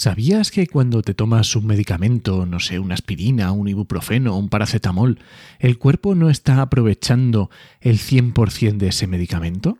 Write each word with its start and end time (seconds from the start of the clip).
¿Sabías 0.00 0.50
que 0.50 0.66
cuando 0.66 1.02
te 1.02 1.12
tomas 1.12 1.54
un 1.56 1.66
medicamento, 1.66 2.46
no 2.46 2.58
sé, 2.58 2.78
una 2.78 2.94
aspirina, 2.94 3.52
un 3.52 3.68
ibuprofeno, 3.68 4.34
un 4.34 4.48
paracetamol, 4.48 5.18
el 5.58 5.76
cuerpo 5.76 6.14
no 6.14 6.30
está 6.30 6.62
aprovechando 6.62 7.50
el 7.82 7.98
100% 7.98 8.78
de 8.78 8.88
ese 8.88 9.06
medicamento? 9.06 9.76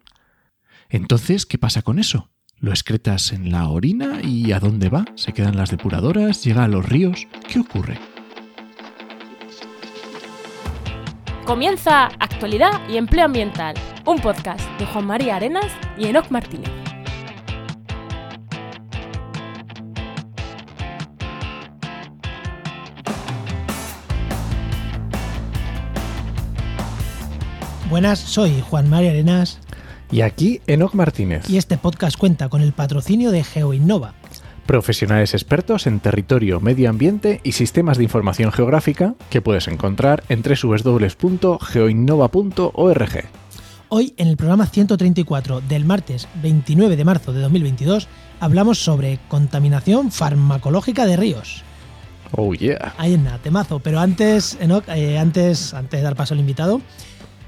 Entonces, 0.91 1.47
¿qué 1.47 1.57
pasa 1.57 1.81
con 1.81 1.99
eso? 1.99 2.29
¿Lo 2.59 2.71
excretas 2.71 3.33
en 3.33 3.51
la 3.51 3.67
orina 3.71 4.21
y 4.23 4.53
a 4.53 4.61
dónde 4.61 4.91
va? 4.91 5.07
¿Se 5.15 5.33
quedan 5.33 5.57
las 5.57 5.71
depuradoras? 5.71 6.45
¿Llega 6.45 6.65
a 6.65 6.69
los 6.69 6.87
ríos? 6.87 7.27
¿Qué 7.49 7.59
ocurre? 7.59 7.99
Comienza 11.47 12.09
Actualidad 12.19 12.87
y 12.91 12.99
Empleo 12.99 13.25
Ambiental, 13.25 13.75
un 14.05 14.19
podcast 14.19 14.69
de 14.79 14.85
Juan 14.85 15.07
María 15.07 15.37
Arenas 15.37 15.73
y 15.97 16.09
Enoc 16.09 16.31
Martínez. 16.31 16.80
Buenas, 27.91 28.21
soy 28.21 28.61
Juan 28.61 28.89
María 28.89 29.11
Arenas. 29.11 29.59
Y 30.13 30.21
aquí 30.21 30.61
Enoc 30.69 30.95
Martínez. 30.95 31.51
Y 31.51 31.57
este 31.57 31.77
podcast 31.77 32.17
cuenta 32.17 32.49
con 32.49 32.63
el 32.63 32.73
patrocinio 32.73 33.33
de 33.33 33.43
GeoInnova. 33.43 34.15
Profesionales 34.65 35.35
expertos 35.35 35.89
en 35.89 35.99
territorio, 35.99 36.61
medio 36.61 36.89
ambiente 36.89 37.41
y 37.43 37.51
sistemas 37.51 37.99
de 37.99 38.05
información 38.05 38.53
geográfica 38.53 39.17
que 39.29 39.43
puedes 39.43 39.67
encontrar 39.67 40.23
en 40.29 40.43
www.geoinnova.org. 40.43 43.25
Hoy, 43.89 44.15
en 44.17 44.29
el 44.29 44.37
programa 44.37 44.67
134 44.67 45.61
del 45.63 45.85
martes 45.85 46.29
29 46.41 46.95
de 46.95 47.05
marzo 47.05 47.33
de 47.33 47.41
2022, 47.41 48.07
hablamos 48.39 48.79
sobre 48.79 49.19
contaminación 49.27 50.13
farmacológica 50.13 51.07
de 51.07 51.17
ríos. 51.17 51.65
Oh 52.37 52.55
yeah. 52.55 52.95
Ahí 52.99 53.15
en 53.15 53.25
nada, 53.25 53.39
temazo. 53.39 53.81
Pero 53.81 53.99
antes, 53.99 54.57
Enoch, 54.61 54.85
eh, 54.89 55.19
antes, 55.19 55.75
antes 55.75 55.99
de 55.99 56.05
dar 56.05 56.15
paso 56.15 56.35
al 56.35 56.41
invitado, 56.41 56.81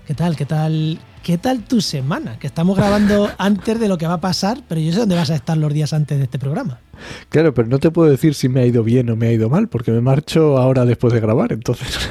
¿Qué 0.06 0.14
tal? 0.14 0.34
¿Qué 0.34 0.47
tal? 0.47 0.98
¿Qué 1.22 1.39
tal 1.39 1.62
tu 1.62 1.81
semana? 1.81 2.36
Que 2.41 2.48
estamos 2.48 2.77
grabando 2.77 3.31
antes 3.39 3.78
de 3.78 3.86
lo 3.86 3.98
que 3.98 4.06
va 4.06 4.14
a 4.14 4.20
pasar, 4.20 4.59
pero 4.69 4.81
yo 4.81 4.92
sé 4.92 4.98
dónde 4.98 5.14
vas 5.14 5.31
a 5.31 5.36
estar 5.36 5.56
los 5.56 5.72
días 5.72 5.92
antes 5.92 6.19
de 6.19 6.25
este 6.25 6.41
programa. 6.41 6.81
Claro, 7.28 7.55
pero 7.55 7.69
no 7.69 7.78
te 7.78 7.92
puedo 7.92 8.11
decir 8.11 8.34
si 8.34 8.48
me 8.48 8.61
ha 8.61 8.67
ido 8.67 8.83
bien 8.83 9.09
o 9.11 9.17
me 9.17 9.28
ha 9.28 9.33
ido 9.33 9.48
mal, 9.48 9.69
porque 9.69 9.92
me 9.92 10.00
marcho 10.00 10.59
ahora 10.59 10.84
después 10.84 11.12
de 11.12 11.20
grabar, 11.20 11.53
entonces. 11.53 12.11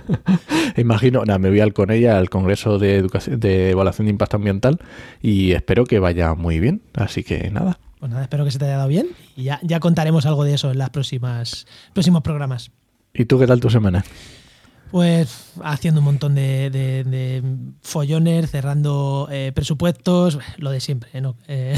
Imagino, 0.78 1.22
nada, 1.26 1.38
me 1.38 1.50
voy 1.50 1.60
al 1.60 1.74
con 1.74 1.90
ella 1.90 2.16
al 2.16 2.30
Congreso 2.30 2.78
de, 2.78 2.96
Educación, 2.96 3.38
de 3.38 3.72
Evaluación 3.72 4.06
de 4.06 4.12
Impacto 4.12 4.36
Ambiental 4.36 4.78
y 5.20 5.52
espero 5.52 5.84
que 5.84 5.98
vaya 5.98 6.34
muy 6.34 6.60
bien. 6.60 6.80
Así 6.94 7.24
que 7.24 7.50
nada. 7.50 7.78
Pues 8.00 8.10
nada, 8.10 8.22
espero 8.22 8.46
que 8.46 8.52
se 8.52 8.58
te 8.58 8.64
haya 8.64 8.78
dado 8.78 8.88
bien 8.88 9.08
y 9.36 9.44
ya, 9.44 9.60
ya 9.62 9.80
contaremos 9.80 10.24
algo 10.24 10.44
de 10.44 10.54
eso 10.54 10.70
en 10.70 10.78
los 10.78 10.88
próximos 10.88 12.22
programas. 12.22 12.70
¿Y 13.12 13.26
tú 13.26 13.38
qué 13.38 13.46
tal 13.46 13.60
tu 13.60 13.68
semana? 13.68 14.04
Pues 14.90 15.52
haciendo 15.62 16.00
un 16.00 16.06
montón 16.06 16.34
de, 16.34 17.42
follones, 17.82 18.50
cerrando 18.50 19.28
eh, 19.30 19.52
presupuestos, 19.54 20.38
lo 20.56 20.70
de 20.70 20.80
siempre. 20.80 21.10
Eh, 21.46 21.76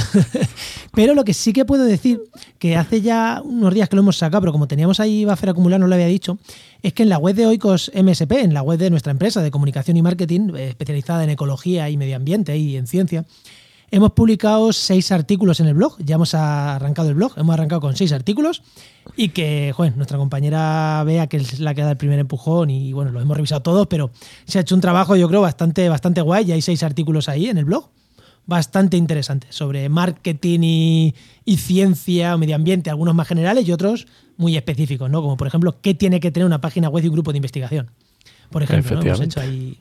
pero 0.94 1.14
lo 1.14 1.24
que 1.24 1.34
sí 1.34 1.52
que 1.52 1.64
puedo 1.64 1.84
decir, 1.84 2.20
que 2.58 2.76
hace 2.76 3.00
ya 3.00 3.42
unos 3.44 3.74
días 3.74 3.88
que 3.88 3.96
lo 3.96 4.02
hemos 4.02 4.16
sacado, 4.16 4.42
pero 4.42 4.52
como 4.52 4.68
teníamos 4.68 5.00
ahí 5.00 5.24
buffer 5.24 5.50
acumular, 5.50 5.80
no 5.80 5.88
lo 5.88 5.94
había 5.94 6.06
dicho, 6.06 6.38
es 6.82 6.92
que 6.92 7.02
en 7.02 7.08
la 7.08 7.18
web 7.18 7.34
de 7.34 7.46
Oikos 7.46 7.90
MSP, 7.94 8.32
en 8.32 8.54
la 8.54 8.62
web 8.62 8.78
de 8.78 8.90
nuestra 8.90 9.10
empresa 9.10 9.42
de 9.42 9.50
comunicación 9.50 9.96
y 9.96 10.02
marketing, 10.02 10.54
eh, 10.54 10.68
especializada 10.68 11.24
en 11.24 11.30
ecología 11.30 11.90
y 11.90 11.96
medio 11.96 12.16
ambiente 12.16 12.56
y 12.56 12.76
en 12.76 12.86
ciencia, 12.86 13.24
Hemos 13.92 14.12
publicado 14.12 14.72
seis 14.72 15.10
artículos 15.10 15.58
en 15.58 15.66
el 15.66 15.74
blog, 15.74 15.96
ya 15.98 16.14
hemos 16.14 16.34
arrancado 16.34 17.08
el 17.08 17.16
blog, 17.16 17.32
hemos 17.36 17.54
arrancado 17.54 17.80
con 17.80 17.96
seis 17.96 18.12
artículos 18.12 18.62
y 19.16 19.30
que, 19.30 19.72
joder, 19.74 19.96
nuestra 19.96 20.16
compañera 20.16 21.02
vea 21.04 21.26
que 21.26 21.38
es 21.38 21.58
la 21.58 21.74
que 21.74 21.82
da 21.82 21.90
el 21.90 21.96
primer 21.96 22.20
empujón 22.20 22.70
y 22.70 22.92
bueno, 22.92 23.10
lo 23.10 23.20
hemos 23.20 23.36
revisado 23.36 23.62
todos, 23.62 23.88
pero 23.88 24.12
se 24.44 24.58
ha 24.58 24.60
hecho 24.60 24.76
un 24.76 24.80
trabajo 24.80 25.16
yo 25.16 25.26
creo 25.28 25.40
bastante, 25.40 25.88
bastante 25.88 26.20
guay 26.20 26.48
y 26.48 26.52
hay 26.52 26.62
seis 26.62 26.84
artículos 26.84 27.28
ahí 27.28 27.48
en 27.48 27.58
el 27.58 27.64
blog, 27.64 27.90
bastante 28.46 28.96
interesantes, 28.96 29.56
sobre 29.56 29.88
marketing 29.88 30.60
y, 30.62 31.14
y 31.44 31.56
ciencia 31.56 32.36
o 32.36 32.38
medio 32.38 32.54
ambiente, 32.54 32.90
algunos 32.90 33.16
más 33.16 33.26
generales 33.26 33.66
y 33.66 33.72
otros 33.72 34.06
muy 34.36 34.56
específicos, 34.56 35.10
¿no? 35.10 35.20
Como 35.20 35.36
por 35.36 35.48
ejemplo, 35.48 35.80
¿qué 35.82 35.94
tiene 35.94 36.20
que 36.20 36.30
tener 36.30 36.46
una 36.46 36.60
página 36.60 36.88
web 36.88 37.04
y 37.04 37.08
un 37.08 37.14
grupo 37.14 37.32
de 37.32 37.38
investigación? 37.38 37.90
Por 38.50 38.62
ejemplo, 38.62 38.96
¿no? 38.96 39.02
hemos 39.02 39.20
hecho 39.20 39.40
ahí 39.40 39.78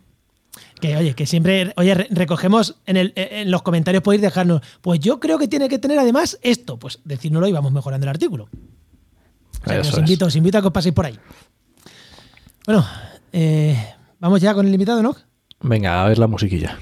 que 0.80 0.96
oye, 0.98 1.14
que 1.14 1.26
siempre, 1.26 1.74
oye, 1.76 1.94
recogemos 2.10 2.76
en, 2.86 2.98
el, 2.98 3.14
en 3.16 3.52
los 3.52 3.62
comentarios 3.62 4.04
podéis 4.04 4.22
dejarnos, 4.22 4.62
pues 4.82 5.00
yo 5.00 5.20
creo 5.20 5.38
que 5.38 5.48
tiene 5.48 5.70
que 5.70 5.80
tener 5.80 6.00
además 6.00 6.40
esto, 6.42 6.78
pues 6.78 7.00
decírnoslo 7.06 7.48
y 7.48 7.52
vamos 7.52 7.72
mejorando 7.72 8.06
el 8.06 8.10
artículo. 8.10 8.50
os 9.66 9.98
invito, 9.98 10.26
os 10.26 10.36
invito 10.36 10.58
a 10.58 10.62
que 10.62 10.68
os 10.68 10.74
paséis 10.74 10.94
por 10.96 11.06
ahí. 11.06 11.20
Bueno, 12.66 12.86
eh, 13.34 13.96
vamos 14.20 14.42
ya 14.42 14.54
con 14.54 14.68
el 14.68 14.74
invitado, 14.74 15.02
¿no? 15.02 15.16
Venga, 15.62 16.04
a 16.04 16.08
ver 16.08 16.18
la 16.18 16.28
musiquilla. 16.28 16.78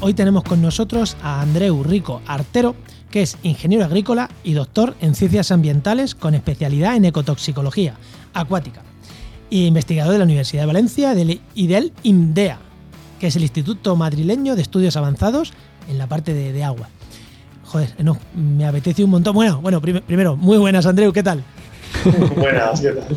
Hoy 0.00 0.12
tenemos 0.12 0.44
con 0.44 0.60
nosotros 0.60 1.16
a 1.22 1.40
Andreu 1.40 1.82
Rico 1.82 2.20
Artero, 2.26 2.74
que 3.10 3.22
es 3.22 3.38
ingeniero 3.42 3.84
agrícola 3.84 4.28
y 4.44 4.52
doctor 4.52 4.94
en 5.00 5.14
ciencias 5.14 5.50
ambientales 5.50 6.14
con 6.14 6.34
especialidad 6.34 6.96
en 6.96 7.06
ecotoxicología 7.06 7.94
acuática 8.34 8.82
e 9.50 9.66
investigador 9.66 10.12
de 10.12 10.18
la 10.18 10.24
Universidad 10.24 10.62
de 10.62 10.66
Valencia 10.66 11.14
y 11.54 11.66
del 11.66 11.92
IMDEA, 12.02 12.58
que 13.18 13.28
es 13.28 13.36
el 13.36 13.42
Instituto 13.42 13.96
Madrileño 13.96 14.54
de 14.54 14.62
Estudios 14.62 14.96
Avanzados 14.96 15.52
en 15.88 15.96
la 15.96 16.06
parte 16.06 16.34
de, 16.34 16.64
agua. 16.64 16.88
Joder, 17.64 17.94
no, 18.04 18.18
me 18.34 18.66
apetece 18.66 19.02
un 19.02 19.10
montón. 19.10 19.34
Bueno, 19.34 19.60
bueno, 19.62 19.80
primero, 19.80 20.36
muy 20.36 20.58
buenas, 20.58 20.84
Andreu, 20.84 21.12
¿qué 21.12 21.22
tal? 21.22 21.42
buenas, 22.36 22.80
¿qué 22.80 22.90
tal? 22.90 23.16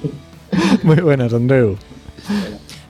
Muy 0.84 0.98
buenas, 0.98 1.34
Andreu. 1.34 1.78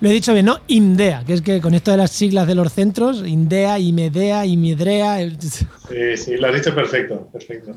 Lo 0.06 0.12
he 0.12 0.14
dicho 0.14 0.34
bien, 0.34 0.46
¿no? 0.46 0.60
INDEA, 0.68 1.24
que 1.26 1.34
es 1.34 1.42
que 1.42 1.60
con 1.60 1.74
esto 1.74 1.90
de 1.90 1.98
las 1.98 2.12
siglas 2.12 2.46
de 2.46 2.54
los 2.54 2.72
centros, 2.72 3.24
INDEA, 3.26 3.80
IMEDEA, 3.80 4.46
IMIDREA. 4.46 5.18
Sí, 5.40 6.16
sí, 6.16 6.38
lo 6.38 6.48
has 6.48 6.54
dicho 6.54 6.76
perfecto, 6.76 7.28
perfecto. 7.34 7.76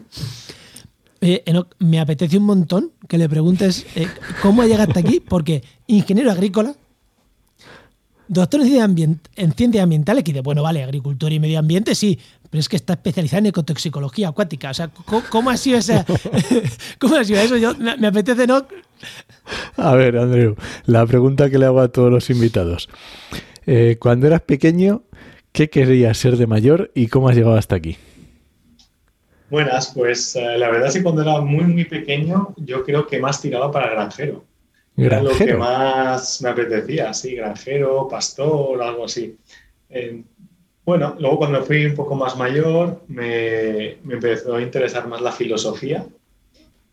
Eh, 1.22 1.42
me 1.78 1.98
apetece 1.98 2.36
un 2.36 2.44
montón 2.44 2.92
que 3.08 3.16
le 3.16 3.30
preguntes 3.30 3.86
eh, 3.96 4.08
cómo 4.42 4.60
ha 4.60 4.66
llegado 4.66 4.90
hasta 4.90 5.00
aquí, 5.00 5.20
porque 5.20 5.62
ingeniero 5.86 6.30
agrícola, 6.30 6.74
doctor 8.28 8.60
en, 8.60 9.20
en 9.36 9.52
ciencias 9.52 9.82
ambientales, 9.82 10.22
que 10.22 10.32
dice, 10.32 10.42
bueno, 10.42 10.62
vale, 10.62 10.82
agricultura 10.82 11.34
y 11.34 11.40
medio 11.40 11.58
ambiente, 11.58 11.94
sí, 11.94 12.18
pero 12.50 12.60
es 12.60 12.68
que 12.68 12.76
está 12.76 12.94
especializada 12.94 13.40
en 13.40 13.46
ecotoxicología 13.46 14.28
acuática. 14.28 14.70
O 14.70 14.74
sea, 14.74 14.90
¿cómo, 15.30 15.50
ha 15.50 15.56
sido 15.56 15.78
esa, 15.78 16.04
¿cómo 16.98 17.16
ha 17.16 17.24
sido 17.24 17.40
eso? 17.40 17.56
Yo, 17.56 17.74
me, 17.76 18.06
apetece, 18.06 18.46
¿no? 18.46 18.66
A 19.76 19.94
ver, 19.94 20.16
Andreu, 20.16 20.56
la 20.86 21.06
pregunta 21.06 21.50
que 21.50 21.58
le 21.58 21.66
hago 21.66 21.80
a 21.80 21.88
todos 21.88 22.10
los 22.10 22.30
invitados. 22.30 22.88
Eh, 23.66 23.96
cuando 24.00 24.26
eras 24.26 24.42
pequeño, 24.42 25.02
¿qué 25.52 25.68
querías 25.68 26.16
ser 26.16 26.36
de 26.36 26.46
mayor 26.46 26.90
y 26.94 27.08
cómo 27.08 27.28
has 27.28 27.36
llegado 27.36 27.56
hasta 27.56 27.76
aquí? 27.76 27.96
Buenas, 29.50 29.92
pues 29.94 30.36
eh, 30.36 30.58
la 30.58 30.70
verdad 30.70 30.88
es 30.88 30.94
que 30.94 31.02
cuando 31.02 31.22
era 31.22 31.40
muy, 31.40 31.64
muy 31.64 31.84
pequeño, 31.84 32.54
yo 32.58 32.84
creo 32.84 33.06
que 33.06 33.18
más 33.18 33.40
tiraba 33.40 33.70
para 33.70 33.90
granjero. 33.90 34.44
Era 34.98 35.22
lo 35.22 35.30
que 35.30 35.54
más 35.54 36.42
me 36.42 36.48
apetecía, 36.48 37.14
sí, 37.14 37.36
granjero, 37.36 38.08
pastor, 38.08 38.82
algo 38.82 39.04
así. 39.04 39.36
Eh, 39.88 40.22
bueno, 40.84 41.14
luego 41.20 41.38
cuando 41.38 41.62
fui 41.62 41.86
un 41.86 41.94
poco 41.94 42.16
más 42.16 42.36
mayor 42.36 43.02
me, 43.06 43.92
empezó 44.10 44.56
a 44.56 44.62
interesar 44.62 45.06
más 45.06 45.20
la 45.20 45.30
filosofía 45.30 46.04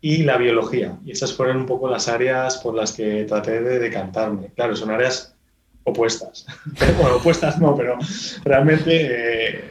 y 0.00 0.22
la 0.22 0.36
biología. 0.36 0.96
Y 1.04 1.10
esas 1.12 1.32
fueron 1.32 1.56
un 1.56 1.66
poco 1.66 1.88
las 1.88 2.06
áreas 2.06 2.58
por 2.58 2.74
las 2.74 2.92
que 2.92 3.24
traté 3.24 3.60
de 3.60 3.80
decantarme. 3.80 4.52
Claro, 4.54 4.76
son 4.76 4.90
áreas 4.90 5.34
opuestas. 5.82 6.46
bueno, 7.00 7.16
opuestas 7.16 7.58
no, 7.58 7.74
pero 7.74 7.98
realmente 8.44 8.90
eh, 8.92 9.64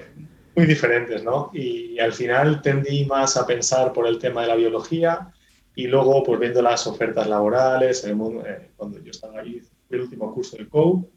muy 0.56 0.66
diferentes, 0.66 1.24
¿no? 1.24 1.52
Y 1.54 2.00
al 2.00 2.12
final 2.12 2.62
tendí 2.62 3.06
más 3.06 3.38
a 3.38 3.48
pensar 3.48 3.94
por 3.94 4.08
el 4.08 4.20
tema 4.20 4.42
de 4.42 4.48
la 4.48 4.56
biología 4.56 5.32
y 5.76 5.88
luego, 5.88 6.24
pues 6.24 6.40
viendo 6.40 6.62
las 6.62 6.88
ofertas 6.88 7.28
laborales, 7.28 8.06
eh, 8.06 8.16
cuando 8.76 9.00
yo 9.04 9.12
estaba 9.12 9.42
ahí, 9.42 9.62
el 9.90 10.02
último 10.02 10.34
curso 10.34 10.58
del 10.58 10.70
COU, 10.70 11.10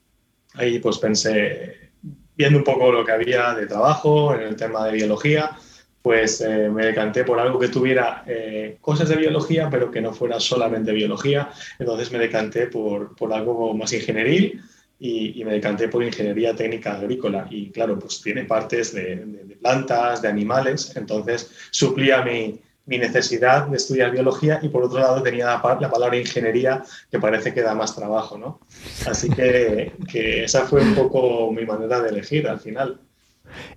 ahí 0.55 0.78
pues 0.78 0.99
pensé, 0.99 1.90
viendo 2.37 2.58
un 2.58 2.64
poco 2.64 2.90
lo 2.90 3.05
que 3.05 3.12
había 3.12 3.55
de 3.55 3.66
trabajo 3.66 4.34
en 4.34 4.43
el 4.43 4.56
tema 4.56 4.87
de 4.87 4.93
biología, 4.93 5.56
pues 6.02 6.40
eh, 6.40 6.70
me 6.70 6.87
decanté 6.87 7.25
por 7.25 7.38
algo 7.38 7.58
que 7.58 7.69
tuviera 7.69 8.25
eh, 8.26 8.78
cosas 8.81 9.08
de 9.08 9.16
biología, 9.16 9.69
pero 9.70 9.90
que 9.90 10.00
no 10.00 10.12
fuera 10.12 10.40
solamente 10.40 10.93
biología. 10.93 11.50
Entonces 11.78 12.10
me 12.12 12.19
decanté 12.19 12.66
por, 12.66 13.14
por 13.14 13.32
algo 13.32 13.75
más 13.75 13.93
ingenieril 13.93 14.60
y, 14.99 15.44
me 15.44 15.52
decanté 15.52 15.88
por 15.88 16.02
ingeniería 16.02 16.55
técnica 16.55 16.94
agrícola. 16.94 17.46
Y 17.50 17.70
claro, 17.70 17.99
pues 17.99 18.20
tiene 18.22 18.44
partes 18.44 18.94
de, 18.94 19.56
plantas, 19.60 20.22
de 20.22 20.28
animales, 20.28 20.96
entonces 20.96 21.50
suplía 21.70 22.22
mi, 22.22 22.60
mi, 22.88 22.99
necesidad 22.99 23.67
de 23.67 23.76
estudiar 23.76 24.11
biología 24.11 24.58
y 24.62 24.69
por 24.69 24.82
otro 24.82 24.99
lado 24.99 25.23
tenía 25.23 25.46
la, 25.46 25.62
palabra 25.62 26.17
ingeniería 26.17 26.82
que 27.11 27.19
parece 27.19 27.55
que 27.55 27.62
da 27.62 27.75
más 27.75 27.94
trabajo, 27.94 28.38
¿no? 28.38 28.61
Así 29.06 29.29
que, 29.31 29.93
que 30.11 30.44
esa 30.44 30.67
fue 30.67 30.82
un 30.82 30.94
poco 30.94 31.52
mi 31.52 31.64
manera 31.64 32.00
de 32.00 32.08
elegir 32.08 32.49
al 32.49 32.61
final. 32.61 33.00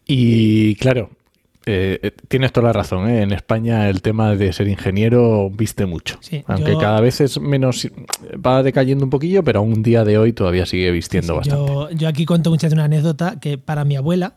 Y 0.06 0.76
claro, 0.76 1.10
eh, 1.66 2.00
eh, 2.02 2.12
tienes 2.28 2.52
toda 2.52 2.68
la 2.68 2.74
razón. 2.74 3.08
¿eh? 3.10 3.22
En 3.22 3.32
España 3.32 3.88
el 3.90 4.02
tema 4.02 4.36
de 4.36 4.52
ser 4.52 4.68
ingeniero 4.68 5.50
viste 5.52 5.86
mucho. 5.86 6.20
Aunque 6.48 6.76
cada 6.78 7.00
vez 7.02 7.22
es 7.22 7.40
menos. 7.40 7.88
Va 8.46 8.64
decayendo 8.64 9.04
un 9.04 9.12
poquillo, 9.12 9.44
pero 9.44 9.60
a 9.60 9.62
un 9.62 9.84
día 9.84 10.04
de 10.04 10.18
hoy 10.18 10.34
todavía 10.34 10.66
sigue 10.66 10.92
vistiendo 10.92 11.36
bastante. 11.36 11.96
Yo, 11.96 12.08
aquí 12.08 12.26
cuento 12.26 12.50
muchas 12.50 12.64
veces 12.64 12.74
una 12.74 12.86
anécdota 12.86 13.40
que 13.40 13.58
para 13.58 13.86
mi 13.86 13.96
abuela, 13.96 14.36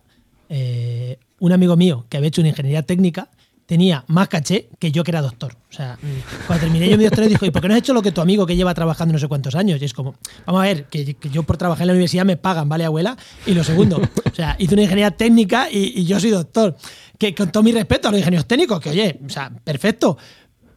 un 1.40 1.52
amigo 1.52 1.76
mío 1.76 2.04
que 2.08 2.18
había 2.18 2.28
hecho 2.28 2.42
una 2.42 2.50
ingeniería 2.50 2.82
técnica 2.82 3.28
tenía 3.66 4.04
más 4.08 4.28
caché 4.28 4.68
que 4.78 4.92
yo 4.92 5.02
que 5.04 5.10
era 5.10 5.22
doctor. 5.22 5.56
O 5.70 5.72
sea, 5.72 5.98
cuando 6.46 6.64
terminé 6.64 6.88
yo 6.88 6.98
mi 6.98 7.04
doctorado 7.04 7.28
dijo, 7.28 7.46
¿y 7.46 7.50
por 7.50 7.62
qué 7.62 7.68
no 7.68 7.74
has 7.74 7.78
hecho 7.78 7.94
lo 7.94 8.02
que 8.02 8.12
tu 8.12 8.20
amigo 8.20 8.46
que 8.46 8.56
lleva 8.56 8.74
trabajando 8.74 9.12
no 9.12 9.18
sé 9.18 9.28
cuántos 9.28 9.54
años? 9.54 9.80
Y 9.80 9.84
es 9.84 9.94
como, 9.94 10.14
vamos 10.46 10.62
a 10.62 10.64
ver, 10.64 10.84
que, 10.84 11.16
yo 11.32 11.42
por 11.42 11.56
trabajar 11.56 11.82
en 11.82 11.88
la 11.88 11.92
universidad 11.94 12.24
me 12.24 12.36
pagan, 12.36 12.68
¿vale, 12.68 12.84
abuela? 12.84 13.16
Y 13.46 13.54
lo 13.54 13.64
segundo, 13.64 14.00
o 14.24 14.34
sea, 14.34 14.56
hice 14.58 14.74
una 14.74 14.82
ingeniería 14.82 15.10
técnica 15.10 15.68
y, 15.70 16.04
yo 16.04 16.20
soy 16.20 16.30
doctor. 16.30 16.76
Que 17.18 17.34
con 17.34 17.50
todo 17.52 17.62
mi 17.62 17.72
respeto 17.72 18.08
a 18.08 18.10
los 18.10 18.18
ingenieros 18.18 18.46
técnicos, 18.46 18.80
que 18.80 18.90
oye, 18.90 19.20
o 19.24 19.28
sea, 19.28 19.50
perfecto. 19.62 20.18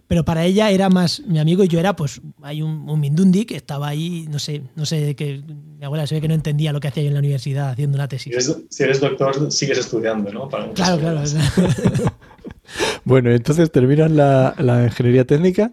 Pero 0.07 0.23
para 0.23 0.45
ella 0.45 0.69
era 0.69 0.87
más 0.87 1.21
mi 1.27 1.37
amigo 1.37 1.65
y 1.65 1.67
yo 1.67 1.79
era, 1.79 1.93
pues, 1.93 2.21
hay 2.41 2.61
un, 2.61 2.89
un 2.89 2.99
Mindundi 2.99 3.43
que 3.43 3.57
estaba 3.57 3.89
ahí, 3.89 4.25
no 4.29 4.39
sé, 4.39 4.61
no 4.75 4.85
sé, 4.85 5.15
que 5.15 5.43
mi 5.77 5.83
abuela 5.83 6.07
se 6.07 6.15
ve 6.15 6.21
que 6.21 6.29
no 6.29 6.33
entendía 6.33 6.71
lo 6.71 6.79
que 6.79 6.87
hacía 6.87 7.03
yo 7.03 7.09
en 7.09 7.15
la 7.15 7.19
universidad 7.19 7.71
haciendo 7.71 7.97
una 7.97 8.07
tesis. 8.07 8.55
Si 8.69 8.83
eres, 8.83 9.01
doctor, 9.01 9.51
sigues 9.51 9.79
estudiando, 9.79 10.31
¿no? 10.31 10.47
claro, 10.47 10.99
claro. 10.99 11.23
Bueno, 13.03 13.31
entonces 13.31 13.71
terminas 13.71 14.11
la, 14.11 14.53
ingeniería 14.83 15.25
técnica 15.25 15.71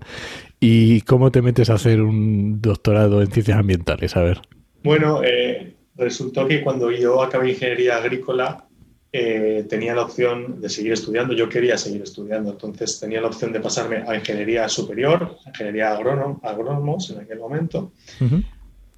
y 0.61 1.00
¿cómo 1.02 1.31
te 1.31 1.43
metes 1.43 1.70
a 1.70 1.75
hacer 1.75 2.00
un 2.00 2.61
doctorado 2.61 3.20
en 3.20 3.31
ciencias 3.31 3.58
ambientales? 3.58 4.17
A 4.17 4.23
ver. 4.23 4.41
Bueno, 4.82 5.23
eh, 5.25 5.75
resultó 5.96 6.46
que 6.46 6.62
cuando 6.62 6.91
yo 6.91 7.23
acabé 7.23 7.50
ingeniería 7.50 7.96
agrícola 7.96 8.67
eh, 9.12 9.64
tenía 9.69 9.94
la 9.94 10.02
opción 10.02 10.61
de 10.61 10.69
seguir 10.69 10.93
estudiando. 10.93 11.35
Yo 11.35 11.49
quería 11.49 11.79
seguir 11.79 12.02
estudiando, 12.02 12.50
entonces 12.50 12.99
tenía 12.99 13.20
la 13.20 13.29
opción 13.29 13.52
de 13.52 13.61
pasarme 13.61 14.05
a 14.06 14.17
ingeniería 14.17 14.69
superior, 14.69 15.37
ingeniería 15.46 15.93
agrónomos 15.93 17.11
en 17.11 17.20
aquel 17.20 17.38
momento 17.38 17.93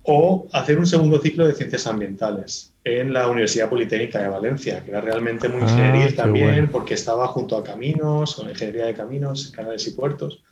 o 0.06 0.46
hacer 0.52 0.78
un 0.78 0.87
segundo 0.87 1.20
ciclo 1.20 1.46
de 1.46 1.54
ciencias 1.54 1.87
ambientales 1.87 2.72
en 2.86 3.12
la 3.12 3.28
Universidad 3.28 3.68
Politécnica 3.68 4.22
de 4.22 4.28
Valencia, 4.28 4.84
que 4.84 4.92
era 4.92 5.00
realmente 5.00 5.48
muy 5.48 5.62
ah, 5.64 6.08
también, 6.14 6.68
porque 6.68 6.94
estaba 6.94 7.26
junto 7.26 7.56
a 7.56 7.64
caminos, 7.64 8.36
con 8.36 8.48
ingeniería 8.48 8.86
de 8.86 8.94
caminos, 8.94 9.50
canales 9.50 9.86
y 9.88 9.90
puertos. 9.90 10.44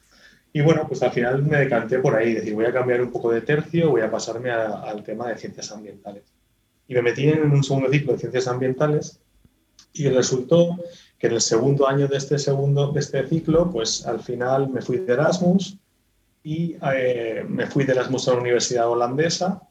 Y 0.53 0.61
bueno, 0.61 0.85
pues 0.89 1.01
al 1.05 1.13
final 1.13 1.45
me 1.45 1.59
decanté 1.59 2.01
por 2.01 2.17
ahí, 2.17 2.35
decir, 2.35 2.55
voy 2.55 2.65
a 2.65 2.73
cambiar 2.73 3.03
un 3.03 3.13
poco 3.13 3.31
de 3.31 3.41
tercio, 3.41 3.91
voy 3.91 4.01
a 4.01 4.11
pasarme 4.11 4.51
al 4.51 5.05
tema 5.05 5.29
de 5.29 5.39
ciencias 5.39 5.71
ambientales. 5.71 6.25
Y 6.89 6.95
me 6.95 7.03
metí 7.03 7.29
en 7.29 7.53
un 7.53 7.63
segundo 7.63 7.89
ciclo 7.89 8.15
de 8.15 8.19
ciencias 8.19 8.49
ambientales 8.49 9.21
y 9.93 10.09
resultó 10.09 10.77
que 11.19 11.29
en 11.29 11.35
el 11.35 11.41
segundo 11.41 11.87
año 11.87 12.09
de 12.09 12.17
este 12.17 12.41
segundo 12.41 12.91
de 12.91 12.99
este 12.99 13.29
ciclo, 13.29 13.71
pues 13.71 14.05
al 14.07 14.19
final 14.19 14.71
me 14.71 14.83
fui 14.83 14.99
de 14.99 15.13
Erasmus, 15.13 15.79
y 16.45 16.77
eh, 16.95 17.45
me 17.49 17.67
fui 17.67 17.85
de 17.85 17.93
Erasmus 17.93 18.29
a 18.29 18.35
la 18.35 18.41
Universidad 18.41 18.89
Holandesa 18.89 19.63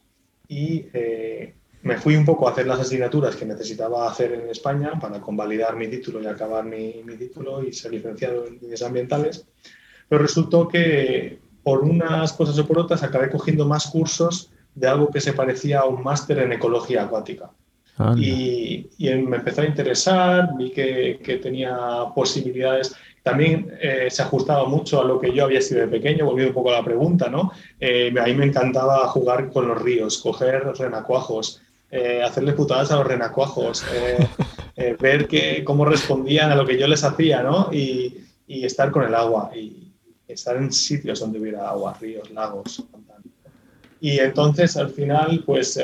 y 0.48 0.86
eh, 0.92 1.54
me 1.84 1.98
fui 1.98 2.16
un 2.16 2.24
poco 2.24 2.48
a 2.48 2.52
hacer 2.52 2.66
las 2.66 2.80
asignaturas 2.80 3.36
que 3.36 3.44
necesitaba 3.44 4.08
hacer 4.08 4.32
en 4.32 4.48
España 4.48 4.98
para 4.98 5.20
convalidar 5.20 5.76
mi 5.76 5.86
título 5.88 6.20
y 6.22 6.26
acabar 6.26 6.64
mi, 6.64 7.02
mi 7.04 7.14
título 7.16 7.62
y 7.62 7.72
ser 7.72 7.92
licenciado 7.92 8.46
en 8.46 8.58
ciencias 8.58 8.82
ambientales. 8.82 9.46
Pero 10.08 10.22
resultó 10.22 10.66
que 10.66 11.38
por 11.62 11.82
unas 11.82 12.32
cosas 12.32 12.58
o 12.58 12.66
por 12.66 12.78
otras 12.78 13.02
acabé 13.02 13.30
cogiendo 13.30 13.66
más 13.66 13.86
cursos 13.86 14.50
de 14.74 14.88
algo 14.88 15.10
que 15.10 15.20
se 15.20 15.34
parecía 15.34 15.80
a 15.80 15.84
un 15.84 16.02
máster 16.02 16.38
en 16.38 16.52
ecología 16.52 17.04
acuática. 17.04 17.50
Y, 18.16 18.88
y, 18.98 19.14
me 19.14 19.36
empezó 19.36 19.60
a 19.60 19.66
interesar, 19.66 20.56
vi 20.58 20.70
que, 20.72 21.20
que 21.22 21.36
tenía 21.36 21.78
posibilidades 22.12 22.96
también 23.24 23.72
eh, 23.80 24.08
se 24.10 24.20
ajustaba 24.20 24.66
mucho 24.66 25.00
a 25.00 25.04
lo 25.04 25.18
que 25.18 25.32
yo 25.32 25.44
había 25.44 25.62
sido 25.62 25.80
de 25.80 25.88
pequeño, 25.88 26.26
volviendo 26.26 26.50
un 26.50 26.54
poco 26.54 26.70
a 26.70 26.78
la 26.78 26.84
pregunta, 26.84 27.30
¿no? 27.30 27.52
Eh, 27.80 28.12
a 28.20 28.24
mí 28.26 28.34
me 28.34 28.44
encantaba 28.44 29.08
jugar 29.08 29.50
con 29.50 29.66
los 29.66 29.80
ríos, 29.80 30.18
coger 30.18 30.62
renacuajos, 30.76 31.62
eh, 31.96 32.22
hacerles 32.24 32.54
putadas 32.54 32.90
a 32.90 32.96
los 32.96 33.06
renacuajos, 33.06 33.84
ver 35.00 35.28
que, 35.28 35.62
cómo 35.62 35.84
respondían 35.84 36.50
a 36.50 36.56
lo 36.56 36.66
que 36.66 36.76
yo 36.76 36.88
les 36.88 37.04
hacía, 37.04 37.42
¿no? 37.42 37.72
Y, 37.72 38.24
y, 38.48 38.64
estar 38.64 38.90
con 38.90 39.04
el 39.04 39.14
agua, 39.14 39.52
y 39.54 39.92
estar 40.26 40.56
en 40.56 40.72
sitios 40.72 41.20
donde 41.20 41.38
hubiera 41.38 41.68
agua, 41.68 41.96
ríos, 42.00 42.30
lagos, 42.32 42.82
Y 44.00 44.18
entonces 44.18 44.76
al 44.76 44.90
final, 44.90 45.44
pues 45.46 45.80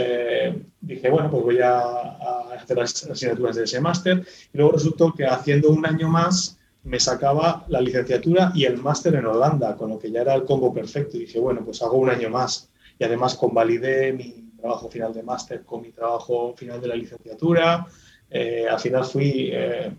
dije, 0.80 1.10
bueno, 1.10 1.30
pues 1.30 1.44
voy 1.44 1.60
a, 1.60 1.78
a 1.78 2.54
hacer 2.60 2.76
las 2.76 3.04
asignaturas 3.04 3.54
de 3.54 3.64
ese 3.64 3.80
máster. 3.80 4.26
Y 4.52 4.58
luego 4.58 4.72
resultó 4.72 5.14
que 5.14 5.26
haciendo 5.26 5.70
un 5.70 5.86
año 5.86 6.08
más, 6.08 6.58
me 6.82 6.98
sacaba 6.98 7.64
la 7.68 7.80
licenciatura 7.80 8.50
y 8.54 8.64
el 8.64 8.78
máster 8.78 9.14
en 9.14 9.26
Holanda, 9.26 9.76
con 9.76 9.90
lo 9.90 9.98
que 10.00 10.10
ya 10.10 10.22
era 10.22 10.34
el 10.34 10.44
combo 10.44 10.74
perfecto. 10.74 11.16
Y 11.16 11.20
dije, 11.20 11.38
bueno, 11.38 11.62
pues 11.64 11.80
hago 11.82 11.98
un 11.98 12.10
año 12.10 12.30
más. 12.30 12.68
Y 12.98 13.04
además 13.04 13.36
convalidé 13.36 14.12
mi 14.12 14.49
trabajo 14.60 14.90
final 14.90 15.12
de 15.12 15.22
máster 15.22 15.64
con 15.64 15.82
mi 15.82 15.90
trabajo 15.92 16.54
final 16.56 16.80
de 16.80 16.88
la 16.88 16.94
licenciatura. 16.94 17.86
Eh, 18.28 18.66
al 18.68 18.78
final 18.78 19.04
fui 19.04 19.50
eh, 19.52 19.90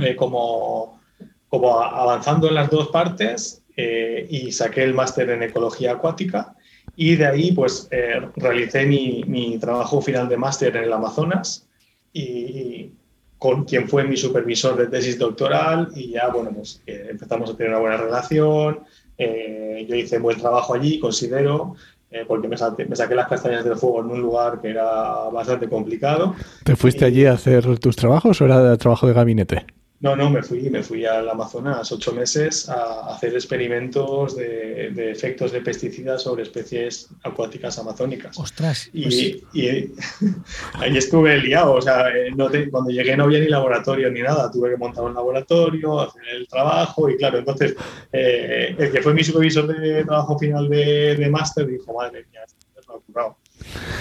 eh, 0.00 0.16
como, 0.16 1.00
como 1.48 1.80
avanzando 1.80 2.48
en 2.48 2.54
las 2.54 2.70
dos 2.70 2.88
partes 2.88 3.62
y 3.78 4.52
saqué 4.52 4.84
el 4.84 4.94
máster 4.94 5.28
en 5.28 5.42
ecología 5.42 5.92
acuática. 5.92 6.56
Y 6.96 7.16
de 7.16 7.26
ahí, 7.26 7.52
pues, 7.52 7.90
realicé 8.36 8.86
mi, 8.86 9.22
mi, 9.26 9.58
trabajo 9.58 10.00
final 10.00 10.30
de 10.30 10.38
máster 10.38 10.74
en 10.74 10.84
el 10.84 10.92
Amazonas 10.94 11.68
y, 12.10 12.90
con 13.38 13.64
quien 13.64 13.88
fue 13.88 14.04
mi 14.04 14.16
supervisor 14.16 14.76
de 14.76 14.86
tesis 14.86 15.18
doctoral 15.18 15.90
y 15.94 16.10
ya, 16.10 16.28
bueno, 16.28 16.50
pues 16.54 16.82
eh, 16.86 17.08
empezamos 17.10 17.50
a 17.50 17.56
tener 17.56 17.70
una 17.70 17.80
buena 17.80 17.96
relación. 17.96 18.80
Eh, 19.18 19.86
yo 19.88 19.94
hice 19.94 20.18
buen 20.18 20.38
trabajo 20.38 20.74
allí, 20.74 20.98
considero, 20.98 21.74
eh, 22.10 22.24
porque 22.26 22.48
me, 22.48 22.56
me, 22.88 22.96
saqué 22.96 23.14
las 23.14 23.28
castañas 23.28 23.64
del 23.64 23.76
fuego 23.76 24.00
en 24.00 24.10
un 24.10 24.20
lugar 24.20 24.60
que 24.60 24.70
era 24.70 25.28
bastante 25.32 25.68
complicado. 25.68 26.34
¿Te 26.64 26.76
fuiste 26.76 27.04
allí 27.04 27.26
a 27.26 27.32
hacer 27.32 27.78
tus 27.78 27.96
trabajos 27.96 28.40
o 28.40 28.44
era 28.44 28.76
trabajo 28.76 29.06
de 29.06 29.12
gabinete? 29.12 29.66
No, 30.00 30.14
no, 30.14 30.28
me 30.28 30.42
fui, 30.42 30.68
me 30.68 30.82
fui 30.82 31.06
al 31.06 31.26
Amazonas 31.28 31.90
ocho 31.90 32.12
meses 32.12 32.68
a 32.68 33.14
hacer 33.14 33.32
experimentos 33.32 34.36
de, 34.36 34.88
efectos 35.10 35.52
de 35.52 35.62
pesticidas 35.62 36.22
sobre 36.22 36.42
especies 36.42 37.08
acuáticas 37.22 37.78
amazónicas. 37.78 38.38
Ostras. 38.38 38.90
Y, 38.92 39.02
pues 39.04 40.34
ahí 40.74 40.96
estuve 40.96 41.38
liado, 41.38 41.74
o 41.74 41.80
sea, 41.80 42.10
eh, 42.10 42.30
cuando 42.70 42.90
llegué 42.90 43.16
no 43.16 43.24
había 43.24 43.40
ni 43.40 43.48
laboratorio 43.48 44.10
ni 44.10 44.20
nada, 44.20 44.50
tuve 44.50 44.70
que 44.70 44.76
montar 44.76 45.04
un 45.04 45.14
laboratorio, 45.14 46.00
hacer 46.00 46.22
el 46.30 46.46
trabajo 46.46 47.08
y 47.08 47.16
claro, 47.16 47.38
entonces 47.38 47.74
eh, 48.12 48.76
el 48.78 48.92
que 48.92 49.00
fue 49.00 49.14
mi 49.14 49.24
supervisor 49.24 49.66
de 49.66 50.04
trabajo 50.04 50.38
final 50.38 50.68
de, 50.68 51.26
máster 51.30 51.66
dijo, 51.66 51.94
madre 51.94 52.26
mía, 52.30 52.42
esto 52.44 52.66
es 52.78 52.86
lo 52.86 53.00
currado. 53.00 53.36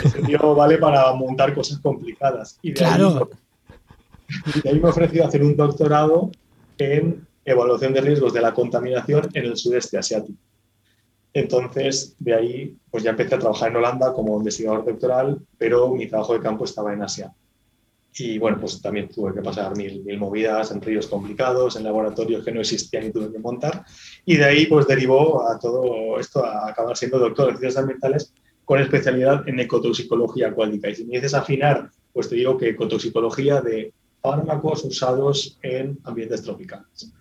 Ese 0.03 0.21
tío 0.23 0.55
vale 0.55 0.77
para 0.77 1.13
montar 1.13 1.53
cosas 1.53 1.79
complicadas. 1.79 2.59
Y 2.61 2.73
claro. 2.73 3.29
Y 4.63 4.67
ahí 4.67 4.79
me 4.79 4.87
he 4.87 4.91
ofrecido 4.91 5.25
hacer 5.25 5.43
un 5.43 5.55
doctorado 5.55 6.31
en 6.77 7.27
evaluación 7.43 7.93
de 7.93 8.01
riesgos 8.01 8.33
de 8.33 8.41
la 8.41 8.53
contaminación 8.53 9.29
en 9.33 9.45
el 9.45 9.57
sudeste 9.57 9.97
asiático. 9.97 10.39
Entonces, 11.33 12.15
de 12.17 12.33
ahí, 12.33 12.77
pues 12.89 13.03
ya 13.03 13.11
empecé 13.11 13.35
a 13.35 13.39
trabajar 13.39 13.69
en 13.69 13.75
Holanda 13.75 14.13
como 14.13 14.37
investigador 14.37 14.85
doctoral, 14.85 15.39
pero 15.57 15.93
mi 15.93 16.07
trabajo 16.07 16.33
de 16.33 16.39
campo 16.39 16.63
estaba 16.63 16.93
en 16.93 17.03
Asia. 17.03 17.33
Y 18.17 18.37
bueno, 18.37 18.57
pues 18.61 18.81
también 18.81 19.09
tuve 19.09 19.33
que 19.33 19.41
pasar 19.41 19.75
mil, 19.75 20.01
mil 20.05 20.17
movidas 20.17 20.71
en 20.71 20.81
ríos 20.81 21.07
complicados, 21.07 21.75
en 21.75 21.83
laboratorios 21.83 22.45
que 22.45 22.53
no 22.53 22.61
existían 22.61 23.07
y 23.07 23.11
tuve 23.11 23.31
que 23.31 23.39
montar. 23.39 23.83
Y 24.23 24.37
de 24.37 24.45
ahí, 24.45 24.65
pues 24.67 24.87
derivó 24.87 25.45
a 25.45 25.59
todo 25.59 26.17
esto 26.17 26.43
a 26.45 26.69
acabar 26.69 26.95
siendo 26.95 27.19
doctor 27.19 27.49
en 27.49 27.57
ciencias 27.57 27.81
ambientales 27.81 28.33
con 28.63 28.79
especialidad 28.79 29.47
en 29.47 29.59
ecotoxicología 29.59 30.47
acuática. 30.47 30.89
Y 30.89 30.95
si 30.95 31.05
me 31.05 31.15
dices 31.15 31.33
afinar, 31.33 31.89
pues 32.13 32.29
te 32.29 32.35
digo 32.35 32.57
que 32.57 32.69
ecotoxicología 32.69 33.59
de 33.59 33.91
fármacos 34.25 34.83
usados 34.83 35.57
en 35.61 35.97
ambientes 36.03 36.41
tropicales. 36.41 37.11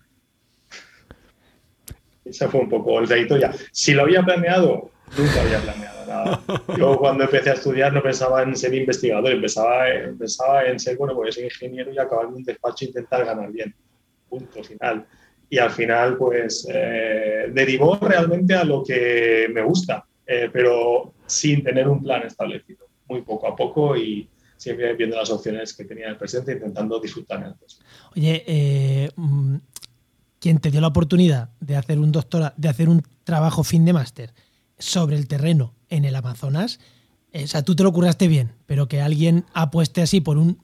Ese 2.24 2.48
fue 2.48 2.60
un 2.60 2.70
poco 2.70 2.98
el 3.00 3.06
dedito 3.06 3.36
ya. 3.36 3.52
Si 3.70 3.92
lo 3.92 4.02
había 4.02 4.22
planeado, 4.22 4.90
nunca 5.16 5.42
había 5.42 5.60
planeado 5.60 6.06
nada. 6.06 6.40
Yo 6.78 6.96
cuando 6.96 7.24
empecé 7.24 7.50
a 7.50 7.54
estudiar 7.54 7.92
no 7.92 8.02
pensaba 8.02 8.42
en 8.42 8.56
ser 8.56 8.72
investigador, 8.74 9.38
pensaba, 9.38 9.84
pensaba 10.18 10.64
en 10.64 10.80
ser, 10.80 10.96
bueno, 10.96 11.14
pues 11.14 11.36
ingeniero 11.36 11.92
y 11.92 11.98
acabar 11.98 12.26
en 12.26 12.34
un 12.34 12.44
despacho 12.44 12.86
e 12.86 12.88
intentar 12.88 13.26
ganar 13.26 13.52
bien. 13.52 13.74
Punto 14.28 14.64
final. 14.64 15.04
Y 15.50 15.58
al 15.58 15.70
final, 15.70 16.16
pues, 16.16 16.66
eh, 16.72 17.50
derivó 17.52 17.98
realmente 18.00 18.54
a 18.54 18.64
lo 18.64 18.82
que 18.82 19.46
me 19.52 19.60
gusta, 19.62 20.06
eh, 20.26 20.48
pero 20.50 21.12
sin 21.26 21.62
tener 21.62 21.86
un 21.86 22.02
plan 22.02 22.22
establecido. 22.22 22.84
muy 23.06 23.20
poco 23.20 23.46
a 23.46 23.54
poco 23.54 23.94
y 23.94 24.26
siempre 24.64 24.94
viendo 24.94 25.16
las 25.16 25.30
opciones 25.30 25.74
que 25.74 25.84
tenía 25.84 26.06
en 26.06 26.12
el 26.12 26.16
presente, 26.16 26.52
intentando 26.52 26.98
disfrutar 26.98 27.44
antes. 27.44 27.78
Oye, 28.16 28.42
eh, 28.46 29.10
mm, 29.14 29.56
quien 30.40 30.58
te 30.58 30.70
dio 30.70 30.80
la 30.80 30.88
oportunidad 30.88 31.50
de 31.60 31.76
hacer 31.76 31.98
un 31.98 32.10
doctora, 32.10 32.54
de 32.56 32.68
hacer 32.68 32.88
un 32.88 33.02
trabajo 33.24 33.62
fin 33.62 33.84
de 33.84 33.92
máster 33.92 34.32
sobre 34.78 35.16
el 35.16 35.28
terreno 35.28 35.74
en 35.90 36.04
el 36.04 36.16
Amazonas, 36.16 36.80
eh, 37.32 37.44
o 37.44 37.46
sea, 37.46 37.62
tú 37.62 37.76
te 37.76 37.82
lo 37.82 37.92
curaste 37.92 38.26
bien, 38.26 38.52
pero 38.66 38.88
que 38.88 39.02
alguien 39.02 39.44
apueste 39.52 40.00
así 40.00 40.20
por 40.20 40.38
un, 40.38 40.58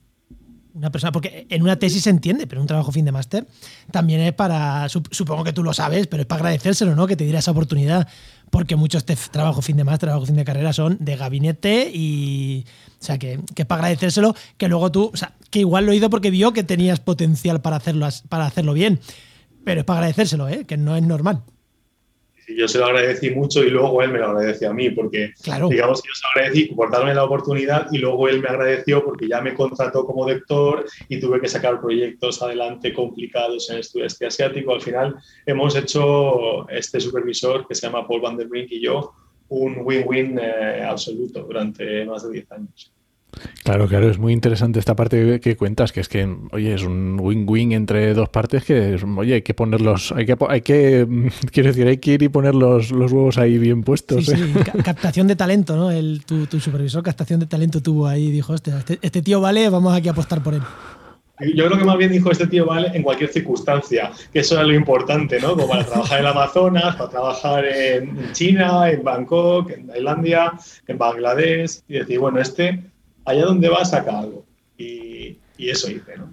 una 0.73 0.91
persona, 0.91 1.11
porque 1.11 1.45
en 1.49 1.61
una 1.61 1.77
tesis 1.77 2.03
se 2.03 2.09
entiende, 2.09 2.47
pero 2.47 2.61
un 2.61 2.67
trabajo 2.67 2.91
fin 2.91 3.05
de 3.05 3.11
máster 3.11 3.47
también 3.91 4.21
es 4.21 4.33
para, 4.33 4.87
supongo 4.89 5.43
que 5.43 5.53
tú 5.53 5.63
lo 5.63 5.73
sabes, 5.73 6.07
pero 6.07 6.21
es 6.21 6.27
para 6.27 6.39
agradecérselo, 6.39 6.95
¿no? 6.95 7.05
Que 7.05 7.15
te 7.15 7.23
diera 7.23 7.39
esa 7.39 7.51
oportunidad, 7.51 8.07
porque 8.51 8.75
muchos 8.75 9.05
de 9.05 9.15
trabajo 9.31 9.63
fin 9.63 9.77
de 9.77 9.83
máster, 9.83 10.09
trabajo 10.09 10.27
fin 10.27 10.35
de 10.35 10.45
carrera 10.45 10.73
son 10.73 10.97
de 10.99 11.15
gabinete 11.15 11.89
y, 11.91 12.65
o 12.99 13.03
sea, 13.03 13.17
que, 13.17 13.39
que 13.55 13.65
para 13.65 13.79
agradecérselo, 13.79 14.35
que 14.57 14.67
luego 14.67 14.91
tú, 14.91 15.09
o 15.11 15.17
sea, 15.17 15.33
que 15.49 15.59
igual 15.59 15.87
lo 15.87 15.93
hizo 15.93 16.11
porque 16.11 16.29
vio 16.29 16.53
que 16.53 16.63
tenías 16.63 16.99
potencial 16.99 17.61
para 17.61 17.77
hacerlo, 17.77 18.07
para 18.29 18.45
hacerlo 18.45 18.73
bien, 18.73 18.99
pero 19.63 19.79
es 19.79 19.85
para 19.85 19.99
agradecérselo, 19.99 20.47
¿eh? 20.47 20.65
Que 20.65 20.77
no 20.77 20.95
es 20.95 21.01
normal 21.01 21.41
yo 22.57 22.67
se 22.67 22.79
lo 22.79 22.85
agradecí 22.85 23.31
mucho 23.31 23.63
y 23.63 23.69
luego 23.69 24.01
él 24.01 24.11
me 24.11 24.19
lo 24.19 24.27
agradeció 24.27 24.69
a 24.69 24.73
mí, 24.73 24.89
porque 24.89 25.33
digamos 25.69 26.01
que 26.01 26.07
yo 26.09 26.15
se 26.15 26.23
lo 26.23 26.29
agradecí 26.35 26.65
por 26.73 26.91
darme 26.91 27.13
la 27.13 27.23
oportunidad 27.23 27.87
y 27.91 27.97
luego 27.97 28.27
él 28.27 28.41
me 28.41 28.49
agradeció 28.49 29.03
porque 29.03 29.27
ya 29.27 29.41
me 29.41 29.53
contrató 29.53 30.05
como 30.05 30.27
doctor 30.27 30.85
y 31.09 31.19
tuve 31.19 31.39
que 31.41 31.47
sacar 31.47 31.81
proyectos 31.81 32.41
adelante 32.41 32.93
complicados 32.93 33.69
en 33.69 33.77
el 33.77 33.83
sudeste 33.83 34.25
asiático. 34.25 34.73
Al 34.73 34.81
final 34.81 35.15
hemos 35.45 35.75
hecho 35.75 36.69
este 36.69 36.99
supervisor 36.99 37.67
que 37.67 37.75
se 37.75 37.87
llama 37.87 38.07
Paul 38.07 38.21
Van 38.21 38.37
der 38.37 38.47
Brink 38.47 38.71
y 38.71 38.81
yo 38.81 39.13
un 39.49 39.79
win-win 39.83 40.39
eh, 40.39 40.83
absoluto 40.83 41.43
durante 41.43 42.05
más 42.05 42.23
de 42.23 42.31
10 42.31 42.51
años. 42.53 42.93
Claro, 43.63 43.87
claro, 43.87 44.09
es 44.09 44.17
muy 44.17 44.33
interesante 44.33 44.79
esta 44.79 44.95
parte 44.95 45.39
que 45.39 45.55
cuentas, 45.55 45.91
que 45.91 46.01
es 46.01 46.09
que, 46.09 46.27
oye, 46.51 46.73
es 46.73 46.83
un 46.83 47.17
win-win 47.19 47.71
entre 47.71 48.13
dos 48.13 48.29
partes 48.29 48.63
que, 48.63 48.99
oye, 49.17 49.35
hay 49.35 49.41
que 49.41 49.53
ponerlos, 49.53 50.11
hay 50.11 50.25
que, 50.25 50.35
hay 50.49 50.61
que, 50.61 51.07
quiero 51.51 51.69
decir, 51.69 51.87
hay 51.87 51.97
que 51.97 52.13
ir 52.13 52.23
y 52.23 52.29
poner 52.29 52.55
los, 52.55 52.91
huevos 52.91 53.37
ahí 53.37 53.57
bien 53.57 53.83
puestos. 53.83 54.25
Sí, 54.25 54.33
¿eh? 54.33 54.53
sí. 54.53 54.81
captación 54.83 55.27
de 55.27 55.35
talento, 55.35 55.75
¿no? 55.75 55.91
El, 55.91 56.23
tu, 56.25 56.45
supervisor, 56.59 57.03
captación 57.03 57.39
de 57.39 57.45
talento 57.45 57.81
tuvo 57.81 58.07
ahí, 58.07 58.31
dijo, 58.31 58.53
este, 58.53 58.71
este 59.01 59.21
tío 59.21 59.41
vale, 59.41 59.69
vamos 59.69 59.95
aquí 59.95 60.07
a 60.07 60.11
apostar 60.11 60.43
por 60.43 60.53
él. 60.53 60.61
Yo 61.55 61.65
creo 61.65 61.77
que 61.79 61.85
más 61.85 61.97
bien 61.97 62.11
dijo 62.11 62.31
este 62.31 62.45
tío 62.45 62.67
vale 62.67 62.91
en 62.93 63.01
cualquier 63.01 63.31
circunstancia, 63.31 64.11
que 64.31 64.39
eso 64.39 64.55
era 64.55 64.63
lo 64.63 64.75
importante, 64.75 65.39
¿no? 65.39 65.55
Como 65.55 65.69
para 65.69 65.85
trabajar 65.85 66.19
en 66.19 66.25
el 66.25 66.31
Amazonas, 66.31 66.95
para 66.95 67.09
trabajar 67.09 67.65
en 67.65 68.31
China, 68.33 68.91
en 68.91 69.03
Bangkok, 69.03 69.71
en 69.71 69.87
Tailandia, 69.87 70.53
en 70.87 70.97
Bangladesh, 70.99 71.81
y 71.87 71.93
decir, 71.93 72.19
bueno, 72.19 72.39
este 72.39 72.83
allá 73.25 73.45
donde 73.45 73.69
va 73.69 73.85
saca 73.85 74.19
algo. 74.19 74.45
Y, 74.77 75.37
eso 75.57 75.91
hice, 75.91 76.17
¿no? 76.17 76.29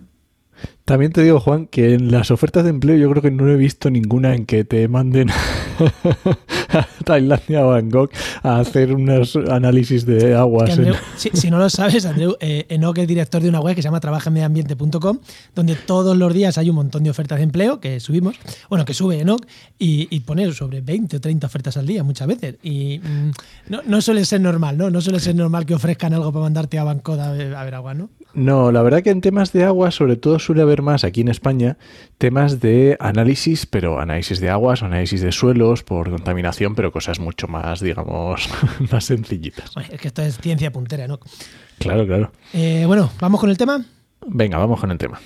También 0.87 1.13
te 1.13 1.23
digo, 1.23 1.39
Juan, 1.39 1.67
que 1.67 1.93
en 1.93 2.11
las 2.11 2.31
ofertas 2.31 2.65
de 2.65 2.71
empleo 2.71 2.97
yo 2.97 3.11
creo 3.11 3.23
que 3.23 3.31
no 3.31 3.47
he 3.49 3.57
visto 3.57 3.91
ninguna 3.91 4.35
en 4.35 4.47
que 4.47 4.65
te 4.65 4.89
manden 4.89 5.29
a 6.69 6.87
Tailandia 7.05 7.65
o 7.67 7.71
Bangkok 7.71 8.13
a 8.43 8.59
hacer 8.59 8.95
unos 8.95 9.37
análisis 9.37 10.05
de 10.07 10.35
aguas. 10.35 10.79
si, 11.17 11.51
no 11.51 11.59
lo 11.59 11.71
sabes, 11.71 12.07
Andreu, 12.07 12.37
eh, 12.41 12.67
Enoch 12.69 12.99
es 12.99 13.09
director 13.09 13.43
de 13.43 13.49
una 13.49 13.61
web 13.61 13.75
que 13.75 13.83
se 13.83 13.87
llama 13.87 14.01
trabajaenmedioambiente.com, 14.01 15.19
donde 15.55 15.75
todos 15.77 16.17
los 16.17 16.33
días 16.33 16.59
hay 16.59 16.71
un 16.71 16.77
montón 16.77 17.05
de 17.05 17.11
ofertas 17.11 17.39
de 17.39 17.45
empleo 17.45 17.81
que 17.81 18.01
subimos, 18.01 18.37
bueno, 18.69 18.85
que 18.85 18.95
sube 18.95 19.21
Enoch, 19.21 19.45
y, 19.79 20.09
y 20.11 20.21
pone 20.21 20.53
sobre 20.53 20.81
20 20.81 21.17
o 21.17 21.21
30 21.21 21.47
ofertas 21.47 21.77
al 21.77 21.87
día 21.87 22.03
muchas 22.03 22.29
veces. 22.29 22.57
Y 22.63 22.99
mm, 22.99 23.31
no, 23.87 24.01
suele 24.01 24.25
ser 24.25 24.41
normal, 24.41 24.77
¿no? 24.77 24.91
No 24.91 25.01
suele 25.01 25.21
ser 25.21 25.35
normal 25.35 25.67
que 25.67 25.75
ofrezcan 25.75 26.15
algo 26.15 26.33
para 26.33 26.45
mandarte 26.45 26.79
a 26.79 26.85
Bangkok 26.85 27.19
a 27.19 27.29
a 27.29 27.65
ver 27.65 27.75
agua, 27.75 27.95
¿no? 27.95 28.11
No, 28.35 28.71
la 28.71 28.83
verdad 28.83 29.03
que 29.03 29.11
en 29.11 29.21
temas 29.21 29.53
de 29.53 29.65
agua, 29.65 29.91
sobre 29.91 30.17
todo 30.17 30.39
suele 30.39 30.63
haber 30.63 30.83
más 30.83 31.03
aquí 31.03 31.23
en 31.23 31.29
España, 31.29 31.79
temas 32.19 32.61
de 32.61 32.97
análisis, 33.01 33.65
pero 33.65 34.01
análisis 34.01 34.39
de 34.39 34.51
aguas, 34.51 34.83
análisis 34.83 35.23
de 35.23 35.33
suelos 35.33 35.83
por 35.83 36.11
contaminación, 36.11 36.58
pero 36.75 36.93
cosas 36.93 37.21
mucho 37.21 37.49
más, 37.49 37.81
digamos, 37.81 38.49
más 38.93 39.05
sencillitas. 39.05 39.73
es 39.91 40.01
que 40.01 40.09
esto 40.09 40.23
es 40.23 40.39
ciencia 40.39 40.73
puntera, 40.73 41.07
¿no? 41.07 41.21
Claro, 41.79 42.07
claro. 42.07 42.33
Eh, 42.53 42.85
bueno, 42.87 43.11
¿vamos 43.21 43.41
con 43.41 43.51
el 43.51 43.57
tema? 43.57 43.85
Venga, 44.27 44.59
vamos 44.59 44.81
con 44.81 44.91
el 44.91 44.99
tema. 44.99 45.21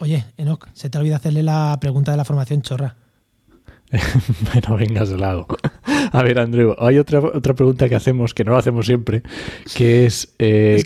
Oye, 0.00 0.24
Enoch, 0.36 0.68
se 0.72 0.90
te 0.90 0.98
olvida 0.98 1.16
hacerle 1.16 1.42
la 1.42 1.76
pregunta 1.80 2.10
de 2.10 2.16
la 2.16 2.24
formación 2.24 2.62
chorra. 2.62 2.96
bueno, 4.52 4.76
venga, 4.78 5.04
se 5.04 5.18
la 5.18 5.32
hago. 5.32 5.46
A 6.12 6.22
ver, 6.22 6.38
Andrew, 6.38 6.74
hay 6.78 6.98
otra, 6.98 7.20
otra 7.20 7.54
pregunta 7.54 7.88
que 7.88 7.94
hacemos, 7.94 8.32
que 8.32 8.42
no 8.44 8.52
lo 8.52 8.58
hacemos 8.58 8.86
siempre, 8.86 9.22
que 9.74 10.06
es, 10.06 10.34
eh, 10.38 10.82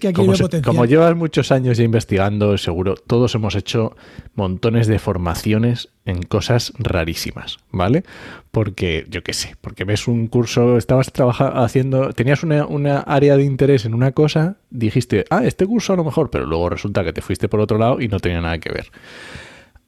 como, 0.65 0.85
llevas 0.85 1.15
muchos 1.15 1.53
años 1.53 1.79
ya 1.79 1.85
investigando, 1.85 2.59
seguro, 2.59 2.97
todos 2.97 3.35
hemos 3.37 3.55
hecho 3.55 3.97
montones 4.35 4.89
de 4.89 4.99
formaciones 4.99 5.89
en 6.05 6.23
cosas 6.23 6.73
rarísimas, 6.79 7.59
¿vale? 7.71 8.03
Porque, 8.51 9.07
yo 9.09 9.23
qué 9.23 9.35
sé, 9.35 9.55
porque 9.61 9.85
ves 9.85 10.09
un 10.09 10.27
curso, 10.27 10.77
estabas 10.77 11.13
trabajando, 11.13 11.61
haciendo, 11.61 12.13
tenías 12.13 12.43
una, 12.43 12.67
una 12.67 13.01
área 13.01 13.37
de 13.37 13.45
interés 13.45 13.85
en 13.85 13.95
una 13.95 14.13
cosa, 14.13 14.57
dijiste, 14.71 15.25
ah, 15.31 15.45
este 15.45 15.67
curso 15.67 15.93
a 15.93 15.97
lo 15.97 16.05
mejor, 16.05 16.31
pero 16.31 16.45
luego 16.47 16.71
resulta 16.71 17.05
que 17.05 17.13
te 17.13 17.23
fuiste 17.23 17.49
por 17.49 17.61
otro 17.61 17.79
lado 17.79 18.01
y 18.01 18.09
no 18.09 18.19
tenía 18.19 18.41
nada 18.41 18.59
que 18.59 18.73
ver 18.73 18.91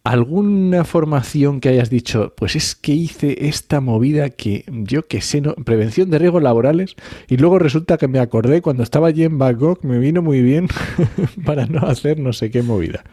alguna 0.09 0.85
formación 0.85 1.61
que 1.61 1.69
hayas 1.69 1.91
dicho, 1.91 2.33
pues 2.35 2.57
es 2.57 2.75
que 2.75 2.93
hice 2.93 3.47
esta 3.47 3.83
movida 3.83 4.31
que 4.31 4.65
yo 4.67 5.07
que 5.07 5.21
sé, 5.21 5.43
¿no? 5.43 5.55
prevención 5.55 6.09
de 6.09 6.19
riesgos 6.19 6.43
laborales, 6.43 6.97
y 7.29 7.37
luego 7.37 7.59
resulta 7.59 7.99
que 7.99 8.09
me 8.09 8.19
acordé 8.19 8.62
cuando 8.62 8.83
estaba 8.83 9.09
allí 9.09 9.25
en 9.25 9.37
Bangkok, 9.37 9.85
me 9.85 9.99
vino 9.99 10.23
muy 10.23 10.41
bien 10.41 10.69
para 11.45 11.67
no 11.67 11.87
hacer 11.87 12.19
no 12.19 12.33
sé 12.33 12.50
qué 12.50 12.62
movida. 12.62 13.05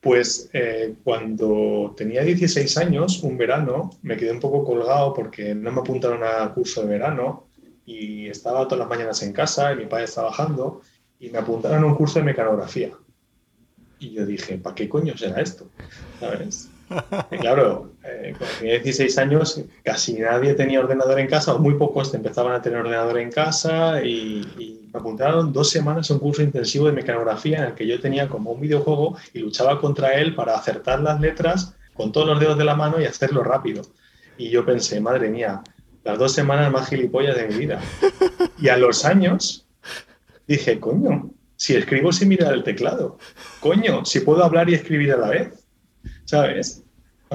Pues 0.00 0.48
eh, 0.54 0.94
cuando 1.04 1.92
tenía 1.94 2.22
16 2.22 2.78
años, 2.78 3.22
un 3.22 3.36
verano, 3.36 3.90
me 4.02 4.16
quedé 4.16 4.32
un 4.32 4.40
poco 4.40 4.64
colgado 4.64 5.12
porque 5.12 5.54
no 5.54 5.70
me 5.70 5.80
apuntaron 5.80 6.20
a 6.24 6.50
curso 6.54 6.80
de 6.80 6.88
verano 6.88 7.48
y 7.84 8.26
estaba 8.28 8.64
todas 8.64 8.78
las 8.78 8.88
mañanas 8.88 9.22
en 9.22 9.34
casa 9.34 9.70
y 9.74 9.76
mi 9.76 9.84
padre 9.84 10.06
trabajando 10.06 10.80
y 11.20 11.28
me 11.28 11.38
apuntaron 11.38 11.82
a 11.82 11.86
un 11.86 11.94
curso 11.94 12.20
de 12.20 12.24
mecanografía 12.24 12.90
y 13.98 14.12
yo 14.12 14.26
dije, 14.26 14.58
¿para 14.58 14.74
qué 14.74 14.88
coño 14.88 15.16
será 15.16 15.40
esto? 15.40 15.66
¿Sabes? 16.20 16.68
Y 17.32 17.38
claro, 17.38 17.90
eh, 18.04 18.34
cuando 18.38 18.56
tenía 18.58 18.74
16 18.74 19.18
años 19.18 19.60
casi 19.82 20.14
nadie 20.14 20.54
tenía 20.54 20.80
ordenador 20.80 21.18
en 21.18 21.26
casa, 21.26 21.54
o 21.54 21.58
muy 21.58 21.74
pocos 21.74 22.14
empezaban 22.14 22.54
a 22.54 22.62
tener 22.62 22.78
ordenador 22.78 23.18
en 23.18 23.30
casa 23.30 24.02
y, 24.02 24.80
me 24.92 25.00
apuntaron 25.00 25.52
dos 25.52 25.68
semanas 25.68 26.10
a 26.10 26.14
un 26.14 26.20
curso 26.20 26.42
intensivo 26.42 26.86
de 26.86 26.92
mecanografía 26.92 27.58
en 27.58 27.64
el 27.64 27.74
que 27.74 27.86
yo 27.86 28.00
tenía 28.00 28.28
como 28.28 28.52
un 28.52 28.60
videojuego 28.60 29.18
y 29.34 29.40
luchaba 29.40 29.78
contra 29.78 30.14
él 30.14 30.34
para 30.34 30.54
acertar 30.54 31.00
las 31.00 31.20
letras 31.20 31.74
con 31.92 32.12
todos 32.12 32.26
los 32.26 32.40
dedos 32.40 32.56
de 32.56 32.64
la 32.64 32.76
mano 32.76 32.98
y 32.98 33.04
hacerlo 33.04 33.42
rápido. 33.42 33.82
Y 34.38 34.48
yo 34.48 34.64
pensé, 34.64 34.98
madre 35.00 35.28
mía, 35.28 35.62
las 36.02 36.18
dos 36.18 36.32
semanas 36.32 36.72
más 36.72 36.88
gilipollas 36.88 37.36
de 37.36 37.48
mi 37.48 37.56
vida. 37.56 37.80
Y 38.58 38.68
a 38.68 38.78
los 38.78 39.04
años 39.04 39.66
dije, 40.46 40.80
coño, 40.80 41.30
si 41.56 41.74
escribo 41.74 42.12
sin 42.12 42.28
mirar 42.28 42.54
el 42.54 42.62
teclado. 42.62 43.18
Coño, 43.60 44.04
si 44.04 44.20
puedo 44.20 44.44
hablar 44.44 44.68
y 44.70 44.74
escribir 44.74 45.12
a 45.12 45.16
la 45.16 45.30
vez. 45.30 45.66
¿Sabes? 46.24 46.82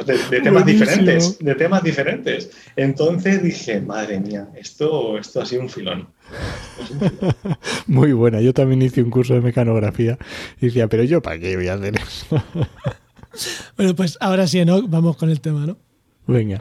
De, 0.06 0.40
temas 0.40 0.66
diferentes, 0.66 1.38
de 1.40 1.56
temas 1.56 1.84
diferentes. 1.84 2.50
Entonces 2.78 3.44
dije, 3.44 3.82
madre 3.82 4.22
mía, 4.22 4.48
esto, 4.56 5.18
esto 5.18 5.42
ha 5.42 5.46
sido 5.46 5.64
un 5.64 5.70
filón. 5.70 6.08
Muy 7.88 8.14
buena. 8.14 8.40
Yo 8.40 8.54
también 8.54 8.82
hice 8.82 9.04
un 9.04 9.10
curso 9.10 9.34
de 9.34 9.42
mecanografía 9.42 10.18
y 10.62 10.68
decía, 10.68 10.88
pero 10.88 11.04
yo 11.04 11.22
para 11.22 11.40
qué 11.40 11.58
voy 11.58 11.68
a 11.68 11.74
hacer 11.74 11.96
eso. 11.98 12.42
bueno, 13.78 13.96
pues 13.96 14.18
ahora 14.22 14.48
sí, 14.48 14.64
¿no? 14.64 14.88
Vamos 14.88 15.18
con 15.18 15.30
el 15.30 15.42
tema, 15.42 15.66
¿no? 15.66 15.78
Venga. 16.26 16.60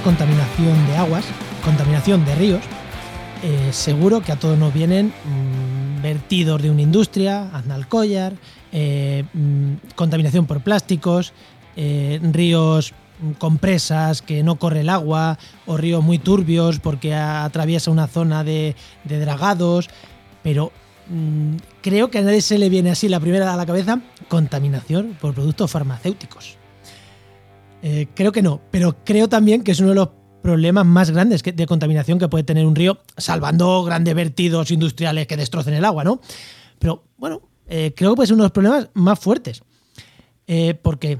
Contaminación 0.00 0.86
de 0.86 0.96
aguas, 0.96 1.24
contaminación 1.64 2.24
de 2.24 2.34
ríos, 2.34 2.62
eh, 3.42 3.68
seguro 3.72 4.20
que 4.20 4.32
a 4.32 4.36
todos 4.36 4.58
nos 4.58 4.74
vienen 4.74 5.08
mm, 5.08 6.02
vertidos 6.02 6.60
de 6.60 6.70
una 6.70 6.82
industria, 6.82 7.48
Aznalcóllar, 7.54 8.34
eh, 8.72 9.24
mm, 9.32 9.94
contaminación 9.94 10.46
por 10.46 10.60
plásticos, 10.60 11.32
eh, 11.76 12.18
ríos 12.32 12.94
con 13.38 13.58
presas 13.58 14.22
que 14.22 14.42
no 14.42 14.56
corre 14.56 14.80
el 14.80 14.88
agua, 14.88 15.38
o 15.66 15.76
ríos 15.76 16.02
muy 16.02 16.18
turbios 16.18 16.80
porque 16.80 17.14
atraviesa 17.14 17.90
una 17.90 18.06
zona 18.08 18.44
de, 18.44 18.74
dragados, 19.04 19.88
pero 20.42 20.72
mm, 21.08 21.56
creo 21.80 22.10
que 22.10 22.18
a 22.18 22.22
nadie 22.22 22.42
se 22.42 22.58
le 22.58 22.68
viene 22.68 22.90
así 22.90 23.08
la 23.08 23.20
primera 23.20 23.52
a 23.52 23.56
la 23.56 23.66
cabeza 23.66 24.00
contaminación 24.28 25.16
por 25.20 25.34
productos 25.34 25.70
farmacéuticos. 25.70 26.57
Eh, 27.82 28.08
creo 28.14 28.32
que 28.32 28.42
no, 28.42 28.60
pero 28.70 28.96
creo 29.04 29.28
también 29.28 29.62
que 29.62 29.72
es 29.72 29.80
uno 29.80 29.90
de 29.90 29.94
los 29.94 30.08
problemas 30.42 30.86
más 30.86 31.10
grandes 31.10 31.42
de 31.42 31.66
contaminación 31.66 32.18
que 32.18 32.28
puede 32.28 32.44
tener 32.44 32.66
un 32.66 32.74
río, 32.74 32.98
salvando 33.16 33.84
grandes 33.84 34.14
vertidos 34.14 34.70
industriales 34.70 35.26
que 35.26 35.36
destrocen 35.36 35.74
el 35.74 35.84
agua, 35.84 36.04
¿no? 36.04 36.20
Pero 36.78 37.04
bueno, 37.16 37.42
eh, 37.68 37.92
creo 37.94 38.10
que 38.10 38.16
puede 38.16 38.26
ser 38.28 38.34
uno 38.34 38.44
de 38.44 38.46
los 38.46 38.52
problemas 38.52 38.88
más 38.94 39.18
fuertes. 39.18 39.62
Eh, 40.46 40.74
porque, 40.80 41.18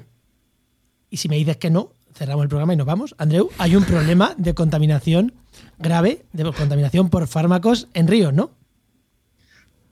y 1.11 1.19
si 1.19 1.29
me 1.29 1.37
dices 1.37 1.59
que 1.59 1.71
no, 1.71 1.93
cerramos 2.15 2.43
el 2.43 2.49
programa 2.49 2.73
y 2.73 2.77
nos 2.77 2.87
vamos. 2.87 3.15
Andreu, 3.19 3.50
hay 3.59 3.77
un 3.77 3.85
problema 3.85 4.35
de 4.38 4.55
contaminación 4.55 5.35
grave, 5.79 6.25
de 6.33 6.45
contaminación 6.45 7.11
por 7.11 7.27
fármacos 7.27 7.88
en 7.95 8.09
ríos, 8.09 8.33
¿no? 8.33 8.50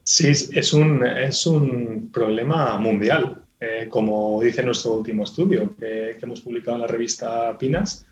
Sí, 0.03 0.29
es 0.29 0.73
un, 0.73 1.05
es 1.05 1.47
un 1.47 2.11
problema 2.13 2.79
mundial. 2.79 3.46
Eh, 3.59 3.87
como 3.89 4.41
dice 4.43 4.63
nuestro 4.63 4.93
último 4.93 5.25
estudio 5.25 5.75
que, 5.79 6.19
hemos 6.21 6.43
publicado 6.43 6.77
en 6.77 6.83
la 6.83 6.87
revista 6.87 7.57
Pinas, 7.57 8.05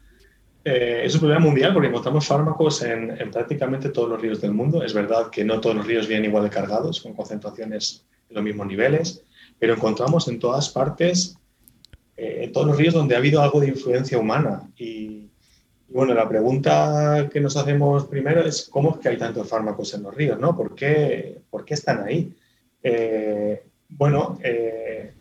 eh, 0.65 1.03
es 1.05 1.15
un 1.15 1.21
problema 1.21 1.45
mundial 1.45 1.75
porque 1.75 1.89
encontramos 1.89 2.27
fármacos 2.27 2.83
en, 2.83 3.31
prácticamente 3.31 3.91
todos 3.91 4.09
los 4.09 4.21
ríos 4.21 4.41
del 4.41 4.53
mundo. 4.53 4.83
Es 4.83 4.95
verdad 4.95 5.29
que 5.31 5.45
no 5.45 5.61
todos 5.61 5.77
los 5.77 5.87
ríos 5.87 6.09
vienen 6.09 6.31
igual 6.31 6.45
de 6.45 6.51
cargados, 6.51 7.03
con 7.03 7.13
concentraciones 7.13 8.07
en 8.31 8.37
los 8.37 8.45
mismos 8.45 8.67
niveles, 8.67 9.23
pero 9.59 9.75
encontramos 9.75 10.27
en 10.29 10.39
todas 10.39 10.71
partes, 10.71 11.37
eh, 12.17 12.45
en 12.45 12.53
todos 12.53 12.67
los 12.67 12.79
ríos 12.79 12.95
donde 12.95 13.15
ha 13.15 13.19
habido 13.19 13.43
algo 13.43 13.61
de 13.61 13.69
influencia 13.69 14.19
humana. 14.19 14.63
Y, 14.79 15.29
bueno, 15.89 16.15
la 16.15 16.27
pregunta 16.27 17.29
que 17.31 17.41
nos 17.41 17.57
hacemos 17.59 18.07
primero 18.07 18.41
es 18.41 18.67
cómo 18.71 18.95
es 18.95 18.97
que 19.01 19.11
hay 19.11 19.19
tantos 19.19 19.47
fármacos 19.47 19.93
en 19.93 20.05
los 20.05 20.15
ríos, 20.15 20.41
¿no? 20.41 20.57
¿Por 20.57 20.75
qué, 20.75 21.43
por 21.51 21.67
qué 21.67 21.75
están 21.75 22.03
ahí? 22.03 22.33
Eh, 22.83 23.63
bueno, 23.91 24.39
eh, 24.43 25.13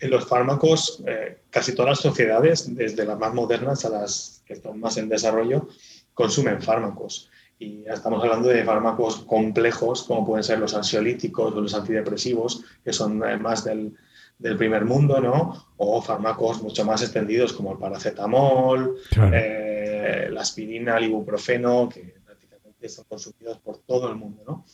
en 0.00 0.10
los 0.10 0.26
fármacos, 0.26 1.02
casi 1.50 1.74
todas 1.74 1.90
las 1.90 2.00
sociedades, 2.00 2.74
desde 2.74 3.04
las 3.04 3.18
más 3.18 3.34
modernas 3.34 3.84
a 3.84 3.90
las 3.90 4.42
que 4.46 4.54
están 4.54 4.80
más 4.80 4.96
en 4.96 5.08
desarrollo, 5.08 5.68
consumen 6.14 6.62
fármacos. 6.62 7.30
Y 7.58 7.82
ya 7.82 7.92
estamos 7.92 8.22
hablando 8.22 8.48
de 8.48 8.64
fármacos 8.64 9.24
complejos, 9.26 10.04
como 10.04 10.26
pueden 10.26 10.42
ser 10.42 10.58
los 10.58 10.74
ansiolíticos 10.74 11.54
o 11.54 11.60
los 11.60 11.74
antidepresivos, 11.74 12.64
que 12.82 12.92
son 12.92 13.18
más 13.18 13.64
del, 13.64 13.94
del 14.40 14.56
primer 14.56 14.86
mundo, 14.86 15.20
¿no? 15.20 15.66
O 15.76 16.00
fármacos 16.00 16.62
mucho 16.62 16.84
más 16.84 17.02
extendidos 17.02 17.52
como 17.52 17.72
el 17.72 17.78
paracetamol, 17.78 18.96
eh, 19.32 20.28
la 20.32 20.40
aspirina, 20.40 20.96
el 20.96 21.04
ibuprofeno, 21.04 21.90
que 21.90 22.14
prácticamente 22.24 22.88
son 22.88 23.04
consumidos 23.06 23.58
por 23.58 23.78
todo 23.78 24.08
el 24.08 24.16
mundo, 24.16 24.42
¿no? 24.46 24.64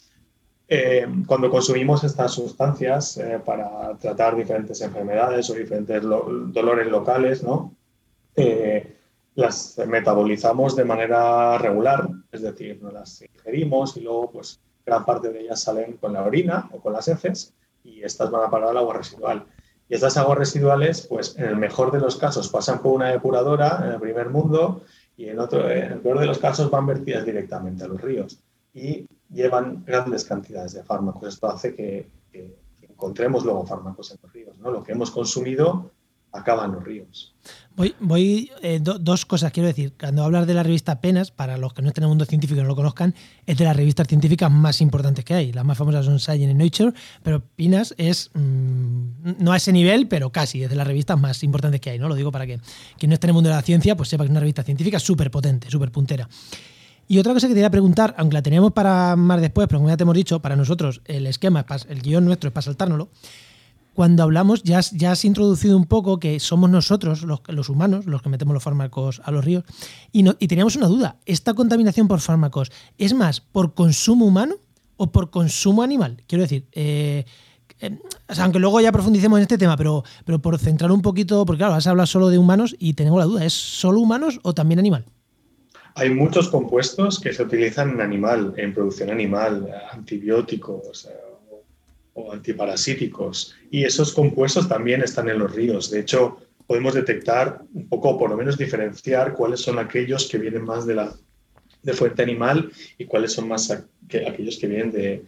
Eh, 0.69 1.07
cuando 1.27 1.49
consumimos 1.49 2.03
estas 2.03 2.33
sustancias 2.33 3.17
eh, 3.19 3.41
para 3.45 3.97
tratar 3.99 4.35
diferentes 4.35 4.81
enfermedades 4.81 5.49
o 5.51 5.55
diferentes 5.55 6.03
dolores 6.03 6.87
locales, 6.89 7.43
¿no? 7.43 7.73
las 9.35 9.79
metabolizamos 9.87 10.77
de 10.77 10.85
manera 10.85 11.57
regular, 11.59 12.09
es 12.33 12.43
decir, 12.43 12.79
no 12.83 12.91
las 12.91 13.23
ingerimos 13.23 13.97
y 13.97 14.01
luego 14.01 14.31
pues 14.31 14.61
gran 14.85 15.05
parte 15.05 15.31
de 15.31 15.41
ellas 15.41 15.63
salen 15.63 15.99
con 15.99 16.13
la 16.13 16.23
orina 16.23 16.69
o 16.73 16.81
con 16.81 16.93
las 16.93 17.09
heces 17.09 17.53
y 17.85 18.03
estas 18.03 18.31
van 18.31 18.45
a 18.45 18.51
parar 18.51 18.71
al 18.71 18.79
agua 18.79 18.95
residual. 18.95 19.45
Y 19.89 19.95
estas 19.95 20.17
aguas 20.17 20.39
residuales, 20.39 21.07
pues 21.07 21.37
en 21.39 21.45
el 21.45 21.57
mejor 21.57 21.93
de 21.93 22.01
los 22.01 22.17
casos 22.17 22.49
pasan 22.49 22.81
por 22.81 22.93
una 22.93 23.11
depuradora 23.11 23.83
en 23.85 23.93
el 23.93 24.01
primer 24.01 24.31
mundo 24.31 24.83
y 25.17 25.29
en, 25.29 25.39
otro, 25.39 25.71
en 25.71 25.93
el 25.93 26.01
peor 26.01 26.19
de 26.19 26.27
los 26.27 26.39
casos 26.39 26.71
van 26.71 26.87
vertidas 26.87 27.25
directamente 27.25 27.85
a 27.85 27.89
los 27.89 28.01
ríos 28.01 28.39
y 28.75 29.07
llevan 29.30 29.85
grandes 29.85 30.25
cantidades 30.25 30.73
de 30.73 30.83
fármacos. 30.83 31.35
Esto 31.35 31.49
hace 31.49 31.75
que, 31.75 32.09
encontremos 32.83 33.45
luego 33.45 33.66
fármacos 33.66 34.11
en 34.12 34.18
los 34.23 34.33
ríos. 34.33 34.59
¿no? 34.59 34.71
Lo 34.71 34.83
que 34.83 34.92
hemos 34.92 35.11
consumido 35.11 35.90
acaba 36.33 36.64
en 36.64 36.73
los 36.73 36.85
ríos. 36.85 37.35
Voy, 37.75 37.95
voy 38.00 38.50
eh, 38.62 38.80
dos 38.80 39.26
cosas 39.26 39.52
quiero 39.52 39.66
decir. 39.66 39.92
Cuando 39.99 40.25
hablas 40.25 40.47
de 40.47 40.54
la 40.54 40.62
revista 40.62 41.00
Penas, 41.00 41.30
para 41.30 41.59
los 41.59 41.75
que 41.75 41.83
no 41.83 41.88
estén 41.88 42.04
en 42.04 42.06
el 42.06 42.08
mundo 42.10 42.25
científico 42.25 42.58
y 42.58 42.62
no 42.62 42.69
lo 42.69 42.76
conozcan, 42.76 43.15
es 43.45 43.58
de 43.58 43.65
las 43.65 43.76
revistas 43.76 44.06
científicas 44.06 44.50
más 44.50 44.80
importantes 44.80 45.25
que 45.25 45.34
hay. 45.34 45.52
Las 45.52 45.65
más 45.65 45.76
famosas 45.76 46.06
son 46.06 46.19
Science 46.19 46.50
y 46.50 46.54
Nature, 46.54 46.93
pero 47.23 47.43
Penas 47.43 47.95
es 47.99 48.30
mm, 48.34 49.34
no 49.39 49.52
a 49.52 49.56
ese 49.56 49.73
nivel, 49.73 50.08
pero 50.08 50.30
casi, 50.30 50.62
es 50.62 50.71
de 50.71 50.76
las 50.76 50.86
revistas 50.86 51.19
más 51.19 51.43
importantes 51.43 51.80
que 51.80 51.91
hay. 51.91 51.99
¿no? 51.99 52.08
Lo 52.08 52.15
digo 52.15 52.32
para 52.32 52.47
que 52.47 52.60
quien 52.99 53.10
no 53.10 53.15
esté 53.15 53.26
en 53.26 53.30
el 53.30 53.34
mundo 53.34 53.50
de 53.50 53.56
la 53.56 53.62
ciencia, 53.62 53.97
pues 53.97 54.08
sepa 54.08 54.25
que 54.25 54.28
es 54.28 54.30
una 54.30 54.41
revista 54.41 54.62
científica 54.62 54.99
súper 54.99 55.30
potente, 55.30 55.71
súper 55.71 55.91
puntera. 55.91 56.28
Y 57.08 57.19
otra 57.19 57.32
cosa 57.32 57.47
que 57.47 57.52
te 57.52 57.58
quería 57.58 57.71
preguntar, 57.71 58.14
aunque 58.19 58.34
la 58.34 58.42
teníamos 58.42 58.73
para 58.73 59.14
más 59.16 59.40
después, 59.40 59.69
pero 59.69 59.78
como 59.78 59.90
ya 59.90 59.97
te 59.97 60.02
hemos 60.02 60.16
dicho, 60.16 60.40
para 60.40 60.56
nosotros 60.56 61.02
el 61.04 61.26
esquema, 61.26 61.64
el 61.88 62.02
guion 62.02 62.25
nuestro 62.25 62.49
es 62.49 62.52
para 62.52 62.62
saltárnoslo 62.62 63.10
cuando 63.97 64.23
hablamos, 64.23 64.62
ya 64.62 64.78
has, 64.78 65.25
introducido 65.25 65.75
un 65.75 65.86
poco 65.86 66.21
que 66.21 66.38
somos 66.38 66.69
nosotros, 66.69 67.23
los, 67.23 67.69
humanos, 67.71 68.04
los 68.04 68.21
que 68.21 68.28
metemos 68.28 68.52
los 68.52 68.62
fármacos 68.62 69.23
a 69.25 69.30
los 69.30 69.42
ríos, 69.42 69.64
y 70.12 70.49
teníamos 70.49 70.76
una 70.76 70.86
duda, 70.86 71.16
¿esta 71.25 71.54
contaminación 71.54 72.06
por 72.06 72.21
fármacos 72.21 72.71
es 72.99 73.14
más 73.14 73.40
por 73.40 73.73
consumo 73.73 74.26
humano 74.26 74.56
o 74.99 75.10
por 75.10 75.30
consumo 75.30 75.82
animal? 75.82 76.23
Quiero 76.26 76.42
decir, 76.42 76.66
eh, 76.73 77.25
eh, 77.80 77.99
aunque 78.38 78.58
luego 78.58 78.82
ya 78.82 78.92
profundicemos 78.92 79.38
en 79.38 79.42
este 79.45 79.56
tema, 79.56 79.78
pero, 79.78 80.04
pero 80.26 80.42
por 80.42 80.58
centrar 80.58 80.92
un 80.92 81.00
poquito, 81.00 81.47
porque 81.47 81.60
claro, 81.60 81.73
has 81.73 81.86
hablado 81.86 82.06
solo 82.06 82.28
de 82.28 82.36
humanos 82.36 82.76
y 82.78 82.92
tenemos 82.92 83.19
la 83.19 83.25
duda, 83.25 83.47
¿es 83.47 83.54
solo 83.54 84.00
humanos 84.00 84.40
o 84.42 84.52
también 84.52 84.78
animal? 84.78 85.06
Hay 85.99 86.11
muchos 86.11 86.50
compuestos 86.50 87.19
que 87.19 87.32
se 87.32 87.43
utilizan 87.43 87.93
en 87.93 88.02
animal, 88.02 88.52
en 88.59 88.75
producción 88.75 89.09
animal, 89.11 89.67
antibióticos, 89.91 91.09
o 92.13 92.32
antiparasíticos. 92.32 93.54
Y 93.71 93.85
esos 93.85 94.13
compuestos 94.13 94.69
también 94.69 95.02
están 95.02 95.30
en 95.30 95.39
los 95.39 95.54
ríos. 95.54 95.91
De 95.91 96.00
hecho, 96.00 96.37
podemos 96.67 96.93
detectar 96.93 97.63
un 97.73 97.89
poco, 97.89 98.19
por 98.19 98.28
lo 98.28 98.37
menos 98.37 98.59
diferenciar 98.59 99.32
cuáles 99.32 99.61
son 99.61 99.78
aquellos 99.78 100.28
que 100.28 100.37
vienen 100.37 100.65
más 100.65 100.85
de 100.87 100.97
la 100.97 101.15
de 101.82 101.93
fuente 101.95 102.23
animal 102.23 102.71
y 102.99 103.06
cuáles 103.06 103.32
son 103.32 103.49
más 103.49 103.71
aquellos 103.71 104.59
que 104.59 104.67
vienen 104.67 104.91
de, 104.91 105.25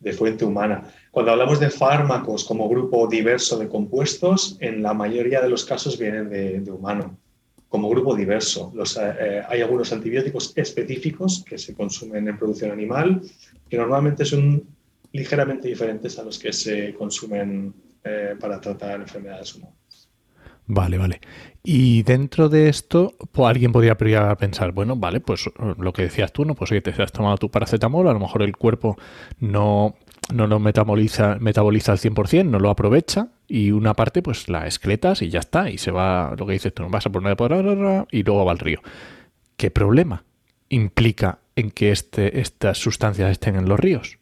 de, 0.00 0.12
fuente 0.14 0.44
humana. 0.44 0.90
Cuando 1.12 1.30
hablamos 1.30 1.60
de 1.60 1.70
fármacos 1.70 2.44
como 2.44 2.68
grupo 2.68 3.06
diverso 3.06 3.56
de 3.56 3.68
compuestos, 3.68 4.56
en 4.58 4.82
la 4.82 4.94
mayoría 4.94 5.40
de 5.42 5.48
los 5.48 5.64
casos 5.64 5.96
vienen 5.96 6.28
de, 6.28 6.60
de 6.60 6.70
humano, 6.72 7.16
como 7.68 7.88
grupo 7.90 8.14
diverso. 8.14 8.72
Eh, 8.74 9.14
eh, 9.20 9.42
hay 9.48 9.60
algunos 9.60 9.92
antibióticos 9.92 10.52
específicos 10.56 11.44
que 11.46 11.58
se 11.58 11.74
consumen 11.74 12.28
en 12.28 12.38
producción 12.38 12.70
animal, 12.70 13.22
que 13.68 13.76
normalmente 13.76 14.24
son 14.24 14.64
ligeramente 15.12 15.68
diferentes 15.68 16.18
a 16.18 16.22
los 16.22 16.38
que 16.38 16.52
se 16.52 16.94
consumen 16.94 17.74
eh, 18.04 18.36
para 18.40 18.60
tratar 18.60 19.00
enfermedades 19.00 19.54
humanas. 19.54 19.76
Vale, 20.66 20.98
vale. 20.98 21.20
Y 21.62 22.02
dentro 22.02 22.50
de 22.50 22.68
esto, 22.68 23.14
pues 23.32 23.48
alguien 23.48 23.72
podría 23.72 23.96
pensar, 23.96 24.72
bueno, 24.72 24.96
vale, 24.96 25.20
pues 25.20 25.48
lo 25.78 25.92
que 25.94 26.02
decías 26.02 26.30
tú, 26.30 26.44
¿no? 26.44 26.54
Pues 26.54 26.70
que 26.70 26.82
te 26.82 27.02
has 27.02 27.12
tomado 27.12 27.38
tu 27.38 27.50
paracetamol, 27.50 28.06
a 28.06 28.12
lo 28.12 28.20
mejor 28.20 28.42
el 28.42 28.54
cuerpo 28.54 28.96
no, 29.38 29.96
no 30.32 30.46
lo 30.46 30.58
metaboliza, 30.58 31.36
metaboliza 31.40 31.92
al 31.92 31.98
100%, 31.98 32.44
no 32.46 32.58
lo 32.58 32.70
aprovecha, 32.70 33.28
y 33.46 33.70
una 33.70 33.94
parte 33.94 34.22
pues 34.22 34.48
la 34.48 34.64
excretas 34.64 35.22
y 35.22 35.30
ya 35.30 35.40
está, 35.40 35.70
y 35.70 35.78
se 35.78 35.90
va, 35.90 36.34
lo 36.36 36.46
que 36.46 36.52
dices 36.52 36.74
tú, 36.74 36.88
vas 36.88 37.06
a 37.06 37.10
poner 37.10 37.36
y 38.10 38.22
luego 38.22 38.44
va 38.44 38.52
al 38.52 38.58
río. 38.58 38.80
¿Qué 39.56 39.70
problema 39.70 40.24
implica 40.68 41.38
en 41.56 41.70
que 41.70 41.90
este, 41.90 42.40
estas 42.40 42.78
sustancias 42.78 43.30
estén 43.30 43.56
en 43.56 43.68
los 43.68 43.80
ríos? 43.80 44.18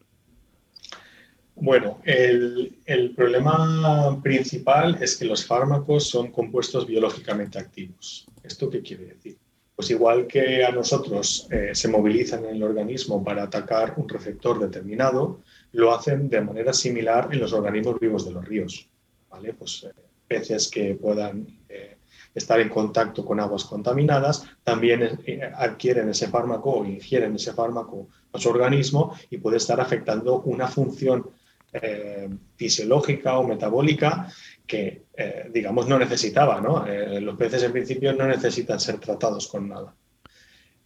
Bueno, 1.57 2.01
el, 2.05 3.15
problema 3.17 4.21
principal 4.23 4.99
es 5.01 5.17
que 5.17 5.25
los 5.25 5.47
fármacos 5.47 6.09
son 6.09 6.31
compuestos 6.31 6.87
biológicamente 6.87 7.59
activos. 7.59 8.27
¿Esto 8.43 8.69
qué 8.69 8.83
quiere 8.83 9.07
decir? 9.07 9.39
Pues 9.75 9.91
igual 9.91 10.27
que 10.27 10.65
a 10.65 10.71
nosotros 10.71 11.49
eh, 11.51 11.71
se 11.73 11.89
movilizan 11.89 12.45
en 12.45 12.57
el 12.57 12.63
organismo 12.63 13.25
para 13.25 13.45
atacar 13.45 13.95
un 13.97 14.07
receptor 14.07 14.61
determinado, 14.61 15.41
lo 15.73 15.95
hacen 15.95 16.29
de 16.29 16.41
manera 16.41 16.73
similar 16.73 17.29
en 17.33 17.41
los 17.41 17.53
organismos 17.53 18.01
vivos 18.01 18.25
de 18.25 18.33
los 18.33 18.45
ríos. 18.45 18.89
¿vale? 19.31 19.55
Pues 19.55 19.85
eh, 19.85 19.93
peces 20.27 20.69
que 20.71 20.95
puedan 20.95 21.47
eh, 21.69 21.97
estar 22.35 22.61
en 22.61 22.69
contacto 22.69 23.25
con 23.25 23.41
aguas 23.41 23.65
contaminadas 23.65 24.45
también 24.63 25.21
adquieren 25.57 26.11
ese 26.11 26.29
fármaco 26.29 26.71
o 26.71 26.85
ingieren 26.85 27.35
ese 27.35 27.53
fármaco 27.53 28.09
a 28.33 28.39
su 28.39 28.49
organismo 28.49 29.17
y 29.31 29.39
puede 29.39 29.57
estar 29.57 29.81
afectando 29.81 30.41
una 30.43 30.69
función 30.69 31.25
eh, 31.73 32.29
fisiológica 32.57 33.39
o 33.39 33.47
metabólica 33.47 34.33
que, 34.67 35.03
eh, 35.15 35.51
digamos, 35.53 35.87
no 35.87 35.99
necesitaba. 35.99 36.61
¿no? 36.61 36.87
Eh, 36.87 37.21
los 37.21 37.37
peces 37.37 37.63
en 37.65 37.73
principio 37.73 38.13
no 38.15 38.27
necesitan 38.27 38.81
ser 38.81 38.99
tratados 38.99 39.47
con 39.49 39.69
nada. 39.69 39.95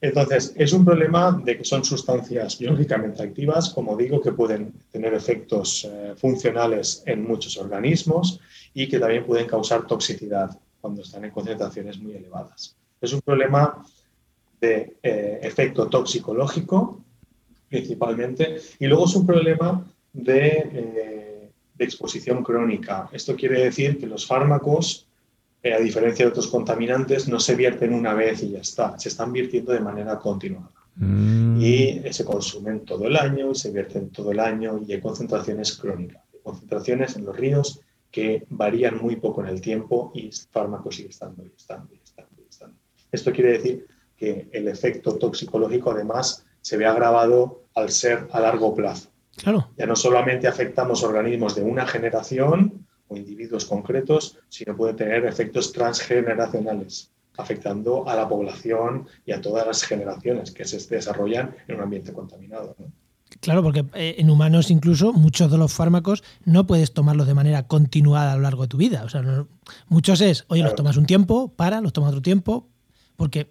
Entonces, 0.01 0.55
es 0.57 0.73
un 0.73 0.85
problema 0.85 1.41
de 1.45 1.59
que 1.59 1.65
son 1.65 1.85
sustancias 1.85 2.59
biológicamente 2.59 3.23
activas, 3.23 3.71
como 3.71 3.97
digo, 3.97 4.21
que 4.21 4.33
pueden 4.33 4.73
tener 4.91 5.13
efectos 5.13 5.87
funcionales 6.17 7.03
en 7.05 7.27
muchos 7.27 7.59
organismos 7.59 8.41
y 8.73 8.89
que 8.89 8.99
también 8.99 9.27
pueden 9.27 9.47
causar 9.47 9.87
toxicidad 9.87 10.59
cuando 10.81 11.03
están 11.03 11.27
en 11.27 11.31
concentraciones 11.31 11.99
muy 11.99 12.15
elevadas. 12.15 12.75
Es 12.99 13.13
un 13.13 13.21
problema 13.21 13.85
de 14.59 14.97
efecto 15.03 15.89
toxicológico, 15.89 17.05
principalmente, 17.69 18.57
y 18.79 18.87
luego 18.87 19.05
es 19.05 19.15
un 19.17 19.27
problema 19.27 19.85
eh, 20.15 21.51
de, 21.75 21.85
exposición 21.85 22.43
crónica. 22.43 23.09
Esto 23.11 23.35
quiere 23.35 23.65
decir 23.65 23.99
que 23.99 24.07
los 24.07 24.27
fármacos 24.27 25.07
eh, 25.63 25.75
a 25.75 25.79
diferencia 25.79 26.25
de 26.25 26.31
otros 26.31 26.49
contaminantes, 26.49 27.29
no 27.29 27.39
se 27.39 27.55
vierten 27.55 27.93
una 27.93 28.15
vez 28.15 28.43
y 28.43 28.51
ya 28.51 28.61
está, 28.61 28.99
se 28.99 29.11
están 29.11 29.33
virtiendo 29.33 29.73
de 29.73 29.81
manera 29.81 30.19
continuada. 30.19 30.71
Mm. 30.97 31.61
Y 31.61 32.03
se 32.13 32.25
consumen 32.25 32.85
todo 32.85 33.07
el 33.07 33.17
año, 33.17 33.55
se 33.55 33.71
vierten 33.71 34.11
todo 34.11 34.33
el 34.33 34.41
año 34.41 34.81
y 34.87 34.93
hay 34.93 35.01
concentraciones 35.01 35.77
crónicas, 35.77 36.23
concentraciones 36.43 37.17
en 37.17 37.27
los 37.27 37.37
ríos 37.37 37.81
que 38.11 38.45
varían 38.49 38.99
muy 38.99 39.17
poco 39.17 39.43
en 39.43 39.49
el 39.49 39.61
tiempo 39.61 40.11
y 40.15 40.27
el 40.27 40.33
fármaco 40.51 40.91
sigue 40.91 41.11
estando 41.11 41.45
y 41.45 41.53
estando 41.57 41.95
y 41.95 42.01
estando 42.03 42.43
y 42.43 42.49
estando. 42.49 42.77
Esto 43.13 43.33
quiere 43.33 43.53
decir 43.53 43.87
que 44.17 44.49
el 44.53 44.69
efecto 44.69 45.17
toxicológico 45.17 45.93
además 45.93 46.45
se 46.61 46.77
ve 46.77 46.87
agravado 46.87 47.65
al 47.75 47.91
ser 47.91 48.29
a 48.33 48.41
largo 48.41 48.75
plazo. 48.75 49.11
Claro. 49.37 49.69
Ya 49.77 49.87
no 49.87 49.97
solamente 49.97 50.49
afectamos 50.49 51.03
organismos 51.03 51.55
de 51.55 51.63
una 51.63 51.87
generación 51.87 52.87
o 53.11 53.17
individuos 53.17 53.67
concretos, 53.67 54.39
sino 54.49 54.77
puede 54.77 54.95
tener 54.95 55.27
efectos 55.27 55.73
transgeneracionales, 55.73 57.11
afectando 57.37 58.09
a 58.09 58.15
la 58.15 58.29
población 58.29 59.07
y 59.27 59.33
a 59.33 59.41
todas 59.41 59.67
las 59.67 59.83
generaciones 59.83 60.51
que 60.53 60.65
se 60.65 60.79
desarrollan 60.95 61.55
en 61.69 61.77
un 61.77 61.83
ambiente 61.83 62.13
contaminado. 62.13 62.75
Claro, 63.41 63.63
porque 63.63 63.85
eh, 63.95 64.17
en 64.19 64.31
humanos 64.31 64.71
incluso 64.71 65.13
muchos 65.13 65.51
de 65.51 65.59
los 65.59 65.73
fármacos 65.73 66.23
no 66.45 66.67
puedes 66.67 66.93
tomarlos 66.93 67.27
de 67.27 67.35
manera 67.35 67.67
continuada 67.67 68.33
a 68.33 68.37
lo 68.37 68.43
largo 68.43 68.63
de 68.63 68.69
tu 68.69 68.77
vida. 68.77 69.05
O 69.05 69.09
sea, 69.09 69.23
muchos 69.89 70.21
es, 70.21 70.45
oye, 70.49 70.63
los 70.63 70.75
tomas 70.75 70.97
un 70.97 71.07
tiempo, 71.07 71.53
para, 71.55 71.81
los 71.81 71.93
tomas 71.93 72.11
otro 72.11 72.23
tiempo, 72.23 72.69
porque, 73.21 73.49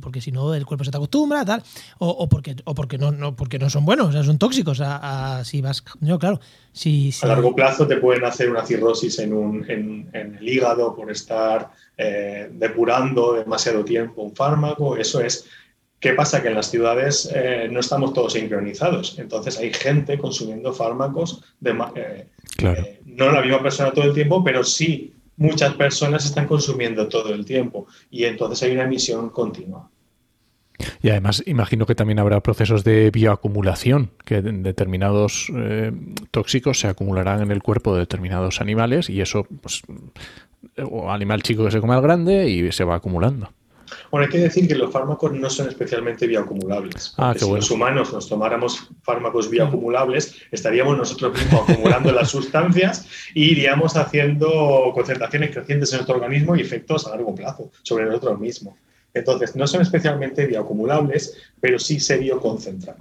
porque 0.00 0.22
si 0.22 0.32
no 0.32 0.54
el 0.54 0.64
cuerpo 0.64 0.84
se 0.84 0.90
te 0.90 0.96
acostumbra, 0.96 1.44
tal, 1.44 1.62
o, 1.98 2.26
porque, 2.30 2.56
o 2.64 2.74
porque, 2.74 2.96
no, 2.96 3.12
no, 3.12 3.36
porque 3.36 3.58
no 3.58 3.68
son 3.68 3.84
buenos, 3.84 4.08
o 4.08 4.12
sea, 4.12 4.22
son 4.22 4.38
tóxicos. 4.38 4.80
A, 4.82 5.44
si 5.44 5.60
vas, 5.60 5.84
no, 6.00 6.18
claro, 6.18 6.40
si, 6.72 7.10
A 7.20 7.26
largo 7.26 7.54
plazo 7.54 7.86
te 7.86 7.98
pueden 7.98 8.24
hacer 8.24 8.48
una 8.48 8.64
cirrosis 8.64 9.18
en, 9.18 9.34
un, 9.34 9.70
en, 9.70 10.08
el 10.14 10.48
hígado 10.48 10.96
por 10.96 11.10
estar 11.10 11.72
eh, 11.98 12.48
depurando 12.54 13.34
demasiado 13.34 13.84
tiempo 13.84 14.22
un 14.22 14.34
fármaco, 14.34 14.96
eso 14.96 15.20
es. 15.20 15.46
¿Qué 16.00 16.14
pasa? 16.14 16.40
Que 16.40 16.48
en 16.48 16.54
las 16.54 16.70
ciudades 16.70 17.30
eh, 17.34 17.68
no 17.70 17.80
estamos 17.80 18.14
todos 18.14 18.32
sincronizados. 18.32 19.18
Entonces 19.18 19.58
hay 19.58 19.74
gente 19.74 20.16
consumiendo 20.16 20.72
fármacos 20.72 21.44
de, 21.60 21.72
eh, 21.96 22.28
claro. 22.56 22.82
no 23.04 23.30
la 23.30 23.42
misma 23.42 23.62
persona 23.62 23.92
todo 23.92 24.06
el 24.06 24.14
tiempo, 24.14 24.42
pero 24.42 24.64
sí 24.64 25.12
muchas 25.42 25.74
personas 25.74 26.24
están 26.24 26.46
consumiendo 26.46 27.08
todo 27.08 27.34
el 27.34 27.44
tiempo 27.44 27.86
y 28.10 28.24
entonces 28.24 28.62
hay 28.62 28.72
una 28.72 28.84
emisión 28.84 29.30
continua. 29.30 29.90
Y 31.02 31.10
además 31.10 31.42
imagino 31.46 31.86
que 31.86 31.94
también 31.94 32.18
habrá 32.18 32.40
procesos 32.40 32.84
de 32.84 33.10
bioacumulación, 33.10 34.10
que 34.24 34.42
determinados 34.42 35.48
eh, 35.54 35.92
tóxicos 36.30 36.80
se 36.80 36.88
acumularán 36.88 37.42
en 37.42 37.50
el 37.50 37.62
cuerpo 37.62 37.94
de 37.94 38.00
determinados 38.00 38.60
animales 38.60 39.10
y 39.10 39.20
eso, 39.20 39.46
pues, 39.60 39.82
o 40.82 41.10
animal 41.10 41.42
chico 41.42 41.64
que 41.64 41.70
se 41.70 41.80
come 41.80 41.94
al 41.94 42.02
grande 42.02 42.48
y 42.48 42.72
se 42.72 42.84
va 42.84 42.96
acumulando. 42.96 43.50
Bueno, 44.10 44.26
hay 44.26 44.32
que 44.32 44.38
decir 44.38 44.68
que 44.68 44.74
los 44.74 44.92
fármacos 44.92 45.32
no 45.32 45.48
son 45.50 45.68
especialmente 45.68 46.26
bioacumulables. 46.26 47.14
Ah, 47.16 47.34
si 47.36 47.50
los 47.50 47.70
humanos 47.70 48.12
nos 48.12 48.28
tomáramos 48.28 48.88
fármacos 49.02 49.50
bioacumulables, 49.50 50.36
estaríamos 50.50 50.96
nosotros 50.96 51.32
mismos 51.38 51.68
acumulando 51.68 52.12
las 52.12 52.30
sustancias 52.30 53.06
y 53.34 53.52
iríamos 53.52 53.96
haciendo 53.96 54.92
concentraciones 54.94 55.50
crecientes 55.50 55.92
en 55.92 55.98
nuestro 55.98 56.16
organismo 56.16 56.56
y 56.56 56.60
efectos 56.60 57.06
a 57.06 57.10
largo 57.10 57.34
plazo 57.34 57.70
sobre 57.82 58.06
nosotros 58.06 58.38
mismos. 58.38 58.74
Entonces, 59.14 59.54
no 59.56 59.66
son 59.66 59.82
especialmente 59.82 60.46
bioacumulables, 60.46 61.36
pero 61.60 61.78
sí 61.78 62.00
se 62.00 62.16
bioconcentran. 62.16 62.96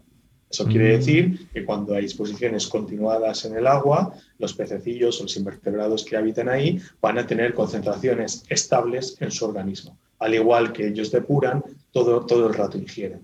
Eso 0.49 0.65
quiere 0.65 0.93
mm. 0.93 0.99
decir 0.99 1.47
que 1.53 1.63
cuando 1.63 1.95
hay 1.95 2.03
exposiciones 2.03 2.67
continuadas 2.67 3.45
en 3.45 3.55
el 3.55 3.65
agua, 3.65 4.13
los 4.37 4.53
pececillos 4.53 5.19
o 5.19 5.23
los 5.23 5.37
invertebrados 5.37 6.03
que 6.03 6.17
habitan 6.17 6.49
ahí 6.49 6.81
van 7.01 7.17
a 7.17 7.25
tener 7.25 7.53
concentraciones 7.53 8.43
estables 8.49 9.15
en 9.21 9.31
su 9.31 9.45
organismo 9.45 9.97
al 10.21 10.35
igual 10.35 10.71
que 10.71 10.87
ellos 10.87 11.11
depuran, 11.11 11.63
todo, 11.91 12.25
todo 12.25 12.47
el 12.47 12.53
rato 12.53 12.77
ingieren. 12.77 13.21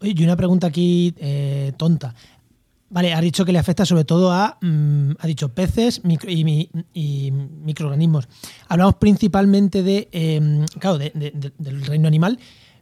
Y 0.00 0.24
una 0.24 0.36
pregunta 0.36 0.66
aquí 0.66 1.14
eh, 1.18 1.72
tonta. 1.76 2.14
Vale, 2.88 3.14
ha 3.14 3.20
dicho 3.20 3.44
que 3.44 3.52
le 3.52 3.58
afecta 3.58 3.86
sobre 3.86 4.04
todo 4.04 4.32
a, 4.32 4.58
mm, 4.60 5.12
ha 5.18 5.26
dicho, 5.26 5.50
peces 5.50 6.02
y, 6.04 7.30
microorganismos. 7.30 8.28
Hablamos 8.68 8.96
principalmente 8.96 9.82
de, 9.82 10.08
em, 10.12 10.66
claro, 10.78 10.98
del 10.98 11.86
reino 11.86 12.08
animal, 12.08 12.38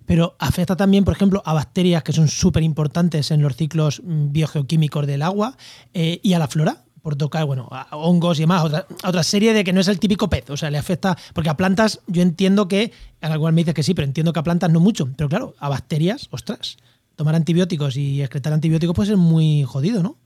pero 0.07 0.35
afecta 0.39 0.77
también, 0.77 1.05
por 1.05 1.15
ejemplo, 1.15 1.43
a 1.45 1.53
bacterias 1.53 2.03
que 2.03 2.13
son 2.13 2.27
súper 2.27 2.63
importantes 2.63 3.31
en 3.31 3.43
los 3.43 3.57
ciclos 3.57 4.03
mm, 4.05 4.33
biogeoquímicos 4.33 5.07
del 5.07 5.23
agua 5.23 5.57
eh, 5.95 6.21
y 6.23 6.33
a 6.33 6.39
la 6.39 6.49
flora 6.49 6.85
por 7.03 7.17
tocar, 7.17 7.45
bueno, 7.47 7.69
a 7.71 7.97
hongos 7.97 8.39
y 8.39 8.43
demás, 8.43 8.65
otra, 8.65 8.87
otra 9.05 9.23
serie 9.23 9.53
de 9.53 9.65
que 9.65 9.73
no 9.73 9.81
es 9.81 9.89
el 9.89 9.99
típico 9.99 10.29
pez, 10.29 10.49
o 10.51 10.57
sea, 10.57 10.71
le 10.71 10.79
afecta, 10.79 11.17
porque 11.35 11.51
a 11.51 11.57
plantas 11.57 12.01
yo 12.07 12.23
entiendo 12.23 12.69
que, 12.69 12.93
al 13.21 13.35
igual 13.35 13.53
me 13.53 13.63
dice 13.63 13.75
que 13.75 13.83
sí, 13.83 13.95
pero 13.95 14.07
entiendo 14.07 14.33
que 14.33 14.41
a 14.41 14.43
plantas 14.43 14.71
no 14.71 14.81
mucho, 14.81 15.09
pero 15.17 15.29
claro, 15.29 15.55
a 15.59 15.69
bacterias, 15.69 16.29
ostras, 16.31 16.77
tomar 17.17 17.35
antibióticos 17.35 17.97
y 17.97 18.23
excretar 18.23 18.53
antibióticos 18.53 18.97
puede 18.97 19.09
ser 19.09 19.17
muy 19.17 19.65
jodido, 19.65 20.03
¿no? 20.03 20.17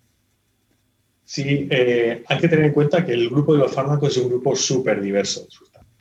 Sí, 1.24 1.66
eh, 1.70 2.22
hay 2.28 2.38
que 2.38 2.48
tener 2.48 2.66
en 2.66 2.72
cuenta 2.72 3.04
que 3.04 3.12
el 3.12 3.30
grupo 3.30 3.54
de 3.54 3.60
los 3.60 3.72
fármacos 3.72 4.16
es 4.16 4.22
un 4.22 4.28
grupo 4.28 4.54
súper 4.54 5.00
diverso 5.00 5.46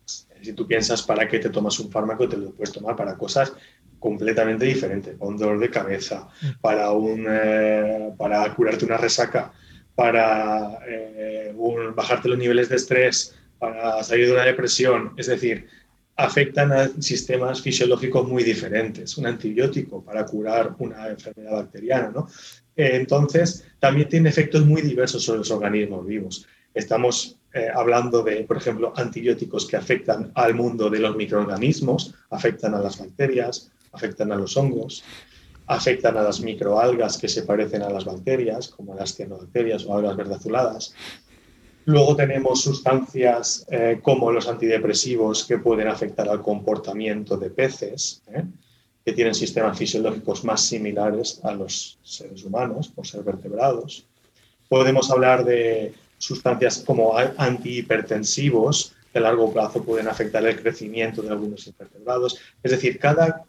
Si 0.05 0.53
tú 0.53 0.67
piensas 0.67 1.01
para 1.01 1.27
qué 1.27 1.39
te 1.39 1.49
tomas 1.49 1.79
un 1.79 1.89
fármaco, 1.89 2.27
te 2.27 2.37
lo 2.37 2.51
puedes 2.51 2.73
tomar 2.73 2.95
para 2.95 3.17
cosas 3.17 3.53
completamente 3.99 4.65
diferentes, 4.65 5.15
un 5.19 5.37
dolor 5.37 5.59
de 5.59 5.69
cabeza, 5.69 6.27
mm. 6.41 6.59
para, 6.59 6.91
un, 6.91 7.25
eh, 7.27 8.13
para 8.17 8.53
curarte 8.53 8.83
una 8.83 8.97
resaca, 8.97 9.53
para 9.95 10.79
eh, 10.87 11.53
bajarte 11.95 12.29
los 12.29 12.37
niveles 12.37 12.69
de 12.69 12.75
estrés, 12.75 13.35
para 13.59 14.03
salir 14.03 14.27
de 14.27 14.33
una 14.33 14.45
depresión. 14.45 15.13
Es 15.17 15.27
decir, 15.27 15.67
afectan 16.15 16.71
a 16.71 16.89
sistemas 16.99 17.61
fisiológicos 17.61 18.27
muy 18.27 18.43
diferentes. 18.43 19.17
Un 19.17 19.27
antibiótico 19.27 20.03
para 20.03 20.25
curar 20.25 20.75
una 20.79 21.07
enfermedad 21.07 21.53
bacteriana, 21.53 22.11
¿no? 22.13 22.27
Eh, 22.75 22.91
entonces, 22.93 23.65
también 23.79 24.09
tiene 24.09 24.29
efectos 24.29 24.65
muy 24.65 24.81
diversos 24.81 25.23
sobre 25.23 25.39
los 25.39 25.51
organismos 25.51 26.05
vivos. 26.05 26.47
Estamos 26.73 27.37
eh, 27.53 27.67
hablando 27.73 28.23
de, 28.23 28.43
por 28.43 28.57
ejemplo, 28.57 28.93
antibióticos 28.95 29.67
que 29.67 29.77
afectan 29.77 30.31
al 30.33 30.55
mundo 30.55 30.89
de 30.89 30.99
los 30.99 31.15
microorganismos, 31.15 32.15
afectan 32.31 32.73
a 32.73 32.79
las 32.79 32.97
bacterias, 32.97 33.71
afectan 33.91 34.31
a 34.31 34.35
los 34.35 34.57
hongos, 34.57 35.03
afectan 35.67 36.17
a 36.17 36.23
las 36.23 36.41
microalgas 36.41 37.17
que 37.17 37.27
se 37.27 37.43
parecen 37.43 37.81
a 37.83 37.89
las 37.89 38.05
bacterias, 38.05 38.67
como 38.69 38.95
las 38.95 39.15
cianobacterias 39.15 39.85
o 39.85 39.95
algas 39.95 40.17
verde 40.17 40.35
azuladas. 40.35 40.93
Luego 41.85 42.15
tenemos 42.15 42.61
sustancias 42.61 43.65
eh, 43.69 43.99
como 44.01 44.31
los 44.31 44.47
antidepresivos 44.47 45.43
que 45.43 45.57
pueden 45.57 45.89
afectar 45.89 46.29
al 46.29 46.41
comportamiento 46.41 47.35
de 47.37 47.49
peces, 47.49 48.21
¿eh? 48.33 48.43
que 49.03 49.11
tienen 49.11 49.35
sistemas 49.35 49.77
fisiológicos 49.77 50.45
más 50.45 50.61
similares 50.61 51.41
a 51.43 51.51
los 51.51 51.99
seres 52.03 52.43
humanos, 52.45 52.87
por 52.87 53.05
ser 53.05 53.23
vertebrados. 53.23 54.05
Podemos 54.69 55.11
hablar 55.11 55.43
de 55.43 55.93
sustancias 56.17 56.83
como 56.85 57.17
antihipertensivos, 57.17 58.95
que 59.11 59.19
a 59.19 59.21
largo 59.21 59.51
plazo 59.51 59.83
pueden 59.83 60.07
afectar 60.07 60.45
el 60.45 60.59
crecimiento 60.59 61.21
de 61.21 61.29
algunos 61.29 61.67
invertebrados. 61.67 62.39
Es 62.63 62.71
decir, 62.71 62.97
cada 62.97 63.43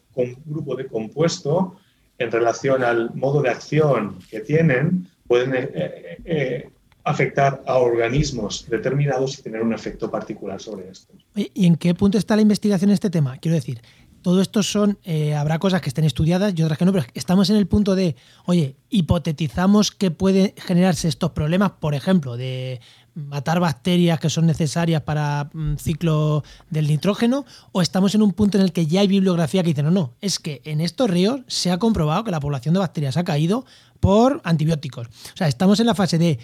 grupo 0.44 0.74
de 0.74 0.87
compuesto 0.87 1.77
en 2.18 2.31
relación 2.31 2.83
al 2.83 3.14
modo 3.14 3.42
de 3.42 3.50
acción 3.50 4.18
que 4.31 4.40
tienen, 4.40 5.09
pueden 5.27 5.55
eh, 5.55 5.70
eh, 5.74 6.18
eh, 6.24 6.70
afectar 7.03 7.62
a 7.66 7.79
organismos 7.79 8.66
determinados 8.68 9.38
y 9.38 9.42
tener 9.42 9.62
un 9.62 9.74
efecto 9.74 10.11
particular 10.11 10.61
sobre 10.61 10.90
estos. 10.90 11.16
¿Y 11.35 11.66
en 11.66 11.77
qué 11.77 11.94
punto 11.94 12.18
está 12.18 12.37
la 12.37 12.42
investigación 12.42 12.90
en 12.90 12.94
este 12.94 13.11
tema? 13.11 13.37
Quiero 13.38 13.57
decir, 13.57 13.83
todo 14.22 14.40
esto 14.40 14.62
son, 14.62 14.98
habrá 15.37 15.59
cosas 15.59 15.83
que 15.83 15.90
estén 15.90 16.05
estudiadas 16.05 16.55
y 16.57 16.62
otras 16.62 16.79
que 16.79 16.87
no, 16.87 16.92
pero 16.92 17.05
estamos 17.12 17.50
en 17.50 17.57
el 17.57 17.66
punto 17.66 17.94
de, 17.94 18.16
oye, 18.46 18.77
hipotetizamos 18.88 19.90
que 19.90 20.11
pueden 20.11 20.55
generarse 20.57 21.09
estos 21.09 21.33
problemas, 21.33 21.72
por 21.72 21.94
ejemplo, 21.94 22.38
de 22.38 22.81
matar 23.14 23.61
bacterias 23.61 24.18
que 24.18 24.31
son 24.31 24.46
necesarias 24.46 25.03
para 25.03 25.50
mm, 25.53 25.77
ciclo 25.77 26.42
del 26.70 26.88
nitrógeno 26.88 27.44
o 27.72 27.81
estamos 27.81 28.14
en 28.14 28.22
un 28.22 28.33
punto 28.33 28.59
en 28.59 28.64
el 28.64 28.72
que 28.72 28.87
ya 28.87 29.00
hay 29.00 29.07
bibliografía 29.07 29.62
que 29.62 29.68
dice 29.68 29.83
no, 29.83 29.90
no, 29.90 30.14
es 30.20 30.38
que 30.38 30.61
en 30.64 30.81
estos 30.81 31.09
ríos 31.11 31.42
se 31.46 31.70
ha 31.70 31.79
comprobado 31.79 32.24
que 32.24 32.31
la 32.31 32.40
población 32.40 32.74
de 32.74 32.81
bacterias 32.81 33.16
ha 33.16 33.24
caído 33.24 33.64
por 34.00 34.40
antibióticos. 34.44 35.07
O 35.07 35.37
sea, 35.37 35.48
estamos 35.48 35.81
en 35.81 35.87
la 35.87 35.94
fase 35.94 36.18
de 36.18 36.38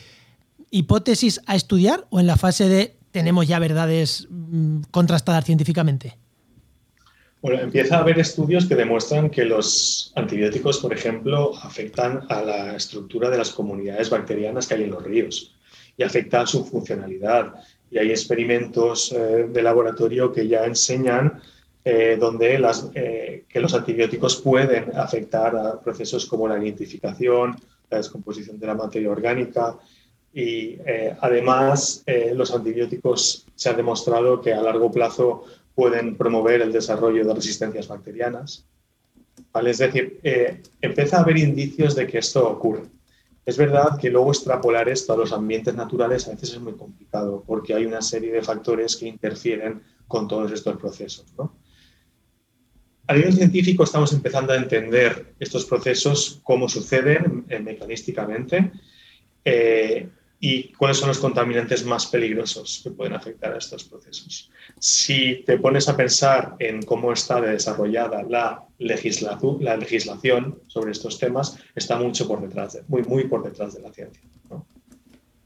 hipótesis 0.71 1.41
a 1.47 1.57
estudiar 1.57 2.07
o 2.11 2.21
en 2.21 2.27
la 2.27 2.37
fase 2.37 2.69
de 2.69 2.97
tenemos 3.11 3.49
ya 3.49 3.59
verdades 3.59 4.29
mm, 4.31 4.83
contrastadas 4.91 5.45
científicamente. 5.45 6.17
Bueno, 7.43 7.61
empieza 7.61 7.97
a 7.97 8.01
haber 8.01 8.19
estudios 8.19 8.67
que 8.67 8.77
demuestran 8.77 9.31
que 9.31 9.45
los 9.45 10.13
antibióticos, 10.15 10.79
por 10.79 10.93
ejemplo, 10.93 11.57
afectan 11.63 12.21
a 12.29 12.43
la 12.43 12.77
estructura 12.77 13.31
de 13.31 13.39
las 13.39 13.51
comunidades 13.51 14.11
bacterianas 14.11 14.67
que 14.67 14.75
hay 14.75 14.83
en 14.85 14.91
los 14.91 15.03
ríos 15.03 15.55
y 16.01 16.03
afecta 16.03 16.41
a 16.41 16.47
su 16.47 16.65
funcionalidad. 16.65 17.53
Y 17.91 17.99
hay 17.99 18.09
experimentos 18.09 19.13
eh, 19.13 19.49
de 19.53 19.63
laboratorio 19.63 20.33
que 20.33 20.49
ya 20.49 20.65
enseñan 20.65 21.43
eh, 21.85 22.17
donde 22.19 22.59
las, 22.59 22.91
eh, 22.95 23.45
que 23.47 23.61
los 23.61 23.75
antibióticos 23.75 24.37
pueden 24.37 24.97
afectar 24.97 25.55
a 25.55 25.79
procesos 25.79 26.25
como 26.25 26.49
la 26.49 26.59
identificación, 26.59 27.55
la 27.91 27.99
descomposición 27.99 28.59
de 28.59 28.67
la 28.67 28.75
materia 28.75 29.11
orgánica, 29.11 29.77
Y 30.33 30.79
además, 31.21 32.05
los 32.35 32.55
antibióticos 32.55 33.45
se 33.57 33.69
ha 33.69 33.73
demostrado 33.75 34.41
que 34.41 34.55
a 34.55 34.63
largo 34.63 34.89
plazo 34.89 35.43
pueden 35.75 36.17
promover 36.17 36.63
el 36.63 36.71
desarrollo 36.71 37.27
de 37.27 37.35
resistencias 37.35 37.89
bacterianas. 37.89 38.65
¿Vale? 39.53 39.71
Es 39.71 39.79
decir, 39.79 40.21
empieza 40.81 41.17
a 41.17 41.23
haber 41.23 41.37
indicios 41.37 41.97
de 41.97 42.07
que 42.07 42.19
esto 42.19 42.49
ocurre. 42.49 42.85
Es 43.51 43.57
verdad 43.57 43.99
que 44.01 44.11
luego 44.11 44.31
extrapolar 44.31 44.89
esto 44.89 45.13
a 45.13 45.17
los 45.17 45.33
ambientes 45.33 45.75
naturales 45.75 46.29
a 46.29 46.31
veces 46.31 46.53
es 46.53 46.61
muy 46.61 46.75
complicado 46.75 47.43
porque 47.45 47.75
hay 47.75 47.85
una 47.85 48.01
serie 48.01 48.31
de 48.31 48.43
factores 48.43 48.97
que 48.97 49.09
interfieren 49.09 49.83
con 50.07 50.29
todos 50.29 50.53
estos 50.53 50.77
procesos. 50.77 51.27
A 53.09 53.13
nivel 53.13 53.33
científico 53.33 53.83
estamos 53.83 54.13
empezando 54.13 54.53
a 54.53 54.57
entender 54.57 55.35
estos 55.41 55.65
procesos, 55.65 56.39
cómo 56.45 56.69
suceden 56.69 57.45
eh, 57.49 57.59
mecanísticamente 57.59 58.71
eh, 59.45 60.09
y 60.43 60.73
cuáles 60.73 60.97
son 60.97 61.09
los 61.09 61.19
contaminantes 61.19 61.85
más 61.85 62.07
peligrosos 62.07 62.81
que 62.83 62.91
pueden 62.91 63.13
afectar 63.13 63.53
a 63.53 63.59
estos 63.59 63.85
procesos. 63.85 64.51
Si 64.79 65.45
te 65.45 65.59
pones 65.59 65.87
a 65.89 65.97
pensar 65.97 66.57
en 66.59 66.83
cómo 66.83 67.13
está 67.13 67.43
desarrollada 67.43 68.23
la, 68.23 68.65
la 68.79 69.77
legislación 69.77 70.59
sobre 70.67 70.93
estos 70.93 71.19
temas, 71.19 71.59
está 71.75 71.99
mucho 71.99 72.27
por 72.27 72.41
detrás, 72.41 72.79
muy, 72.89 73.03
muy 73.03 73.25
por 73.25 73.45
detrás 73.45 73.75
de 73.75 73.83
la 73.83 73.93
ciencia. 73.93 74.23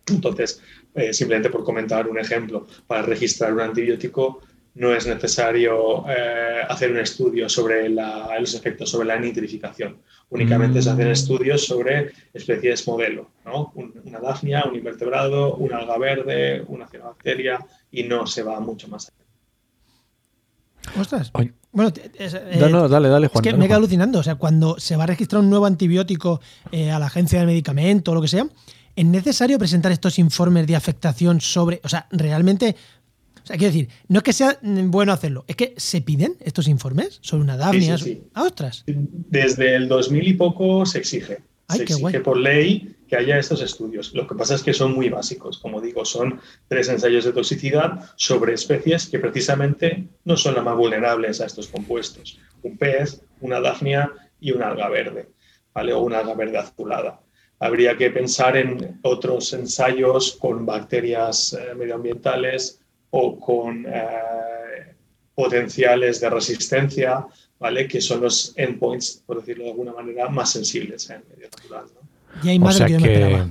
Entonces, 0.07 0.63
eh, 0.95 1.13
simplemente 1.13 1.51
por 1.51 1.65
comentar 1.65 2.09
un 2.09 2.19
ejemplo, 2.19 2.67
para 2.87 3.03
registrar 3.03 3.53
un 3.53 3.61
antibiótico 3.61 4.43
no 4.75 4.93
es 4.95 5.07
necesario 5.07 6.05
eh, 6.09 6.63
hacer 6.69 6.91
un 6.91 6.99
estudio 6.99 7.49
sobre 7.49 7.89
los 7.89 8.55
efectos 8.55 8.91
sobre 8.91 9.09
la 9.09 9.19
nitrificación. 9.19 9.99
Únicamente 10.31 10.83
se 10.83 10.91
hacen 10.91 11.09
mm. 11.09 11.13
estudios 11.13 11.65
sobre 11.65 12.13
especies 12.33 12.87
modelo, 12.89 13.31
¿no? 13.45 13.73
una 13.75 14.19
dafnia, 14.19 14.65
un 14.69 14.75
invertebrado, 14.75 15.55
un 15.57 15.73
alga 15.73 15.97
verde, 15.99 16.65
una 16.67 16.89
cianobacteria 16.89 17.65
y 17.91 18.05
no 18.05 18.27
se 18.27 18.43
va 18.43 18.59
mucho 18.61 18.89
más 18.89 19.09
allá. 19.09 19.25
Ostras. 21.01 21.31
Bueno, 21.73 21.93
no, 22.71 22.89
dale, 22.89 23.09
dale, 23.09 23.29
Juan. 23.29 23.45
Es 23.45 23.53
que 23.53 23.59
me 23.59 23.67
queda 23.67 23.77
alucinando. 23.77 24.19
O 24.21 24.23
sea, 24.23 24.37
cuando 24.37 24.79
se 24.79 24.97
va 24.97 25.05
a 25.05 25.07
registrar 25.07 25.43
un 25.43 25.51
nuevo 25.51 25.67
antibiótico 25.67 26.41
eh, 26.71 26.91
a 26.91 26.99
la 26.99 27.07
agencia 27.07 27.41
de 27.41 27.47
medicamento 27.47 28.13
o 28.13 28.15
lo 28.15 28.23
que 28.23 28.29
sea, 28.29 28.47
¿es 28.95 29.05
necesario 29.05 29.59
presentar 29.59 29.91
estos 29.91 30.19
informes 30.19 30.67
de 30.67 30.77
afectación 30.77 31.41
sobre. 31.41 31.81
O 31.83 31.89
sea, 31.89 32.07
realmente 32.11 32.77
o 33.45 33.47
sea, 33.47 33.59
quiero 33.59 33.75
decir, 33.75 33.91
no 34.09 34.19
es 34.19 34.23
que 34.23 34.33
sea 34.33 34.59
bueno 34.63 35.13
hacerlo, 35.13 35.45
es 35.47 35.57
que 35.57 35.75
se 35.77 36.01
piden 36.01 36.37
estos 36.41 36.67
informes 36.67 37.19
sobre 37.21 37.45
una 37.45 37.59
Daphnia. 37.59 37.99
Sí, 37.99 38.05
sí, 38.05 38.23
ostras! 38.35 38.85
Desde 38.87 39.75
el 39.75 39.87
2000 39.87 40.29
y 40.29 40.33
poco 40.33 40.87
se 40.87 40.99
exige. 40.99 41.43
se 41.69 41.83
exige 41.83 42.21
por 42.21 42.39
ley 42.39 42.97
que 43.07 43.17
haya 43.17 43.39
estos 43.39 43.61
estudios. 43.61 44.15
Lo 44.15 44.27
que 44.27 44.35
pasa 44.35 44.55
es 44.55 44.63
que 44.63 44.73
son 44.73 44.95
muy 44.95 45.11
básicos. 45.11 45.59
Como 45.59 45.83
digo, 45.83 46.07
son 46.07 46.41
tres 46.69 46.89
ensayos 46.89 47.27
de 47.27 47.35
toxicidad 47.35 48.11
sobre 48.17 48.55
especies 48.55 49.11
que 49.11 49.19
precisamente 49.19 50.09
no 50.25 50.39
son 50.39 50.55
las 50.55 50.65
más 50.65 50.79
vulnerables 50.79 51.43
a 51.43 51.47
estos 51.47 51.69
compuestos. 51.69 52.39
Un 52.63 52.79
pez, 52.79 53.21
una 53.43 53.61
dafnia 53.61 54.11
y 54.41 54.53
un 54.53 54.63
alga 54.63 54.89
verde, 54.89 55.29
¿vale? 55.75 55.93
O 55.93 56.01
una 56.01 56.21
alga 56.21 56.35
verde 56.35 56.57
azulada 56.57 57.21
habría 57.61 57.97
que 57.97 58.11
pensar 58.11 58.57
en 58.57 58.99
otros 59.03 59.53
ensayos 59.53 60.37
con 60.41 60.67
bacterias 60.67 61.55
eh, 61.55 61.75
medioambientales 61.75 62.81
o 63.17 63.39
con 63.39 63.87
eh, 63.87 64.93
potenciales 65.37 66.21
de 66.21 66.31
resistencia, 66.31 67.25
¿vale? 67.61 67.87
que 67.87 68.01
son 68.01 68.21
los 68.23 68.53
endpoints, 68.57 69.23
por 69.25 69.39
decirlo 69.39 69.65
de 69.65 69.71
alguna 69.71 69.93
manera, 69.93 70.29
más 70.29 70.51
sensibles 70.51 71.09
en 71.11 71.23
medio 71.31 71.49
natural. 71.49 71.85
Y 72.43 72.49
hay 72.49 72.59
más 72.59 72.81
que, 72.81 73.45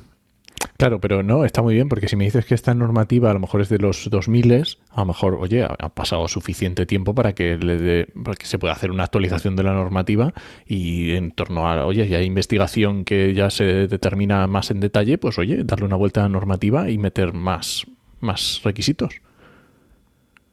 Claro, 0.77 0.99
pero 0.99 1.23
no, 1.23 1.45
está 1.45 1.61
muy 1.61 1.75
bien, 1.75 1.87
porque 1.87 2.09
si 2.09 2.17
me 2.17 2.25
dices 2.25 2.45
que 2.45 2.55
esta 2.55 2.73
normativa 2.73 3.31
a 3.31 3.33
lo 3.33 3.39
mejor 3.39 3.61
es 3.61 3.69
de 3.69 3.77
los 3.77 4.09
2000, 4.09 4.65
a 4.89 4.99
lo 4.99 5.05
mejor, 5.05 5.35
oye, 5.35 5.63
ha, 5.63 5.89
pasado 5.89 6.27
suficiente 6.27 6.85
tiempo 6.85 7.15
para 7.15 7.33
que, 7.33 7.57
le 7.57 8.07
para 8.07 8.35
que 8.35 8.45
se 8.45 8.59
pueda 8.59 8.73
hacer 8.73 8.91
una 8.91 9.03
actualización 9.03 9.55
de 9.55 9.63
la 9.63 9.73
normativa 9.73 10.33
y 10.65 11.11
en 11.11 11.31
torno 11.31 11.69
a, 11.69 11.85
oye, 11.85 12.05
si 12.07 12.15
hay 12.15 12.25
investigación 12.25 13.05
que 13.05 13.33
ya 13.33 13.49
se 13.49 13.87
determina 13.87 14.45
más 14.47 14.71
en 14.71 14.81
detalle, 14.81 15.17
pues 15.17 15.37
oye, 15.37 15.63
darle 15.63 15.85
una 15.85 15.95
vuelta 15.95 16.19
a 16.19 16.23
la 16.23 16.29
normativa 16.29 16.89
y 16.89 16.97
meter 16.97 17.31
más, 17.31 17.85
más 18.19 18.59
requisitos. 18.65 19.22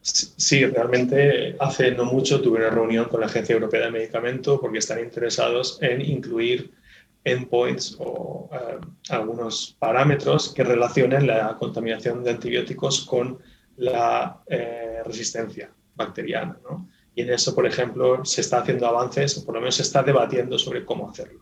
Sí, 0.03 0.65
realmente 0.65 1.57
hace 1.61 1.91
no 1.91 2.07
mucho 2.07 2.41
tuve 2.41 2.59
una 2.59 2.71
reunión 2.71 3.07
con 3.07 3.21
la 3.21 3.27
Agencia 3.27 3.53
Europea 3.53 3.83
de 3.85 3.91
Medicamento 3.91 4.59
porque 4.59 4.79
están 4.79 5.01
interesados 5.01 5.79
en 5.83 6.01
incluir 6.01 6.73
endpoints 7.23 7.97
o 7.99 8.49
eh, 8.53 8.79
algunos 9.11 9.77
parámetros 9.79 10.55
que 10.55 10.65
relacionen 10.65 11.27
la 11.27 11.57
contaminación 11.59 12.25
de 12.25 12.31
antibióticos 12.31 13.05
con 13.05 13.39
la 13.77 14.43
eh, 14.47 15.03
resistencia 15.05 15.71
bacteriana. 15.95 16.57
Y 17.15 17.23
en 17.23 17.33
eso, 17.33 17.55
por 17.55 17.67
ejemplo, 17.67 18.25
se 18.25 18.41
está 18.41 18.61
haciendo 18.61 18.87
avances, 18.87 19.37
o 19.37 19.45
por 19.45 19.55
lo 19.55 19.61
menos 19.61 19.75
se 19.75 19.83
está 19.83 20.03
debatiendo 20.03 20.59
sobre 20.59 20.85
cómo 20.85 21.11
hacerlo. 21.11 21.41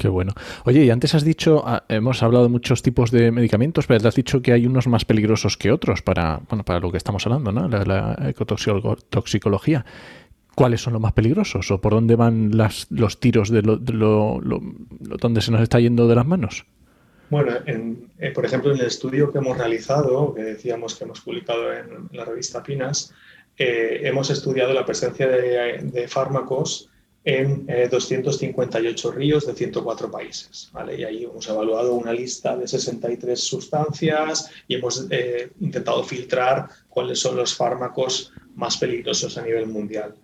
Qué 0.00 0.08
bueno. 0.08 0.32
Oye, 0.64 0.82
y 0.86 0.90
antes 0.90 1.14
has 1.14 1.24
dicho, 1.24 1.62
ah, 1.66 1.84
hemos 1.90 2.22
hablado 2.22 2.44
de 2.44 2.48
muchos 2.48 2.80
tipos 2.80 3.10
de 3.10 3.30
medicamentos, 3.30 3.86
pero 3.86 4.08
has 4.08 4.14
dicho 4.14 4.40
que 4.40 4.54
hay 4.54 4.64
unos 4.64 4.86
más 4.86 5.04
peligrosos 5.04 5.58
que 5.58 5.70
otros 5.70 6.00
para, 6.00 6.40
bueno, 6.48 6.64
para 6.64 6.80
lo 6.80 6.90
que 6.90 6.96
estamos 6.96 7.26
hablando, 7.26 7.52
¿no? 7.52 7.68
La, 7.68 8.16
ecotoxicología. 8.26 9.84
¿Cuáles 10.54 10.80
son 10.80 10.94
los 10.94 11.02
más 11.02 11.12
peligrosos 11.12 11.70
o 11.70 11.82
por 11.82 11.92
dónde 11.92 12.16
van 12.16 12.50
los 12.50 13.20
tiros 13.20 13.50
de, 13.50 13.60
lo, 13.60 14.40
donde 14.40 15.42
se 15.42 15.52
nos 15.52 15.60
está 15.60 15.78
yendo 15.78 16.08
de 16.08 16.14
las 16.14 16.26
manos? 16.26 16.64
Bueno, 17.28 17.52
eh, 17.66 18.30
por 18.30 18.46
ejemplo, 18.46 18.72
en 18.72 18.80
el 18.80 18.86
estudio 18.86 19.30
que 19.30 19.38
hemos 19.38 19.58
realizado, 19.58 20.32
que 20.34 20.42
decíamos 20.42 20.94
que 20.94 21.04
hemos 21.04 21.20
publicado 21.20 21.74
en, 21.74 22.08
la 22.12 22.24
revista 22.24 22.62
Pinas, 22.62 23.12
eh, 23.58 24.00
hemos 24.04 24.30
estudiado 24.30 24.72
la 24.72 24.86
presencia 24.86 25.28
de 25.28 26.08
fármacos 26.08 26.89
en 27.24 27.66
258 27.90 29.08
eh, 29.08 29.12
ríos 29.14 29.46
de 29.46 29.54
104 29.54 30.10
países. 30.10 30.70
¿vale? 30.72 30.98
Y 30.98 31.04
ahí 31.04 31.24
hemos 31.24 31.46
evaluado 31.48 31.94
una 31.94 32.12
lista 32.12 32.56
de 32.56 32.66
63 32.66 33.38
sustancias 33.38 34.50
y 34.66 34.76
hemos 34.76 35.06
eh, 35.10 35.50
intentado 35.60 36.02
filtrar 36.02 36.68
cuáles 36.88 37.18
son 37.18 37.36
los 37.36 37.54
fármacos 37.54 38.32
más 38.54 38.78
peligrosos 38.78 39.36
a 39.36 39.42
nivel 39.42 39.66
mundial. 39.66 40.14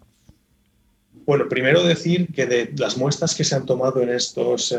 Bueno, 1.26 1.48
primero 1.48 1.82
decir 1.82 2.32
que 2.32 2.46
de 2.46 2.72
las 2.76 2.96
muestras 2.96 3.34
que 3.34 3.44
se 3.44 3.56
han 3.56 3.66
tomado 3.66 4.00
en 4.00 4.10
estos 4.10 4.74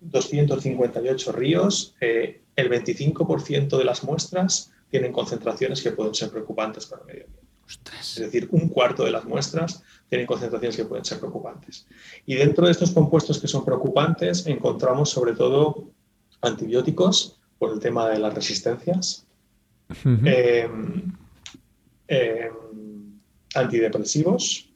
258 0.00 1.30
eh, 1.30 1.34
ríos, 1.34 1.94
el 2.00 2.70
25% 2.70 3.76
de 3.76 3.84
las 3.84 4.04
muestras 4.04 4.72
tienen 4.88 5.12
concentraciones 5.12 5.82
que 5.82 5.90
pueden 5.90 6.14
ser 6.14 6.30
preocupantes 6.30 6.86
para 6.86 7.02
el 7.02 7.06
medio 7.08 7.24
ambiente. 7.24 7.45
Es 8.00 8.20
decir, 8.20 8.48
un 8.52 8.68
cuarto 8.68 9.04
de 9.04 9.10
las 9.10 9.24
muestras 9.24 9.82
tienen 10.08 10.26
concentraciones 10.26 10.76
que 10.76 10.84
pueden 10.84 11.04
ser 11.04 11.18
preocupantes. 11.18 11.86
Y 12.24 12.36
dentro 12.36 12.66
de 12.66 12.72
estos 12.72 12.92
compuestos 12.92 13.40
que 13.40 13.48
son 13.48 13.64
preocupantes 13.64 14.46
encontramos 14.46 15.10
sobre 15.10 15.34
todo 15.34 15.90
antibióticos 16.42 17.40
por 17.58 17.72
el 17.72 17.80
tema 17.80 18.08
de 18.08 18.18
las 18.18 18.34
resistencias, 18.34 19.26
em, 20.04 21.12
em, 22.06 23.20
antidepresivos 23.54 24.70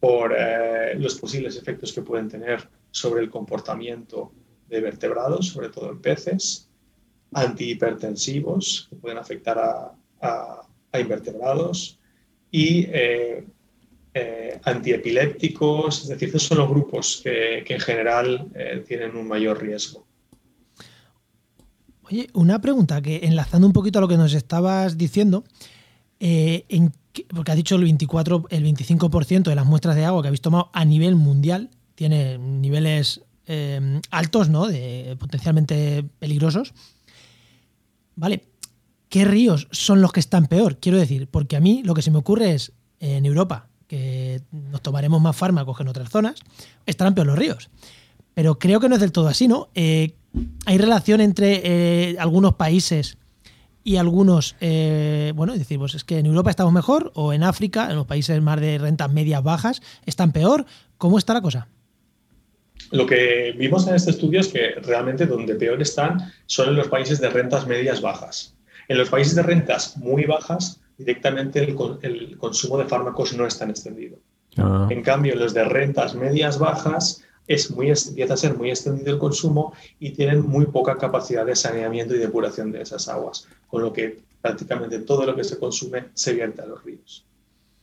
por 0.00 0.34
eh, 0.36 0.94
los 0.98 1.14
posibles 1.16 1.56
efectos 1.56 1.92
que 1.92 2.02
pueden 2.02 2.28
tener 2.28 2.68
sobre 2.90 3.22
el 3.22 3.30
comportamiento 3.30 4.32
de 4.68 4.80
vertebrados, 4.80 5.48
sobre 5.48 5.68
todo 5.68 5.90
en 5.90 6.00
peces, 6.00 6.68
antihipertensivos 7.32 8.86
que 8.90 8.96
pueden 8.96 9.18
afectar 9.18 9.58
a, 9.58 10.62
a 10.92 11.00
invertebrados 11.00 11.98
y 12.54 12.86
eh, 12.92 13.44
eh, 14.14 14.60
antiepilépticos, 14.62 16.02
es 16.02 16.08
decir, 16.08 16.28
esos 16.28 16.44
son 16.44 16.58
los 16.58 16.68
grupos 16.68 17.20
que, 17.24 17.64
en 17.66 17.80
general 17.80 18.46
eh, 18.54 18.84
tienen 18.86 19.16
un 19.16 19.26
mayor 19.26 19.60
riesgo. 19.60 20.06
Oye, 22.04 22.28
una 22.32 22.60
pregunta 22.60 23.02
que 23.02 23.22
enlazando 23.24 23.66
un 23.66 23.72
poquito 23.72 23.98
a 23.98 24.02
lo 24.02 24.06
que 24.06 24.16
nos 24.16 24.34
estabas 24.34 24.96
diciendo, 24.96 25.42
en, 26.20 26.92
porque 27.34 27.50
has 27.50 27.56
dicho 27.56 27.74
el 27.74 27.82
24, 27.82 28.44
el 28.50 28.64
25% 28.64 29.42
de 29.42 29.54
las 29.56 29.66
muestras 29.66 29.96
de 29.96 30.04
agua 30.04 30.22
que 30.22 30.28
habéis 30.28 30.40
tomado 30.40 30.70
a 30.72 30.84
nivel 30.84 31.16
mundial 31.16 31.70
tiene 31.96 32.38
niveles 32.38 33.20
altos, 34.10 34.48
¿no? 34.48 34.68
De 34.68 35.16
potencialmente 35.18 36.04
peligrosos. 36.20 36.72
Vale, 38.14 38.44
¿qué 39.14 39.24
ríos 39.24 39.68
son 39.70 40.00
los 40.00 40.10
que 40.10 40.18
están 40.18 40.48
peor? 40.48 40.78
Quiero 40.78 40.98
decir, 40.98 41.28
porque 41.30 41.54
a 41.54 41.60
mí 41.60 41.84
lo 41.84 41.94
que 41.94 42.02
se 42.02 42.10
me 42.10 42.18
ocurre 42.18 42.52
es 42.52 42.72
en 42.98 43.24
Europa, 43.24 43.68
que 43.86 44.40
nos 44.50 44.82
tomaremos 44.82 45.22
más 45.22 45.36
fármacos 45.36 45.76
que 45.76 45.84
en 45.84 45.88
otras 45.88 46.10
zonas, 46.10 46.40
estarán 46.84 47.14
peor 47.14 47.28
los 47.28 47.38
ríos. 47.38 47.70
Pero 48.34 48.58
creo 48.58 48.80
que 48.80 48.88
no 48.88 48.96
es 48.96 49.00
del 49.00 49.12
todo 49.12 49.28
así, 49.28 49.46
¿no? 49.46 49.68
Eh, 49.76 50.16
hay 50.66 50.78
relación 50.78 51.20
entre 51.20 51.60
eh, 51.62 52.16
algunos 52.18 52.54
países 52.54 53.16
y 53.84 53.98
algunos, 53.98 54.56
eh, 54.60 55.32
bueno, 55.36 55.52
decimos, 55.52 55.92
pues 55.92 55.94
es 55.94 56.04
que 56.04 56.18
en 56.18 56.26
Europa 56.26 56.50
estamos 56.50 56.72
mejor 56.72 57.12
o 57.14 57.32
en 57.32 57.44
África, 57.44 57.88
en 57.90 57.94
los 57.94 58.06
países 58.08 58.42
más 58.42 58.60
de 58.60 58.78
rentas 58.78 59.12
medias 59.12 59.44
bajas, 59.44 59.80
están 60.06 60.32
peor. 60.32 60.66
¿Cómo 60.98 61.18
está 61.18 61.34
la 61.34 61.40
cosa? 61.40 61.68
lo 62.90 63.06
que 63.06 63.54
vimos 63.56 63.86
en 63.86 63.94
este 63.94 64.10
estudio 64.10 64.40
es 64.40 64.48
que 64.48 64.74
realmente 64.82 65.26
donde 65.26 65.54
peor 65.54 65.80
están 65.80 66.32
son 66.46 66.68
en 66.70 66.76
los 66.76 66.88
países 66.88 67.20
de 67.20 67.28
rentas 67.28 67.66
medias 67.66 68.00
bajas. 68.00 68.53
En 68.88 68.98
los 68.98 69.10
países 69.10 69.34
de 69.34 69.42
rentas 69.42 69.96
muy 69.96 70.24
bajas, 70.24 70.80
directamente 70.98 71.62
el, 71.62 72.36
consumo 72.38 72.78
de 72.78 72.84
fármacos 72.84 73.34
no 73.34 73.46
es 73.46 73.58
tan 73.58 73.70
extendido. 73.70 74.18
Ah. 74.56 74.86
En 74.90 75.02
cambio, 75.02 75.34
los 75.34 75.54
de 75.54 75.64
rentas 75.64 76.14
medias 76.14 76.58
bajas 76.58 77.22
es 77.46 77.70
muy, 77.70 77.90
empieza 77.90 78.34
a 78.34 78.38
ser 78.38 78.56
muy 78.56 78.70
extendido 78.70 79.12
el 79.12 79.18
consumo 79.18 79.74
y 79.98 80.10
tienen 80.10 80.42
muy 80.42 80.66
poca 80.66 80.96
capacidad 80.96 81.44
de 81.44 81.56
saneamiento 81.56 82.14
y 82.14 82.18
depuración 82.18 82.72
de 82.72 82.82
esas 82.82 83.08
aguas, 83.08 83.46
con 83.68 83.82
lo 83.82 83.92
que 83.92 84.20
prácticamente 84.40 85.00
todo 85.00 85.26
lo 85.26 85.34
que 85.34 85.44
se 85.44 85.58
consume 85.58 86.06
se 86.14 86.32
vierte 86.32 86.62
a 86.62 86.66
los 86.66 86.82
ríos. 86.84 87.24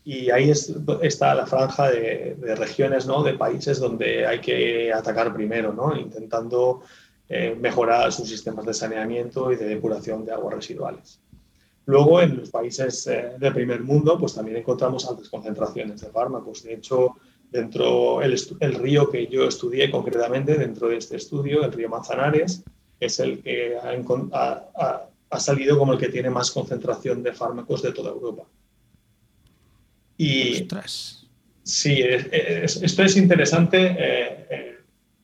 Y 0.04 0.32
ahí 0.32 0.50
está 0.50 1.36
la 1.36 1.46
franja 1.46 1.92
de, 1.92 2.56
regiones, 2.56 3.06
¿no? 3.06 3.22
de 3.22 3.36
países 3.36 3.80
donde 3.80 4.26
hay 4.26 4.40
que 4.40 4.92
atacar 4.92 5.32
primero, 5.32 5.74
¿no? 5.74 5.96
intentando 5.96 6.82
eh, 7.34 7.56
mejorar 7.60 8.12
sus 8.12 8.28
sistemas 8.28 8.65
de 8.65 8.74
saneamiento 8.74 9.52
y 9.52 9.56
de 9.56 9.65
depuración 9.65 10.26
de 10.26 10.34
aguas 10.34 10.56
residuales. 10.56 11.20
Luego, 11.86 12.22
en 12.22 12.38
los 12.38 12.50
países 12.50 13.08
eh, 13.08 13.32
del 13.39 13.54
primer 13.54 13.82
mundo, 13.82 14.17
pues 14.20 14.34
también 14.34 14.58
encontramos 14.58 15.08
altas 15.08 15.30
concentraciones 15.30 16.02
de 16.02 16.08
fármacos. 16.08 16.63
De 16.63 16.74
hecho, 16.74 17.15
dentro 17.50 18.22
el, 18.22 18.36
el 18.60 18.74
río 18.76 19.10
que 19.10 19.28
yo 19.28 19.48
estudié 19.48 19.89
concretamente, 19.89 20.58
dentro 20.58 20.89
de 20.89 20.98
este 20.98 21.15
estudio, 21.15 21.63
el 21.63 21.72
río 21.72 21.89
Manzanares, 21.89 22.63
es 23.00 23.20
el 23.20 23.41
que 23.41 23.78
ha, 23.78 25.08
ha 25.32 25.39
salido 25.39 25.80
como 25.80 25.94
el 25.94 26.00
que 26.00 26.10
tiene 26.10 26.30
más 26.30 26.52
concentración 26.52 27.24
de 27.24 27.34
fármacos 27.34 27.82
de 27.82 27.94
toda 27.94 28.12
Europa. 28.12 28.44
Y 30.17 30.67
sí, 31.63 32.04
esto 32.04 33.04
es 33.04 33.17
interesante. 33.17 33.96
Eh, 33.98 34.48
eh, 34.50 34.71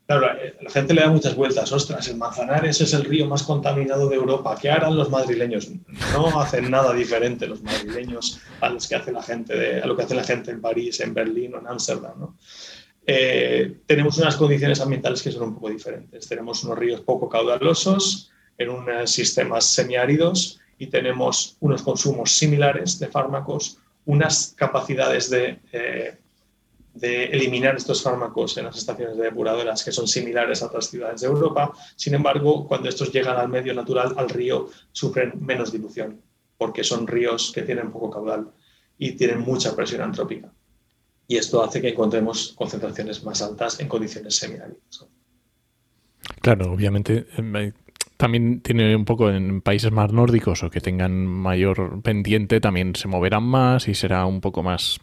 claro, 0.07 0.27
la 0.61 0.69
gente 0.71 0.93
le 0.93 1.01
da 1.01 1.09
muchas 1.09 1.35
vueltas. 1.35 1.71
Ostras, 1.71 2.07
el 2.07 2.17
Manzanares 2.17 2.81
es 2.81 2.93
el 2.93 3.03
río 3.03 3.27
más 3.27 3.43
contaminado 3.43 4.09
de 4.09 4.15
Europa. 4.15 4.57
¿Qué 4.59 4.71
harán 4.71 4.95
los 4.95 5.09
madrileños? 5.09 5.69
No 6.13 6.39
hacen 6.39 6.71
nada 6.71 6.93
diferente 6.93 7.47
los 7.47 7.61
madrileños 7.61 8.39
a, 8.61 8.69
los 8.69 8.87
que 8.87 8.95
hace 8.95 9.11
la 9.11 9.21
gente 9.21 9.55
de, 9.55 9.81
a 9.81 9.85
lo 9.85 9.95
que 9.95 10.03
hace 10.03 10.15
la 10.15 10.23
gente 10.23 10.51
en 10.51 10.61
París, 10.61 10.99
en 11.01 11.13
Berlín 11.13 11.53
o 11.53 11.59
en 11.59 11.67
Ámsterdam. 11.67 12.35
Eh, 13.05 13.77
tenemos 13.85 14.17
unas 14.17 14.35
condiciones 14.35 14.81
ambientales 14.81 15.21
que 15.21 15.31
son 15.31 15.43
un 15.43 15.55
poco 15.55 15.69
diferentes. 15.69 16.27
Tenemos 16.27 16.63
unos 16.63 16.77
ríos 16.79 17.01
poco 17.01 17.29
caudalosos 17.29 18.31
en 18.57 18.69
unos 18.69 19.11
sistemas 19.11 19.65
semiáridos 19.65 20.59
y 20.79 20.87
tenemos 20.87 21.57
unos 21.59 21.81
consumos 21.83 22.31
similares 22.31 22.99
de 22.99 23.07
fármacos 23.07 23.79
unas 24.07 24.53
capacidades 24.57 25.31
eh, 25.33 26.17
de, 26.99 27.25
eliminar 27.25 27.75
estos 27.75 28.01
fármacos 28.01 28.57
en 28.57 28.65
las 28.65 28.77
estaciones 28.77 29.17
de 29.17 29.23
depuradoras 29.23 29.83
que 29.83 29.91
son 29.91 30.07
similares 30.07 30.61
a 30.61 30.67
otras 30.67 30.89
ciudades 30.89 31.21
de 31.21 31.27
Europa. 31.27 31.71
Sin 31.95 32.13
embargo, 32.13 32.67
cuando 32.67 32.89
estos 32.89 33.11
llegan 33.11 33.37
al 33.37 33.49
medio 33.49 33.73
natural, 33.73 34.13
al 34.17 34.29
río, 34.29 34.69
sufren 34.91 35.33
menos 35.39 35.71
dilución, 35.71 36.21
porque 36.57 36.83
son 36.83 37.07
ríos 37.07 37.51
que 37.53 37.63
tienen 37.63 37.91
poco 37.91 38.09
caudal 38.09 38.51
y 38.97 39.11
tienen 39.13 39.39
mucha 39.39 39.75
presión 39.75 40.01
antrópica. 40.01 40.51
Y 41.27 41.37
esto 41.37 41.63
hace 41.63 41.81
que 41.81 41.89
encontremos 41.89 42.53
concentraciones 42.55 43.23
más 43.23 43.41
altas 43.41 43.79
en 43.79 43.87
condiciones 43.87 44.35
semiáridas. 44.35 45.05
Claro, 46.41 46.71
obviamente 46.71 47.27
eh, 47.37 47.73
también 48.17 48.61
tiene 48.61 48.95
un 48.95 49.05
poco 49.05 49.29
en 49.29 49.61
países 49.61 49.91
más 49.91 50.11
nórdicos 50.11 50.63
o 50.63 50.69
que 50.69 50.81
tengan 50.81 51.25
mayor 51.25 52.01
pendiente, 52.01 52.59
también 52.59 52.95
se 52.95 53.07
moverán 53.07 53.43
más 53.43 53.87
y 53.87 53.93
será 53.93 54.25
un 54.25 54.41
poco 54.41 54.63
más, 54.63 54.99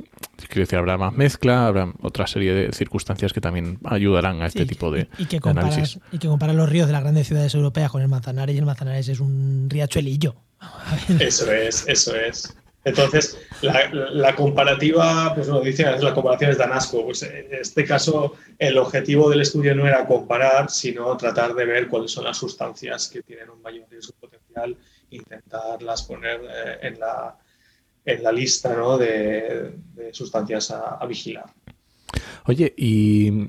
quiero 0.49 0.63
decir, 0.63 0.79
habrá 0.79 0.99
más 0.99 1.15
mezcla, 1.15 1.69
habrá 1.69 1.93
otra 2.03 2.27
serie 2.27 2.53
de 2.53 2.73
circunstancias 2.73 3.33
que 3.33 3.41
también 3.41 3.79
ayudarán 3.85 4.43
a 4.43 4.47
este 4.47 4.67
tipo 4.67 4.91
de, 4.91 5.09
y 5.17 5.27
que 5.27 5.41
análisis. 5.43 6.01
Y 6.11 6.19
que 6.19 6.29
comparar 6.29 6.57
los 6.57 6.69
ríos 6.69 6.89
de 6.89 6.93
las 6.93 7.03
grandes 7.03 7.29
ciudades 7.29 7.55
europeas 7.55 7.91
con 7.91 8.03
el 8.03 8.09
Manzanares 8.09 8.55
y 8.55 8.59
el 8.59 8.67
Manzanares 8.67 9.09
es 9.09 9.21
un 9.21 9.69
riachuelillo. 9.71 10.35
Eso 11.21 11.53
es, 11.53 11.87
eso 11.87 12.17
es. 12.17 12.57
Entonces, 12.85 13.39
la, 13.63 14.37
comparativa, 14.37 15.35
pues 15.35 15.49
lo 15.49 15.63
dice, 15.63 15.85
la 15.85 16.13
comparación 16.13 16.51
es 16.51 16.59
danasco. 16.59 17.05
Pues 17.05 17.23
en 17.23 17.47
este 17.51 17.85
caso, 17.85 18.35
el 18.59 18.77
objetivo 18.77 19.31
del 19.31 19.41
estudio 19.41 19.75
no 19.75 19.87
era 19.87 20.07
comparar, 20.07 20.71
sino 20.71 21.17
tratar 21.17 21.55
de 21.55 21.65
ver 21.65 21.89
cuáles 21.89 22.11
son 22.11 22.25
las 22.25 22.37
sustancias 22.37 23.09
que 23.09 23.23
tienen 23.23 23.49
un 23.49 23.63
mayor 23.63 23.87
riesgo 23.91 24.13
potencial, 24.21 24.77
intentarlas 25.11 26.03
poner 26.03 26.43
eh, 26.43 26.79
en, 26.83 27.01
la, 27.01 27.39
en 28.05 28.23
la 28.23 28.33
lista 28.33 28.75
¿no? 28.75 28.99
de, 28.99 29.79
sustancias 30.13 30.71
a, 30.71 31.05
vigilar. 31.07 31.47
Oye, 32.45 32.75
y 32.77 33.47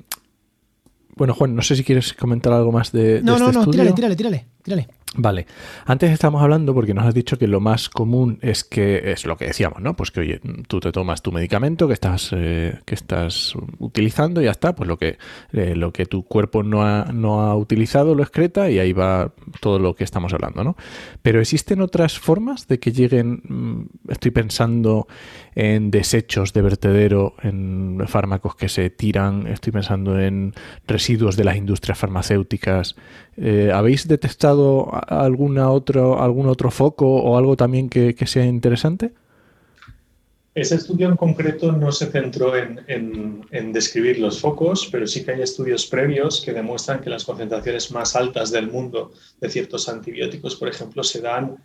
bueno, 1.18 1.34
Juan, 1.34 1.56
no 1.56 1.62
sé 1.62 1.76
si 1.76 1.84
quieres 1.84 2.14
comentar 2.14 2.54
algo 2.54 2.72
más 2.72 2.94
de, 2.94 3.22
no, 3.22 3.34
de 3.34 3.40
no, 3.40 3.46
este 3.48 3.60
no, 3.60 3.70
tírale, 3.70 3.92
tírale, 3.92 4.16
tírale, 4.16 4.46
tírale. 4.64 4.88
Vale. 5.18 5.46
Antes 5.86 6.12
estamos 6.12 6.42
hablando 6.42 6.74
porque 6.74 6.94
nos 6.94 7.06
has 7.06 7.14
dicho 7.14 7.38
que 7.38 7.48
lo 7.48 7.62
más 7.62 7.90
común 7.90 8.38
es 8.42 8.66
que 8.66 9.12
es 9.12 9.26
lo 9.26 9.38
que 9.38 9.46
decíamos, 9.46 9.82
¿no? 9.82 9.96
Pues 9.96 10.12
que 10.12 10.20
oye, 10.20 10.42
tú 10.68 10.82
te 10.82 10.92
tomas 10.92 11.22
tu 11.22 11.32
medicamento 11.32 11.88
que 11.88 11.94
estás 11.94 12.32
eh, 12.34 12.80
que 12.86 12.96
estás 12.96 13.54
utilizando 13.80 14.42
y 14.42 14.46
ya 14.46 14.52
está, 14.52 14.76
pues 14.76 14.90
lo 14.90 14.98
que 14.98 15.18
eh, 15.54 15.76
lo 15.76 15.94
que 15.94 16.06
tu 16.06 16.24
cuerpo 16.24 16.64
no 16.64 16.84
ha, 16.84 17.06
no 17.14 17.42
ha 17.42 17.56
utilizado 17.56 18.14
lo 18.14 18.24
excreta 18.24 18.70
y 18.70 18.80
ahí 18.80 18.92
va 18.92 19.32
todo 19.62 19.80
lo 19.80 19.96
que 19.96 20.04
estamos 20.04 20.34
hablando, 20.34 20.64
¿no? 20.64 20.76
Pero 21.22 21.40
existen 21.40 21.82
otras 21.82 22.20
formas 22.20 22.68
de 22.68 22.80
que 22.80 22.92
lleguen, 22.92 23.42
mm, 23.48 24.12
estoy 24.12 24.32
pensando 24.32 25.08
en 25.56 25.90
desechos 25.90 26.52
de 26.52 26.62
vertedero, 26.62 27.34
en 27.42 28.02
fármacos 28.08 28.56
que 28.56 28.68
se 28.68 28.90
tiran, 28.90 29.48
estoy 29.48 29.72
pensando 29.72 30.20
en 30.20 30.54
residuos 30.86 31.38
de 31.38 31.46
las 31.46 31.56
industrias 31.56 31.98
farmacéuticas. 31.98 32.96
Eh, 33.38 33.72
¿Habéis 33.74 34.08
detectado 34.08 34.92
alguna 35.08 35.70
otro, 35.70 36.22
algún 36.22 36.48
otro 36.48 36.72
foco 36.72 37.08
o 37.08 37.38
algo 37.38 37.56
también 37.56 37.90
que, 37.90 38.16
sea 38.26 38.46
interesante? 38.46 39.14
Ese 40.54 40.76
estudio 40.76 41.10
en 41.10 41.18
concreto 41.18 41.72
no 41.72 41.92
se 41.92 42.08
centró 42.08 42.54
en, 42.56 43.74
describir 43.74 44.20
los 44.20 44.40
focos, 44.40 44.88
pero 44.92 45.06
sí 45.08 45.24
que 45.24 45.32
hay 45.32 45.42
estudios 45.42 45.86
previos 45.86 46.42
que 46.44 46.54
demuestran 46.54 47.02
que 47.02 47.10
las 47.10 47.24
concentraciones 47.24 47.92
más 47.92 48.16
altas 48.16 48.52
del 48.52 48.72
mundo 48.72 49.12
de 49.40 49.50
ciertos 49.50 49.88
antibióticos, 49.90 50.56
por 50.56 50.70
ejemplo, 50.70 51.04
se 51.04 51.22
dan 51.22 51.58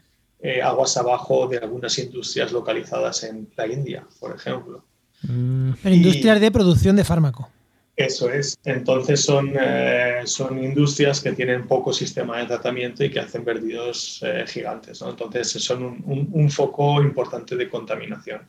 eh, 0.43 0.63
aguas 0.63 0.97
abajo 0.97 1.47
de 1.47 1.59
algunas 1.59 1.99
industrias 1.99 2.53
localizadas 2.53 3.25
en 3.25 3.49
la 3.57 3.67
India, 3.67 4.07
por 4.19 4.35
ejemplo. 4.35 4.85
Mm. 5.23 5.73
industrias 5.85 6.41
de 6.41 6.51
producción 6.51 6.97
de 6.97 7.05
fármaco. 7.05 7.51
Eso 7.95 8.31
es. 8.31 8.59
Entonces 8.65 9.21
son, 9.21 9.53
eh, 9.61 10.23
son 10.25 10.65
industrias 10.65 11.21
que 11.21 11.33
tienen 11.33 11.67
poco 11.67 11.93
sistema 11.93 12.39
de 12.39 12.47
tratamiento 12.47 13.05
y 13.05 13.11
que 13.11 13.21
hacen 13.21 13.45
vertidos 13.45 14.21
eh, 14.23 14.45
gigantes. 14.49 15.03
Entonces 15.03 15.51
son 15.51 16.03
un, 16.07 16.51
foco 16.51 17.03
importante 17.03 17.57
de 17.57 17.69
contaminación 17.69 18.49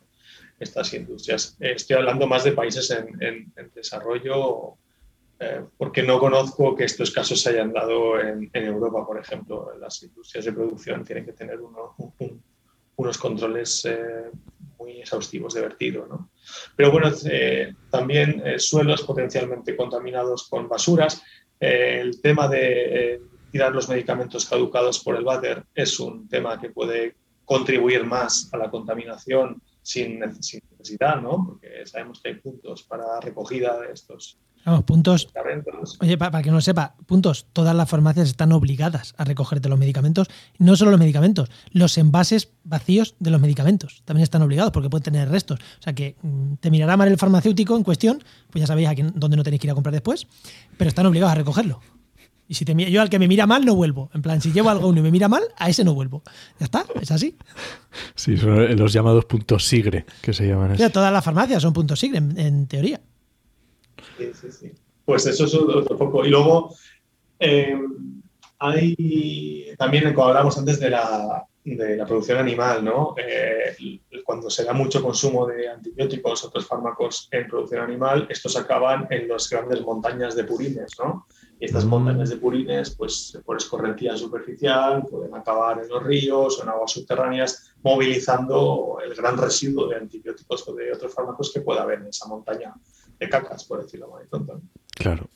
estas 0.58 0.94
industrias. 0.94 1.56
estoy 1.60 1.96
hablando 1.96 2.26
más 2.26 2.44
de 2.44 2.52
países 2.52 2.90
en, 2.90 3.52
desarrollo 3.74 4.78
eh, 5.42 5.64
porque 5.76 6.02
no 6.02 6.18
conozco 6.18 6.74
que 6.76 6.84
estos 6.84 7.10
casos 7.10 7.40
se 7.40 7.50
hayan 7.50 7.72
dado 7.72 8.20
en, 8.20 8.50
Europa, 8.54 9.06
por 9.06 9.18
ejemplo. 9.18 9.72
Las 9.78 10.02
industrias 10.02 10.44
de 10.44 10.52
producción 10.52 11.04
tienen 11.04 11.24
que 11.24 11.32
tener 11.32 11.58
unos 11.60 13.18
controles 13.18 13.84
muy 14.82 15.00
exhaustivos 15.00 15.54
de 15.54 15.60
vertido. 15.60 16.06
¿no? 16.06 16.30
Pero 16.76 16.90
bueno, 16.90 17.10
eh, 17.30 17.74
también 17.90 18.42
eh, 18.44 18.58
suelos 18.58 19.02
potencialmente 19.02 19.76
contaminados 19.76 20.48
con 20.48 20.68
basuras. 20.68 21.22
Eh, 21.60 21.98
el 22.00 22.20
tema 22.20 22.48
de 22.48 23.20
tirar 23.50 23.72
los 23.72 23.88
medicamentos 23.88 24.46
caducados 24.46 24.98
por 25.00 25.16
el 25.16 25.24
váter 25.24 25.64
es 25.74 26.00
un 26.00 26.28
tema 26.28 26.60
que 26.60 26.70
puede 26.70 27.16
contribuir 27.44 28.04
más 28.04 28.48
a 28.52 28.56
la 28.56 28.70
contaminación 28.70 29.62
sin, 29.82 30.20
necesidad, 30.20 31.20
¿no? 31.20 31.44
porque 31.46 31.84
sabemos 31.86 32.20
que 32.20 32.30
hay 32.30 32.34
puntos 32.36 32.84
para 32.84 33.20
recogida 33.20 33.78
de 33.80 33.92
estos 33.92 34.38
Vamos, 34.64 34.84
puntos. 34.84 35.28
Oye, 36.00 36.16
para, 36.16 36.42
que 36.42 36.50
no 36.50 36.60
sepa, 36.60 36.94
puntos. 37.06 37.46
Todas 37.52 37.74
las 37.74 37.88
farmacias 37.88 38.28
están 38.28 38.52
obligadas 38.52 39.14
a 39.16 39.24
recogerte 39.24 39.68
los 39.68 39.78
medicamentos. 39.78 40.28
No 40.58 40.76
solo 40.76 40.92
los 40.92 41.00
medicamentos, 41.00 41.50
los 41.72 41.98
envases 41.98 42.50
vacíos 42.64 43.16
de 43.18 43.30
los 43.30 43.40
medicamentos 43.40 44.02
también 44.04 44.22
están 44.22 44.42
obligados 44.42 44.72
porque 44.72 44.88
pueden 44.88 45.04
tener 45.04 45.28
restos. 45.28 45.58
O 45.60 45.82
sea 45.82 45.94
que 45.94 46.16
mm, 46.22 46.54
te 46.60 46.70
mirará 46.70 46.96
mal 46.96 47.08
el 47.08 47.18
farmacéutico 47.18 47.76
en 47.76 47.82
cuestión, 47.82 48.22
pues 48.50 48.60
ya 48.60 48.66
sabéis 48.66 48.88
a 48.88 48.94
quién, 48.94 49.12
dónde 49.16 49.36
no 49.36 49.42
tenéis 49.42 49.60
que 49.60 49.66
ir 49.66 49.72
a 49.72 49.74
comprar 49.74 49.92
después, 49.92 50.26
pero 50.76 50.88
están 50.88 51.06
obligados 51.06 51.32
a 51.32 51.36
recogerlo. 51.36 51.80
Y 52.48 52.54
si 52.54 52.64
te, 52.64 52.74
yo 52.90 53.00
al 53.00 53.08
que 53.08 53.18
me 53.18 53.28
mira 53.28 53.46
mal 53.46 53.64
no 53.64 53.74
vuelvo. 53.74 54.10
En 54.14 54.22
plan, 54.22 54.40
si 54.40 54.52
llevo 54.52 54.68
algo 54.68 54.88
uno 54.88 55.00
y 55.00 55.02
me 55.02 55.10
mira 55.10 55.28
mal, 55.28 55.42
a 55.56 55.70
ese 55.70 55.84
no 55.84 55.94
vuelvo. 55.94 56.22
Ya 56.60 56.66
está, 56.66 56.84
es 57.00 57.10
así. 57.10 57.36
Sí, 58.14 58.36
son 58.36 58.76
los 58.76 58.92
llamados 58.92 59.24
puntos 59.24 59.64
sigre 59.66 60.04
que 60.20 60.32
se 60.32 60.46
llaman. 60.46 60.72
así. 60.72 60.90
todas 60.90 61.12
las 61.12 61.24
farmacias 61.24 61.62
son 61.62 61.72
puntos 61.72 61.98
sigre, 61.98 62.18
en 62.18 62.66
teoría. 62.66 63.00
Sí, 64.22 64.32
sí, 64.34 64.52
sí. 64.52 64.72
Pues 65.04 65.26
eso 65.26 65.44
es 65.44 65.54
otro 65.54 65.96
poco. 65.98 66.24
Y 66.24 66.30
luego 66.30 66.74
eh, 67.38 67.76
hay 68.58 69.74
también, 69.76 70.14
como 70.14 70.28
hablamos 70.28 70.56
antes 70.58 70.78
de 70.78 70.90
la, 70.90 71.44
de 71.64 71.96
la 71.96 72.06
producción 72.06 72.38
animal, 72.38 72.84
¿no? 72.84 73.14
Eh, 73.16 74.00
cuando 74.24 74.50
se 74.50 74.64
da 74.64 74.72
mucho 74.72 75.02
consumo 75.02 75.46
de 75.46 75.68
antibióticos, 75.68 76.44
otros 76.44 76.66
fármacos 76.66 77.28
en 77.30 77.48
producción 77.48 77.82
animal, 77.82 78.26
estos 78.30 78.56
acaban 78.56 79.06
en 79.10 79.28
las 79.28 79.48
grandes 79.48 79.80
montañas 79.82 80.36
de 80.36 80.44
purines, 80.44 80.92
¿no? 80.98 81.26
Y 81.58 81.66
estas 81.66 81.84
mm. 81.84 81.88
montañas 81.88 82.30
de 82.30 82.36
purines, 82.36 82.90
pues 82.90 83.38
por 83.44 83.56
escorrentía 83.56 84.16
superficial, 84.16 85.04
pueden 85.08 85.34
acabar 85.34 85.80
en 85.80 85.88
los 85.88 86.02
ríos 86.02 86.58
o 86.58 86.62
en 86.62 86.68
aguas 86.68 86.92
subterráneas, 86.92 87.74
movilizando 87.82 88.98
el 89.04 89.14
gran 89.14 89.36
residuo 89.36 89.88
de 89.88 89.96
antibióticos 89.96 90.68
o 90.68 90.74
de 90.74 90.92
otros 90.92 91.14
fármacos 91.14 91.52
que 91.52 91.60
pueda 91.60 91.82
haber 91.82 92.00
en 92.00 92.08
esa 92.08 92.26
montaña 92.26 92.74
de 93.22 93.30
cacas, 93.30 93.64
por 93.64 93.82
decirlo 93.82 94.08
muy 94.08 94.26
pronto. 94.28 94.60
Claro. 94.94 95.28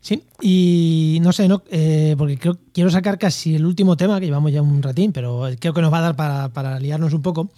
Sí, 0.00 0.22
y 0.40 1.18
no 1.20 1.32
sé, 1.32 1.48
no, 1.48 1.64
eh, 1.68 2.14
porque 2.16 2.38
creo, 2.38 2.56
quiero 2.72 2.90
sacar 2.90 3.18
casi 3.18 3.56
el 3.56 3.66
último 3.66 3.96
tema, 3.96 4.20
que 4.20 4.26
llevamos 4.26 4.52
ya 4.52 4.62
un 4.62 4.82
ratín, 4.82 5.12
pero 5.12 5.48
creo 5.58 5.74
que 5.74 5.80
nos 5.80 5.92
va 5.92 5.98
a 5.98 6.02
dar 6.02 6.16
para, 6.16 6.48
para 6.50 6.78
liarnos 6.78 7.12
un 7.12 7.22
poco, 7.22 7.50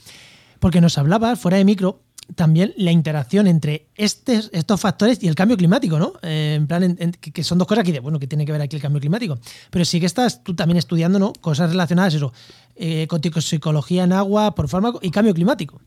porque 0.59 0.81
nos 0.81 0.97
hablaba 0.97 1.37
fuera 1.37 1.59
de 1.59 1.65
micro 1.65 2.01
también 2.35 2.75
la 2.77 2.93
interacción 2.93 3.47
entre 3.47 3.89
estos, 3.95 4.51
estos 4.53 4.81
factores 4.81 5.23
y 5.23 5.29
el 5.29 5.35
cambio 5.35 5.57
climático, 5.57 5.99
¿no? 5.99 6.15
Eh, 6.23 6.55
en 6.57 6.67
plan, 6.67 6.97
que 7.21 7.45
son 7.45 7.59
dos 7.59 7.67
cosas 7.67 7.85
que, 7.85 8.01
bueno, 8.01 8.19
que 8.19 8.27
tiene 8.27 8.45
que 8.45 8.53
ver 8.53 8.61
aquí 8.61 8.77
el 8.77 8.83
cambio 8.83 9.01
climático. 9.01 9.39
Pero 9.71 9.85
sí 9.85 10.01
que 10.01 10.07
estás 10.07 10.43
tú 10.43 10.55
también 10.55 10.77
estudiando, 10.77 11.19
¿no? 11.19 11.33
Cosas 11.41 11.71
relacionadas, 11.71 12.15
eso, 12.15 12.33
eh, 12.77 13.07
con 13.09 13.21
psicología 13.23 14.05
en 14.05 14.13
agua, 14.13 14.55
por 14.55 14.69
fármaco 14.69 15.01
y 15.03 15.11
cambio 15.11 15.35
climático. 15.35 15.81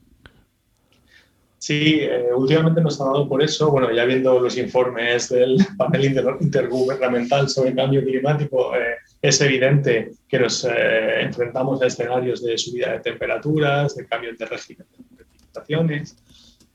Sí, 1.62 2.00
eh, 2.02 2.34
últimamente 2.36 2.82
nos 2.82 3.00
ha 3.00 3.06
dado 3.06 3.30
por 3.30 3.44
eso, 3.44 3.70
bueno, 3.70 3.92
ya 3.92 4.04
viendo 4.06 4.40
los 4.40 4.58
informes 4.58 5.30
del 5.30 5.58
panel 5.78 6.06
intergubernamental 6.40 7.50
sobre 7.50 7.76
cambio 7.76 8.04
climático, 8.04 8.76
eh, 8.76 8.96
es 9.22 9.40
evidente 9.42 10.10
que 10.28 10.40
nos 10.40 10.66
eh, 10.66 11.22
enfrentamos 11.22 11.80
a 11.80 11.86
escenarios 11.86 12.42
de 12.42 12.58
subida 12.58 12.94
de 12.94 13.02
temperaturas, 13.02 13.96
de 13.96 14.08
cambio 14.08 14.32
de 14.36 14.44
régimen 14.44 14.88
de 15.12 15.24
precipitaciones, 15.24 16.18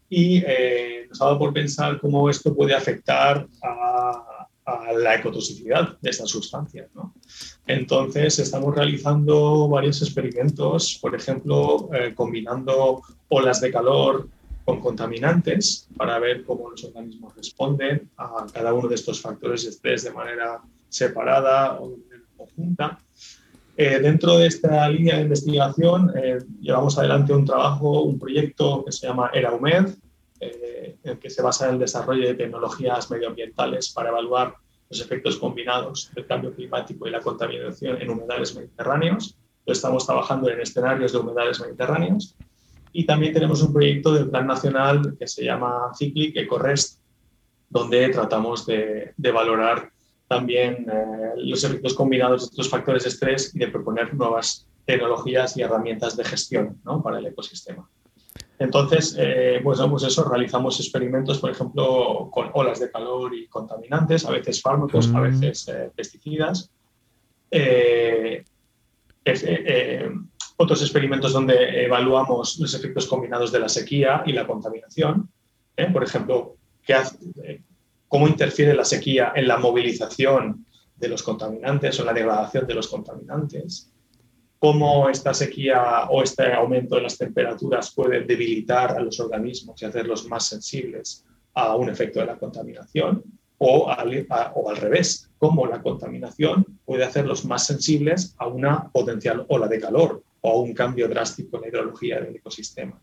y 0.09 0.45
nos 1.09 1.20
ha 1.20 1.24
dado 1.24 1.39
por 1.41 1.53
pensar 1.53 1.99
cómo 1.99 2.30
esto 2.30 2.55
puede 2.55 2.72
afectar 2.72 3.45
a, 3.64 4.47
a 4.66 4.93
la 4.93 5.16
ecotoxicidad 5.16 5.99
de 6.01 6.11
estas 6.11 6.30
sustancias. 6.30 6.89
¿no? 6.95 7.12
Entonces, 7.66 8.39
estamos 8.39 8.72
realizando 8.72 9.66
varios 9.66 10.01
experimentos, 10.01 10.97
por 11.03 11.16
ejemplo, 11.16 11.91
combinando 12.14 13.03
olas 13.28 13.61
de 13.61 13.72
calor 13.72 14.28
con 14.66 14.80
contaminantes 14.80 15.88
para 15.96 16.18
ver 16.18 16.44
cómo 16.44 16.68
los 16.68 16.82
organismos 16.84 17.34
responden 17.36 18.10
a 18.16 18.46
cada 18.52 18.74
uno 18.74 18.88
de 18.88 18.96
estos 18.96 19.22
factores 19.22 19.62
de 19.62 19.70
estrés 19.70 20.02
de 20.02 20.10
manera 20.10 20.60
separada 20.88 21.80
o 21.80 21.96
conjunta. 22.36 22.98
Eh, 23.76 24.00
dentro 24.00 24.38
de 24.38 24.48
esta 24.48 24.88
línea 24.88 25.16
de 25.16 25.22
investigación 25.22 26.12
eh, 26.16 26.38
llevamos 26.60 26.98
adelante 26.98 27.32
un 27.32 27.44
trabajo, 27.44 28.02
un 28.02 28.18
proyecto 28.18 28.84
que 28.84 28.90
se 28.90 29.06
llama 29.06 29.30
ERAUMED, 29.32 29.94
eh, 30.40 30.96
en 31.04 31.16
que 31.18 31.30
se 31.30 31.42
basa 31.42 31.68
en 31.68 31.74
el 31.74 31.80
desarrollo 31.80 32.26
de 32.26 32.34
tecnologías 32.34 33.08
medioambientales 33.08 33.90
para 33.90 34.08
evaluar 34.08 34.56
los 34.90 35.00
efectos 35.00 35.36
combinados 35.36 36.10
del 36.12 36.26
cambio 36.26 36.52
climático 36.52 37.06
y 37.06 37.10
la 37.12 37.20
contaminación 37.20 38.02
en 38.02 38.10
humedales 38.10 38.56
mediterráneos. 38.56 39.36
Estamos 39.64 40.06
trabajando 40.06 40.50
en 40.50 40.60
escenarios 40.60 41.12
de 41.12 41.18
humedales 41.18 41.60
mediterráneos 41.60 42.34
y 42.93 43.05
también 43.05 43.32
tenemos 43.32 43.62
un 43.62 43.72
proyecto 43.72 44.12
del 44.12 44.30
Plan 44.30 44.47
Nacional 44.47 45.16
que 45.18 45.26
se 45.26 45.45
llama 45.45 45.93
Cyclic 45.99 46.37
EcoRest, 46.37 47.01
donde 47.68 48.09
tratamos 48.09 48.66
de, 48.66 49.14
valorar 49.32 49.91
también 50.28 50.87
eh, 50.91 51.32
los 51.37 51.62
efectos 51.64 51.95
combinados 51.95 52.43
de 52.43 52.47
estos 52.47 52.68
factores 52.68 53.05
de 53.05 53.11
estrés 53.11 53.55
y 53.55 53.59
de 53.59 53.68
proponer 53.68 54.14
nuevas 54.14 54.66
tecnologías 54.84 55.57
y 55.57 55.62
herramientas 55.62 56.16
de 56.16 56.24
gestión 56.24 56.80
¿no? 56.84 57.03
para 57.03 57.18
el 57.18 57.26
ecosistema. 57.26 57.89
Entonces, 58.59 59.14
eh, 59.18 59.61
pues, 59.62 59.78
pues, 59.80 60.03
eso, 60.05 60.24
realizamos 60.24 60.80
experimentos, 60.80 61.39
por 61.39 61.51
ejemplo, 61.51 62.30
con 62.32 62.51
olas 62.55 62.80
de 62.80 62.91
calor 62.91 63.34
y 63.34 63.47
contaminantes, 63.49 64.24
a 64.24 64.30
veces 64.30 64.62
fármacos, 64.62 65.09
a 65.09 65.18
mm. 65.18 65.22
veces 65.22 65.68
eh, 65.68 65.91
pesticidas. 65.95 66.70
Eh, 67.51 68.45
otros 70.57 70.80
experimentos 70.80 71.32
donde 71.32 71.84
evaluamos 71.84 72.59
los 72.59 72.74
efectos 72.74 73.07
combinados 73.07 73.52
de 73.52 73.61
la 73.61 73.68
sequía 73.68 74.22
y 74.26 74.32
la 74.32 74.46
contaminación. 74.46 75.28
¿eh? 75.76 75.90
Por 75.92 76.02
ejemplo, 76.02 76.57
eh, 76.88 77.62
cómo 78.09 78.28
interfiere 78.28 78.74
la 78.74 78.84
sequía 78.84 79.32
en 79.34 79.48
la 79.48 79.59
movilización 79.59 80.66
de 80.96 81.09
los 81.09 81.22
contaminantes 81.22 82.00
o 82.00 82.04
la 82.04 82.14
degradación 82.14 82.66
de 82.66 82.74
los 82.74 82.88
contaminantes. 82.88 83.92
Cómo 84.59 85.11
esta 85.11 85.34
sequía 85.34 86.07
o 86.09 86.22
este 86.22 86.52
aumento 86.54 86.96
de 86.96 87.02
las 87.02 87.18
temperaturas 87.18 87.92
puede 87.94 88.20
debilitar 88.24 88.96
a 88.96 89.00
los 89.00 89.20
organismos 89.20 89.80
y 89.82 89.84
hacerlos 89.84 90.26
más 90.26 90.48
sensibles 90.48 91.24
a 91.52 91.76
un 91.76 91.90
efecto 91.90 92.20
de 92.20 92.26
la 92.26 92.38
contaminación 92.38 93.22
o 93.59 93.90
al, 93.90 94.26
o 94.54 94.70
al 94.70 94.76
revés, 94.76 95.30
cómo 95.38 95.66
la 95.66 95.82
contaminación 95.82 96.64
puede 96.84 97.04
hacerlos 97.04 97.44
más 97.44 97.66
sensibles 97.66 98.34
a 98.38 98.46
una 98.46 98.88
potencial 98.90 99.44
ola 99.48 99.68
de 99.68 99.80
calor 99.80 100.22
o 100.41 100.61
un 100.61 100.74
cambio 100.74 101.09
drástico 101.09 101.57
en 101.57 101.62
la 101.62 101.68
hidrología 101.68 102.20
del 102.20 102.37
ecosistema. 102.37 102.99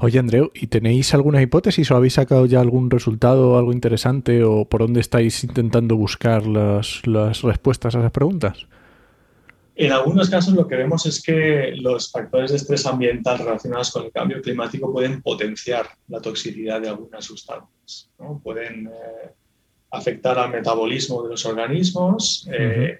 Oye, 0.00 0.18
Andreu, 0.18 0.50
¿y 0.54 0.66
tenéis 0.66 1.14
alguna 1.14 1.42
hipótesis 1.42 1.90
o 1.90 1.96
habéis 1.96 2.14
sacado 2.14 2.46
ya 2.46 2.60
algún 2.60 2.90
resultado, 2.90 3.56
algo 3.58 3.72
interesante 3.72 4.42
o 4.42 4.64
por 4.64 4.80
dónde 4.80 5.00
estáis 5.00 5.44
intentando 5.44 5.96
buscar 5.96 6.46
las, 6.46 7.06
las 7.06 7.42
respuestas 7.42 7.94
a 7.94 8.00
esas 8.00 8.12
preguntas? 8.12 8.66
En 9.76 9.92
algunos 9.92 10.28
casos 10.28 10.54
lo 10.54 10.66
que 10.66 10.74
vemos 10.74 11.06
es 11.06 11.22
que 11.22 11.72
los 11.76 12.10
factores 12.10 12.50
de 12.50 12.56
estrés 12.56 12.84
ambiental 12.84 13.38
relacionados 13.38 13.92
con 13.92 14.06
el 14.06 14.10
cambio 14.10 14.42
climático 14.42 14.92
pueden 14.92 15.22
potenciar 15.22 15.86
la 16.08 16.20
toxicidad 16.20 16.80
de 16.80 16.88
algunas 16.88 17.24
sustancias. 17.24 18.10
¿no? 18.18 18.40
Pueden 18.42 18.88
eh, 18.88 19.30
afectar 19.92 20.36
al 20.36 20.50
metabolismo 20.50 21.22
de 21.22 21.30
los 21.30 21.46
organismos, 21.46 22.48
eh, 22.52 22.98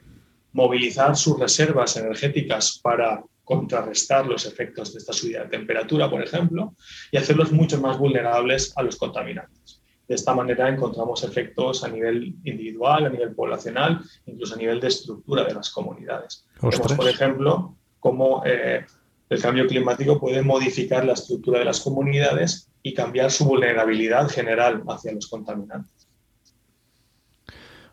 movilizar 0.58 1.16
sus 1.16 1.38
reservas 1.38 1.96
energéticas 1.96 2.80
para 2.82 3.22
contrarrestar 3.44 4.26
los 4.26 4.44
efectos 4.44 4.92
de 4.92 4.98
esta 4.98 5.12
subida 5.12 5.44
de 5.44 5.50
temperatura, 5.50 6.10
por 6.10 6.20
ejemplo, 6.20 6.74
y 7.12 7.16
hacerlos 7.16 7.52
mucho 7.52 7.80
más 7.80 7.96
vulnerables 7.96 8.72
a 8.76 8.82
los 8.82 8.96
contaminantes. 8.96 9.80
De 10.08 10.16
esta 10.16 10.34
manera 10.34 10.68
encontramos 10.68 11.22
efectos 11.22 11.84
a 11.84 11.88
nivel 11.88 12.34
individual, 12.42 13.06
a 13.06 13.08
nivel 13.08 13.36
poblacional, 13.36 14.00
incluso 14.26 14.54
a 14.54 14.58
nivel 14.58 14.80
de 14.80 14.88
estructura 14.88 15.44
de 15.44 15.54
las 15.54 15.70
comunidades. 15.70 16.44
Vemos, 16.60 16.92
por 16.92 17.08
ejemplo, 17.08 17.76
cómo 18.00 18.42
eh, 18.44 18.84
el 19.30 19.40
cambio 19.40 19.64
climático 19.68 20.18
puede 20.18 20.42
modificar 20.42 21.04
la 21.04 21.12
estructura 21.12 21.60
de 21.60 21.66
las 21.66 21.80
comunidades 21.80 22.68
y 22.82 22.94
cambiar 22.94 23.30
su 23.30 23.44
vulnerabilidad 23.44 24.28
general 24.28 24.82
hacia 24.88 25.12
los 25.12 25.28
contaminantes. 25.28 25.97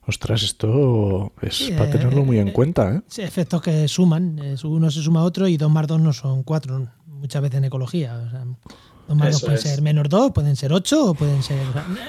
Ostras, 0.07 0.43
esto 0.43 1.33
es 1.41 1.71
para 1.75 1.89
tenerlo 1.89 2.23
muy 2.23 2.37
en 2.37 2.49
eh, 2.49 2.53
cuenta. 2.53 2.95
¿eh? 2.95 3.01
Sí, 3.07 3.23
efectos 3.23 3.61
que 3.61 3.87
suman. 3.87 4.39
Uno 4.63 4.91
se 4.91 5.01
suma 5.01 5.21
a 5.21 5.23
otro 5.23 5.47
y 5.47 5.57
dos 5.57 5.71
más 5.71 5.87
dos 5.87 5.99
no 5.99 6.13
son 6.13 6.43
cuatro, 6.43 6.87
muchas 7.07 7.41
veces 7.41 7.57
en 7.57 7.65
ecología. 7.65 8.13
dos 9.07 9.17
más 9.17 9.31
dos 9.31 9.41
pueden 9.41 9.57
ser 9.57 9.81
menos 9.81 10.07
dos, 10.07 10.31
pueden 10.31 10.55
ser 10.55 10.73
ocho 10.73 11.11
o 11.11 11.13
pueden 11.15 11.41
ser. 11.41 11.59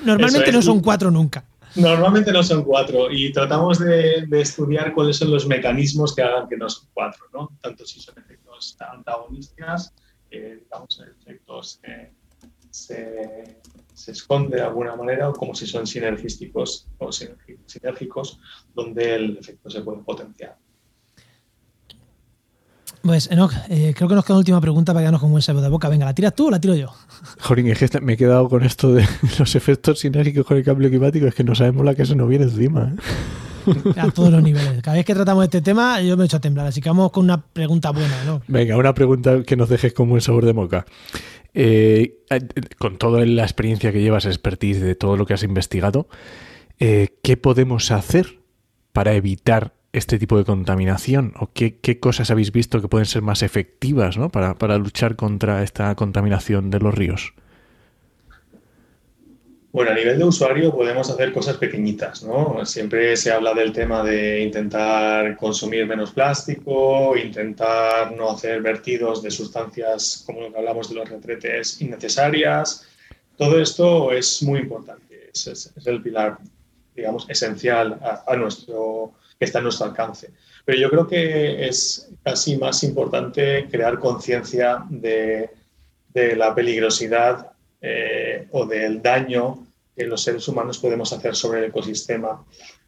normalmente 0.05 0.53
no 0.53 0.61
son 0.61 0.81
cuatro 0.81 1.11
nunca. 1.11 1.45
Normalmente 1.77 2.33
no 2.33 2.43
son 2.43 2.65
cuatro 2.65 3.11
y 3.11 3.33
tratamos 3.33 3.79
de, 3.79 4.27
estudiar 4.31 4.95
cuáles 4.95 5.17
son 5.17 5.31
los 5.31 5.47
mecanismos 5.47 6.15
que 6.15 6.23
hagan 6.23 6.49
que 6.49 6.57
no 6.57 6.69
son 6.69 6.89
cuatro, 6.93 7.25
¿no? 7.33 7.51
Tanto 7.61 7.85
si 7.85 8.01
son 8.01 8.19
efectos 8.19 8.77
antagonistas, 8.81 9.93
eh, 10.31 10.61
digamos, 10.63 11.03
efectos 11.21 11.81
que 11.83 12.13
se 12.71 13.59
se 13.97 14.13
esconde 14.13 14.57
de 14.57 14.63
alguna 14.63 14.95
manera, 14.95 15.31
o 15.31 15.33
como 15.33 15.55
si 15.55 15.67
son 15.67 15.87
sinergísticos 15.87 16.87
o 16.99 17.11
sinérgicos, 17.11 18.39
donde 18.75 19.15
el 19.15 19.39
efecto 19.39 19.71
se 19.71 19.81
puede 19.81 20.03
potenciar. 20.03 20.59
Pues, 23.01 23.31
Enoch, 23.31 23.53
eh, 23.71 23.95
creo 23.97 24.09
que 24.09 24.15
nos 24.15 24.25
queda 24.25 24.35
una 24.35 24.41
última 24.41 24.61
pregunta 24.61 24.93
para 24.93 25.03
quedarnos 25.03 25.21
con 25.23 25.33
un 25.33 25.41
sabor 25.41 25.63
de 25.63 25.69
boca. 25.71 25.89
Venga, 25.89 26.05
¿la 26.05 26.15
tiras 26.15 26.35
tú 26.35 26.49
o 26.49 26.51
la 26.51 26.61
tiro 26.61 26.75
yo? 26.75 26.93
Jorín, 27.41 27.69
es 27.69 27.79
que 27.79 28.01
me 28.01 28.15
he 28.15 28.17
quedado 28.19 28.49
con 28.51 28.65
esto 28.65 28.93
de 28.93 29.09
los 29.39 29.55
efectos 29.55 30.01
sinérgicos 30.01 30.45
con 30.45 30.59
el 30.59 30.65
cambio 30.65 30.91
climático. 30.91 31.27
Es 31.27 31.35
que 31.35 31.45
no 31.45 31.55
sabemos 31.55 31.85
la 31.85 31.95
que 31.95 32.05
se 32.05 32.15
nos 32.15 32.29
viene 32.29 32.45
encima. 32.45 32.93
¿eh? 32.95 33.01
A 33.97 34.11
todos 34.11 34.31
los 34.31 34.43
niveles. 34.43 34.83
Cada 34.83 34.97
vez 34.97 35.07
que 35.07 35.15
tratamos 35.15 35.45
este 35.45 35.63
tema, 35.63 36.01
yo 36.01 36.17
me 36.17 36.25
he 36.25 36.27
hecho 36.27 36.37
a 36.37 36.41
temblar. 36.41 36.67
Así 36.67 36.81
que 36.81 36.89
vamos 36.89 37.11
con 37.11 37.25
una 37.25 37.41
pregunta 37.41 37.91
buena, 37.91 38.25
¿no? 38.25 38.41
Venga, 38.47 38.77
una 38.77 38.95
pregunta 38.95 39.43
que 39.43 39.57
nos 39.57 39.69
dejes 39.69 39.93
con 39.93 40.09
buen 40.09 40.21
sabor 40.21 40.45
de 40.45 40.53
boca. 40.53 40.87
Eh, 41.59 42.19
eh, 42.29 42.41
con 42.77 42.99
toda 42.99 43.25
la 43.25 43.43
experiencia 43.43 43.91
que 43.91 44.03
llevas, 44.03 44.27
expertise 44.27 44.79
de 44.79 44.95
todo 44.95 45.17
lo 45.17 45.25
que 45.25 45.33
has 45.33 45.43
investigado, 45.43 46.07
eh, 46.79 47.17
¿qué 47.23 47.39
podemos 47.39 47.91
hacer 47.91 48.41
para 48.93 49.15
evitar 49.15 49.73
este 49.95 50.19
tipo 50.19 50.37
de 50.37 50.45
contaminación? 50.45 51.33
¿O 51.41 51.51
qué, 51.55 51.99
cosas 51.99 52.31
habéis 52.31 52.53
visto 52.53 52.83
que 52.83 52.89
pueden 52.89 53.07
ser 53.07 53.23
más 53.23 53.43
efectivas 53.43 54.19
para, 54.31 54.77
luchar 54.77 55.17
contra 55.17 55.63
esta 55.63 55.95
contaminación 55.95 56.69
de 56.69 56.79
los 56.79 56.95
ríos? 56.95 57.33
Bueno, 59.77 59.91
a 59.91 59.95
nivel 59.95 60.17
de 60.17 60.25
usuario 60.25 60.75
podemos 60.75 61.11
hacer 61.11 61.35
cosas 61.35 61.59
pequeñitas, 61.59 62.23
¿no? 62.23 62.65
Siempre 62.65 63.15
se 63.15 63.31
habla 63.31 63.53
del 63.53 63.75
tema 63.75 64.03
de 64.03 64.41
intentar 64.41 65.37
consumir 65.37 65.85
menos 65.85 66.13
plástico, 66.13 67.15
intentar 67.15 68.17
no 68.17 68.31
hacer 68.31 68.63
vertidos 68.63 69.23
de 69.23 69.31
sustancias 69.31 70.23
como 70.25 70.41
lo 70.41 70.51
que 70.51 70.57
hablamos 70.57 70.89
de 70.89 70.95
los 70.95 71.07
retretes 71.11 71.79
innecesarias. 71.83 72.87
Todo 73.37 73.61
esto 73.61 74.13
es 74.13 74.43
muy 74.43 74.61
importante, 74.61 75.29
es, 75.35 75.71
el 75.85 76.01
pilar, 76.01 76.39
digamos, 76.95 77.29
esencial 77.29 78.01
a, 78.27 78.35
nuestro, 78.35 79.13
que 79.39 79.45
está 79.45 79.59
a 79.59 79.63
nuestro 79.63 79.89
alcance. 79.89 80.31
Pero 80.65 80.79
yo 80.79 80.89
creo 80.89 81.07
que 81.07 81.69
es 81.69 82.09
casi 82.25 82.57
más 82.57 82.83
importante 82.83 83.69
crear 83.71 83.99
conciencia 83.99 84.87
de, 84.89 85.51
la 86.15 86.55
peligrosidad 86.55 87.53
eh, 87.83 88.49
o 88.53 88.65
del 88.65 89.03
daño 89.03 89.66
que 89.97 90.05
los 90.05 90.23
seres 90.23 90.47
humanos 90.47 90.79
podemos 90.79 91.13
hacer 91.13 91.35
sobre 91.35 91.61
el 91.61 91.65
ecosistema. 91.67 92.45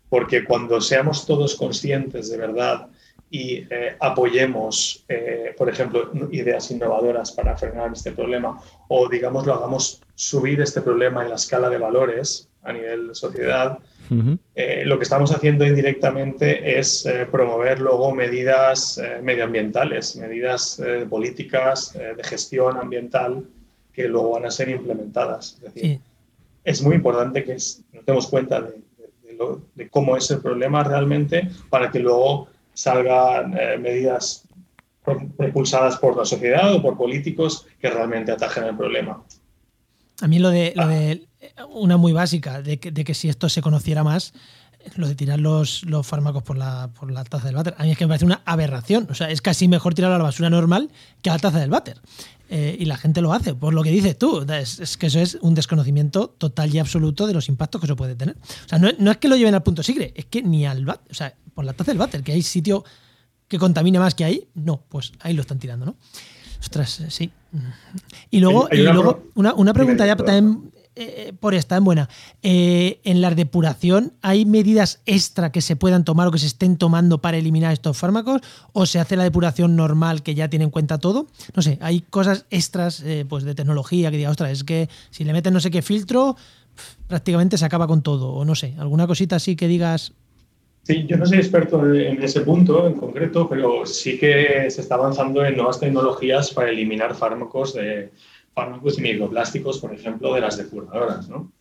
Porque 0.08 0.44
cuando 0.44 0.80
seamos 0.80 1.26
todos 1.26 1.54
conscientes 1.56 2.30
de 2.30 2.36
verdad 2.36 2.88
y 3.30 3.66
eh, 3.70 3.96
apoyemos, 4.00 5.04
eh, 5.08 5.54
por 5.56 5.68
ejemplo, 5.68 6.10
ideas 6.32 6.70
innovadoras 6.70 7.32
para 7.32 7.56
frenar 7.56 7.92
este 7.92 8.12
problema 8.12 8.58
o, 8.88 9.08
digamos, 9.08 9.46
lo 9.46 9.54
hagamos 9.54 10.00
subir 10.14 10.60
este 10.60 10.80
problema 10.80 11.22
en 11.22 11.30
la 11.30 11.36
escala 11.36 11.68
de 11.68 11.78
valores 11.78 12.48
a 12.62 12.72
nivel 12.72 13.08
de 13.08 13.14
sociedad, 13.14 13.78
eh, 14.54 14.84
lo 14.86 14.98
que 14.98 15.04
estamos 15.04 15.30
haciendo 15.32 15.66
indirectamente 15.66 16.78
es 16.78 17.06
promover 17.30 17.78
luego 17.78 18.14
medidas 18.14 19.00
medioambientales, 19.22 20.16
medidas 20.16 20.80
políticas 21.08 21.92
de 21.92 22.24
gestión 22.24 22.78
ambiental 22.78 23.44
que 23.92 24.08
luego 24.08 24.30
van 24.30 24.46
a 24.46 24.50
ser 24.50 24.70
implementadas. 24.70 25.58
Es 25.62 25.74
decir, 25.74 26.00
es 26.68 26.82
muy 26.82 26.96
importante 26.96 27.44
que 27.44 27.54
nos 27.54 28.04
demos 28.06 28.26
cuenta 28.26 28.60
de, 28.60 29.88
cómo 29.90 30.16
es 30.16 30.30
el 30.30 30.40
problema 30.40 30.84
realmente 30.84 31.48
para 31.70 31.90
que 31.90 31.98
luego 32.00 32.48
salgan 32.74 33.56
eh, 33.58 33.78
medidas 33.78 34.44
propulsadas 35.36 35.96
por 35.96 36.16
la 36.16 36.26
sociedad 36.26 36.74
o 36.74 36.82
por 36.82 36.98
políticos 36.98 37.66
que 37.80 37.88
realmente 37.88 38.32
atajen 38.32 38.64
el 38.64 38.76
problema. 38.76 39.22
A 40.20 40.28
mí 40.28 40.38
lo 40.38 40.50
de, 40.50 40.72
lo 40.76 40.86
de 40.86 41.22
una 41.70 41.96
muy 41.96 42.12
básica, 42.12 42.60
de 42.60 42.78
que, 42.78 43.14
si 43.14 43.30
esto 43.30 43.48
se 43.48 43.62
conociera 43.62 44.04
más, 44.04 44.34
lo 44.96 45.08
de 45.08 45.14
tirar 45.14 45.38
los, 45.38 45.84
los 45.84 46.06
fármacos 46.06 46.42
por 46.42 46.56
la, 46.56 46.90
por 46.98 47.10
la 47.10 47.24
taza 47.24 47.46
del 47.46 47.56
váter, 47.56 47.74
a 47.78 47.84
mí 47.84 47.92
es 47.92 47.98
que 47.98 48.04
me 48.04 48.08
parece 48.08 48.24
una 48.24 48.42
aberración. 48.44 49.06
O 49.10 49.14
sea, 49.14 49.30
es 49.30 49.42
casi 49.42 49.68
mejor 49.68 49.94
tirarlo 49.94 50.16
a 50.16 50.18
la 50.18 50.24
basura 50.24 50.50
normal 50.50 50.90
que 51.22 51.30
a 51.30 51.34
la 51.34 51.38
taza 51.38 51.58
del 51.58 51.70
váter. 51.70 52.00
Eh, 52.50 52.76
y 52.80 52.86
la 52.86 52.96
gente 52.96 53.20
lo 53.20 53.34
hace, 53.34 53.54
por 53.54 53.74
lo 53.74 53.82
que 53.82 53.90
dices 53.90 54.16
tú. 54.16 54.46
Es, 54.50 54.96
que 54.96 55.08
eso 55.08 55.20
es 55.20 55.38
un 55.42 55.54
desconocimiento 55.54 56.28
total 56.38 56.74
y 56.74 56.78
absoluto 56.78 57.26
de 57.26 57.34
los 57.34 57.48
impactos 57.48 57.80
que 57.80 57.86
eso 57.86 57.96
puede 57.96 58.14
tener. 58.14 58.36
O 58.64 58.68
sea, 58.68 58.78
no, 58.78 59.10
es 59.10 59.16
que 59.18 59.28
lo 59.28 59.36
lleven 59.36 59.54
al 59.54 59.62
punto 59.62 59.82
sigre, 59.82 60.12
es 60.16 60.24
que 60.26 60.42
ni 60.42 60.66
al 60.66 60.84
váter, 60.84 61.10
o 61.10 61.14
sea, 61.14 61.34
por 61.54 61.64
la 61.64 61.74
taza 61.74 61.90
del 61.90 61.98
váter, 61.98 62.22
que 62.22 62.32
hay 62.32 62.42
sitio 62.42 62.84
que 63.48 63.58
contamine 63.58 63.98
más 63.98 64.14
que 64.14 64.24
ahí, 64.24 64.48
no, 64.54 64.82
pues 64.88 65.12
ahí 65.20 65.34
lo 65.34 65.42
están 65.42 65.58
tirando, 65.58 65.86
¿no? 65.86 65.96
Ostras, 66.60 67.00
eh, 67.00 67.10
sí. 67.10 67.30
Y 68.30 68.40
luego, 68.40 68.68
y 68.70 68.78
luego 68.78 69.30
una, 69.34 69.54
una 69.54 69.72
pregunta 69.72 70.06
ya 70.06 70.16
también 70.16 70.70
eh, 71.00 71.32
por 71.38 71.54
esta 71.54 71.76
en 71.76 71.84
buena. 71.84 72.08
Eh, 72.42 72.98
en 73.04 73.20
la 73.20 73.30
depuración, 73.30 74.14
¿hay 74.20 74.44
medidas 74.44 75.00
extra 75.06 75.52
que 75.52 75.60
se 75.60 75.76
puedan 75.76 76.04
tomar 76.04 76.26
o 76.26 76.32
que 76.32 76.40
se 76.40 76.46
estén 76.46 76.76
tomando 76.76 77.18
para 77.18 77.36
eliminar 77.36 77.72
estos 77.72 77.96
fármacos? 77.96 78.40
¿O 78.72 78.84
se 78.84 78.98
hace 78.98 79.14
la 79.14 79.22
depuración 79.22 79.76
normal 79.76 80.24
que 80.24 80.34
ya 80.34 80.50
tiene 80.50 80.64
en 80.64 80.72
cuenta 80.72 80.98
todo? 80.98 81.28
No 81.54 81.62
sé, 81.62 81.78
hay 81.82 82.00
cosas 82.00 82.46
extras 82.50 83.00
eh, 83.04 83.24
pues 83.28 83.44
de 83.44 83.54
tecnología 83.54 84.10
que 84.10 84.16
diga, 84.16 84.30
ostras, 84.30 84.50
es 84.50 84.64
que 84.64 84.88
si 85.10 85.22
le 85.22 85.32
meten 85.32 85.54
no 85.54 85.60
sé 85.60 85.70
qué 85.70 85.82
filtro, 85.82 86.36
prácticamente 87.06 87.58
se 87.58 87.64
acaba 87.64 87.86
con 87.86 88.02
todo. 88.02 88.32
O 88.32 88.44
no 88.44 88.56
sé, 88.56 88.74
alguna 88.76 89.06
cosita 89.06 89.36
así 89.36 89.54
que 89.54 89.68
digas. 89.68 90.14
Sí, 90.82 91.06
yo 91.06 91.16
no 91.16 91.26
soy 91.26 91.38
experto 91.38 91.94
en 91.94 92.20
ese 92.20 92.40
punto 92.40 92.88
en 92.88 92.94
concreto, 92.94 93.48
pero 93.48 93.86
sí 93.86 94.18
que 94.18 94.68
se 94.68 94.80
está 94.80 94.96
avanzando 94.96 95.44
en 95.44 95.56
nuevas 95.56 95.78
tecnologías 95.78 96.52
para 96.52 96.70
eliminar 96.70 97.14
fármacos 97.14 97.74
de, 97.74 98.10
fármacos 98.58 98.98
microplásticos, 98.98 99.78
por 99.78 99.94
ejemplo, 99.94 100.34
de 100.34 100.40
las 100.40 100.56
depuradoras. 100.56 101.28
¿no? 101.28 101.52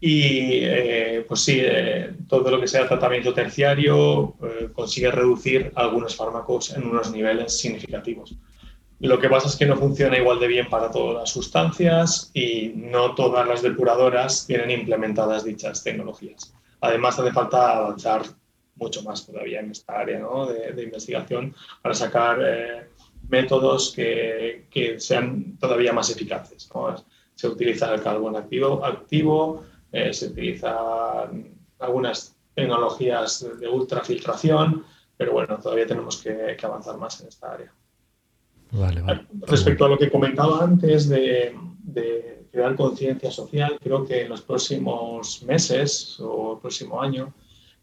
Y 0.00 0.64
eh, 0.64 1.24
pues 1.28 1.44
sí, 1.44 1.60
eh, 1.62 2.12
todo 2.28 2.50
lo 2.50 2.60
que 2.60 2.66
sea 2.66 2.88
tratamiento 2.88 3.32
terciario 3.32 4.34
eh, 4.42 4.68
consigue 4.72 5.12
reducir 5.12 5.70
algunos 5.76 6.16
fármacos 6.16 6.74
en 6.74 6.88
unos 6.88 7.12
niveles 7.12 7.56
significativos. 7.56 8.34
Lo 8.98 9.20
que 9.20 9.28
pasa 9.28 9.46
es 9.46 9.54
que 9.54 9.66
no 9.66 9.76
funciona 9.76 10.18
igual 10.18 10.40
de 10.40 10.48
bien 10.48 10.68
para 10.68 10.90
todas 10.90 11.14
las 11.20 11.30
sustancias 11.30 12.32
y 12.34 12.72
no 12.74 13.14
todas 13.14 13.46
las 13.46 13.62
depuradoras 13.62 14.44
tienen 14.44 14.72
implementadas 14.72 15.44
dichas 15.44 15.84
tecnologías. 15.84 16.52
Además, 16.80 17.16
hace 17.18 17.32
falta 17.32 17.76
avanzar 17.76 18.22
mucho 18.74 19.02
más 19.02 19.24
todavía 19.24 19.60
en 19.60 19.70
esta 19.70 20.00
área 20.00 20.18
¿no? 20.18 20.46
de, 20.46 20.72
de, 20.72 20.82
investigación 20.82 21.54
para 21.80 21.94
sacar 21.94 22.89
métodos 23.30 23.92
que, 23.94 24.66
que 24.70 25.00
sean 25.00 25.56
todavía 25.58 25.92
más 25.92 26.10
eficaces. 26.10 26.68
Se 27.34 27.48
utiliza 27.48 27.94
el 27.94 28.02
carbón 28.02 28.36
activo, 28.36 28.84
activo 28.84 29.64
eh, 29.92 30.12
se 30.12 30.26
utilizan 30.26 31.54
algunas 31.78 32.36
tecnologías 32.54 33.46
de 33.58 33.68
ultrafiltración, 33.68 34.84
pero 35.16 35.32
bueno, 35.32 35.58
todavía 35.58 35.86
tenemos 35.86 36.18
que, 36.22 36.56
avanzar 36.62 36.98
más 36.98 37.20
en 37.20 37.28
esta 37.28 37.52
área. 37.52 37.72
Respecto 39.46 39.84
a 39.86 39.88
lo 39.88 39.98
que 39.98 40.10
comentaba 40.10 40.62
antes 40.62 41.08
de, 41.08 41.56
de 41.82 42.46
crear 42.52 42.76
conciencia 42.76 43.30
social, 43.30 43.78
creo 43.82 44.04
que 44.04 44.22
en 44.22 44.28
los 44.28 44.42
próximos 44.42 45.42
meses 45.42 46.18
o 46.20 46.54
el 46.54 46.58
próximo 46.60 47.00
año 47.00 47.32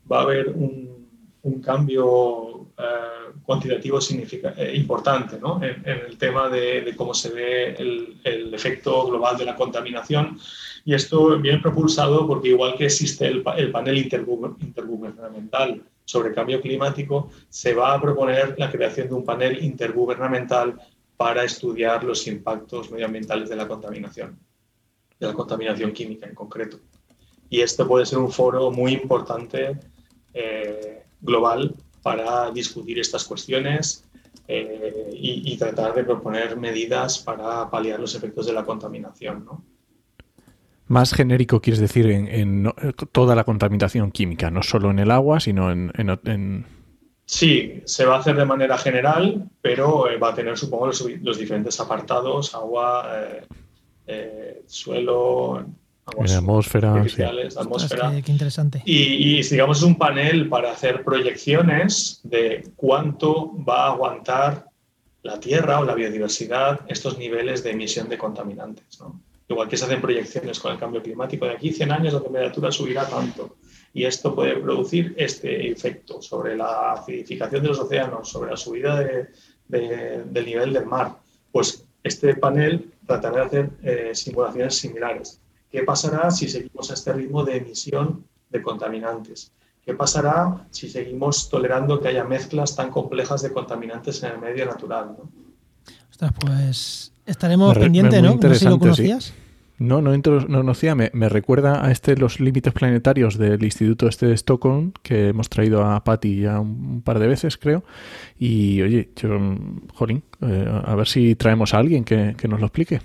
va 0.10 0.20
a 0.20 0.22
haber 0.22 0.50
un 0.50 1.08
un 1.48 1.62
cambio 1.62 2.68
eh, 2.78 3.27
cuantitativo 3.44 4.00
eh, 4.00 4.74
importante 4.76 5.40
¿no? 5.40 5.62
en, 5.64 5.84
el 5.86 6.18
tema 6.18 6.50
de, 6.50 6.94
cómo 6.96 7.14
se 7.14 7.30
ve 7.30 7.76
el, 7.76 8.54
efecto 8.54 9.08
global 9.08 9.38
de 9.38 9.46
la 9.46 9.56
contaminación. 9.56 10.40
Y 10.86 10.94
esto 10.94 11.38
viene 11.40 11.60
propulsado 11.60 12.26
porque 12.28 12.50
igual 12.50 12.76
que 12.78 12.86
existe 12.86 13.28
el, 13.28 13.44
panel 13.44 13.98
intergubernamental 13.98 15.84
sobre 16.06 16.34
cambio 16.34 16.62
climático, 16.62 17.30
se 17.50 17.74
va 17.74 17.94
a 17.94 18.02
proponer 18.02 18.56
la 18.58 18.72
creación 18.72 19.10
de 19.10 19.14
un 19.14 19.26
panel 19.26 19.64
intergubernamental 19.64 20.80
para 21.18 21.44
estudiar 21.44 22.04
los 22.04 22.26
impactos 22.28 22.90
medioambientales 22.92 23.50
de 23.50 23.56
la 23.56 23.68
contaminación, 23.68 24.40
de 25.20 25.28
la 25.28 25.34
contaminación 25.34 25.92
química 25.92 26.28
en 26.28 26.36
concreto. 26.36 26.80
Y 27.50 27.62
esto 27.62 27.88
puede 27.88 28.06
ser 28.06 28.20
un 28.20 28.32
foro 28.32 28.72
muy 28.72 28.94
importante 28.94 29.78
eh, 30.34 31.04
global 31.22 31.76
para 32.08 32.52
discutir 32.52 32.98
estas 33.00 33.26
cuestiones 33.26 34.06
eh, 34.48 35.10
y, 35.14 35.58
tratar 35.58 35.94
de 35.94 36.06
proponer 36.06 36.56
medidas 36.56 37.20
para 37.20 37.70
paliar 37.70 38.00
los 38.00 38.16
efectos 38.16 38.46
de 38.46 38.54
la 38.54 38.64
contaminación. 38.64 39.46
Más 40.88 41.14
genérico 41.14 41.60
quieres 41.60 41.82
decir 41.82 42.10
en, 42.10 42.72
toda 43.12 43.36
la 43.36 43.44
contaminación 43.44 44.12
química, 44.12 44.50
no 44.50 44.64
solo 44.64 44.90
en 44.92 45.00
el 45.00 45.12
agua, 45.12 45.42
sino 45.42 45.70
en, 45.70 46.66
Sí, 47.26 47.82
se 47.84 48.06
va 48.06 48.16
a 48.16 48.20
hacer 48.20 48.38
de 48.38 48.46
manera 48.46 48.78
general, 48.78 49.50
pero 49.62 50.10
eh, 50.10 50.16
va 50.18 50.30
a 50.30 50.34
tener, 50.34 50.58
supongo, 50.58 50.88
los, 50.88 51.38
diferentes 51.38 51.78
apartados, 51.82 52.56
agua, 52.56 53.06
eh, 54.08 54.64
suelo, 54.66 55.66
atmósfera. 56.08 56.94
atmósfera. 57.58 58.22
Qué, 58.24 58.32
interesante. 58.32 58.82
Y, 58.86 59.42
digamos 59.42 59.78
es 59.78 59.84
un 59.84 59.98
panel 59.98 60.50
para 60.50 60.72
hacer 60.72 61.04
proyecciones 61.04 62.22
de 62.24 62.70
cuánto 62.76 63.54
va 63.64 63.86
a 63.86 63.92
aguantar 63.92 64.68
la 65.24 65.40
Tierra 65.40 65.80
o 65.80 65.86
la 65.86 65.94
biodiversidad 65.94 66.82
estos 66.88 67.18
niveles 67.18 67.64
de 67.64 67.72
emisión 67.72 68.08
de 68.08 68.18
contaminantes. 68.18 68.86
Igual 69.50 69.68
que 69.68 69.78
se 69.78 69.86
hacen 69.86 70.02
proyecciones 70.02 70.60
con 70.60 70.74
el 70.74 70.80
cambio 70.80 71.02
climático, 71.02 71.46
de 71.46 71.54
aquí 71.54 71.72
100 71.72 71.92
años 71.92 72.14
la 72.14 72.22
temperatura 72.22 72.72
subirá 72.72 73.08
tanto 73.08 73.58
y 73.94 74.06
esto 74.06 74.36
puede 74.36 74.58
producir 74.58 75.16
este 75.18 75.72
efecto 75.72 76.22
sobre 76.22 76.56
la 76.56 76.94
acidificación 76.94 77.64
de 77.64 77.70
los 77.70 77.80
océanos, 77.80 78.30
sobre 78.30 78.52
la 78.52 78.58
subida 78.58 79.00
del 79.00 80.46
nivel 80.46 80.74
del 80.74 80.86
mar. 80.86 81.16
Pues 81.52 81.84
este 82.04 82.36
panel 82.36 82.92
tratará 83.06 83.38
de 83.38 83.46
hacer 83.46 83.70
eh, 83.84 84.12
simulaciones 84.14 84.78
similares 84.78 85.42
¿Qué 85.78 85.84
pasará 85.84 86.32
si 86.32 86.50
seguimos 86.50 86.90
a 86.90 86.96
este 86.96 87.14
ritmo 87.14 87.44
de 87.44 87.58
emisión 87.58 88.26
de 88.50 88.64
contaminantes? 88.64 89.52
¿Qué 89.86 89.94
pasará 89.94 90.66
si 90.72 90.90
seguimos 90.90 91.52
tolerando 91.52 92.02
que 92.02 92.08
haya 92.08 92.24
mezclas 92.24 92.76
tan 92.76 92.90
complejas 92.90 93.44
de 93.44 93.54
contaminantes 93.54 94.24
en 94.24 94.32
el 94.32 94.40
medio 94.40 94.66
natural? 94.66 95.16
¿no? 95.16 95.30
Ostras, 96.10 96.32
pues 96.40 97.14
estaremos 97.28 97.78
pendientes, 97.78 98.24
¿no? 98.24 98.34
No 98.34 98.42
sé 98.42 98.56
si 98.56 98.66
lo 98.66 98.80
conocías. 98.80 99.36
No, 99.78 100.02
no, 100.02 100.18
no 100.18 100.58
conocía. 100.58 100.96
Me, 100.96 101.30
recuerda 101.30 101.86
a 101.86 101.92
este 101.92 102.18
los 102.18 102.40
límites 102.40 102.74
planetarios 102.74 103.38
del 103.38 103.64
Instituto 103.64 104.08
este 104.08 104.26
de 104.26 104.34
Stockholm, 104.34 104.94
que 105.04 105.28
hemos 105.28 105.48
traído 105.48 105.86
a 105.86 106.04
Patty 106.04 106.42
ya 106.42 106.60
un, 106.60 107.04
par 107.04 107.20
de 107.20 107.28
veces, 107.28 107.56
creo. 107.56 107.84
Y 108.40 108.82
oye, 108.82 109.12
yo, 109.16 109.30
jolín, 109.94 110.24
eh, 110.42 110.82
a 110.86 110.96
ver 110.96 111.08
si 111.08 111.36
traemos 111.36 111.76
a 111.76 111.78
alguien 111.78 112.04
que, 112.04 112.34
que 112.36 112.48
nos 112.48 112.60
lo 112.60 112.66
explique. 112.66 113.00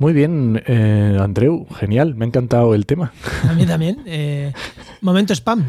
Muy 0.00 0.12
bien, 0.14 0.62
eh, 0.66 1.16
Andreu, 1.20 1.66
genial, 1.78 2.14
me 2.14 2.24
ha 2.24 2.28
encantado 2.28 2.74
el 2.74 2.86
tema. 2.86 3.12
A 3.46 3.52
mí 3.52 3.66
también. 3.66 4.02
Eh, 4.06 4.50
momento 5.02 5.34
spam. 5.34 5.66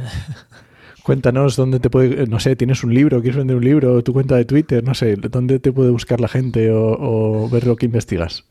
Cuéntanos 1.03 1.57
dónde 1.57 1.81
te 1.81 1.89
puede, 1.89 2.27
no 2.27 2.39
sé, 2.39 2.55
tienes 2.55 2.81
un 2.85 2.93
libro, 2.93 3.19
quieres 3.19 3.35
vender 3.35 3.57
un 3.57 3.65
libro, 3.65 4.01
tu 4.03 4.13
cuenta 4.13 4.37
de 4.37 4.45
Twitter, 4.45 4.85
no 4.85 4.93
sé, 4.93 5.17
dónde 5.17 5.59
te 5.59 5.73
puede 5.73 5.91
buscar 5.91 6.21
la 6.21 6.29
gente 6.29 6.71
o, 6.71 7.49
ver 7.49 7.67
lo 7.67 7.75
que 7.75 7.87
investigas. 7.87 8.45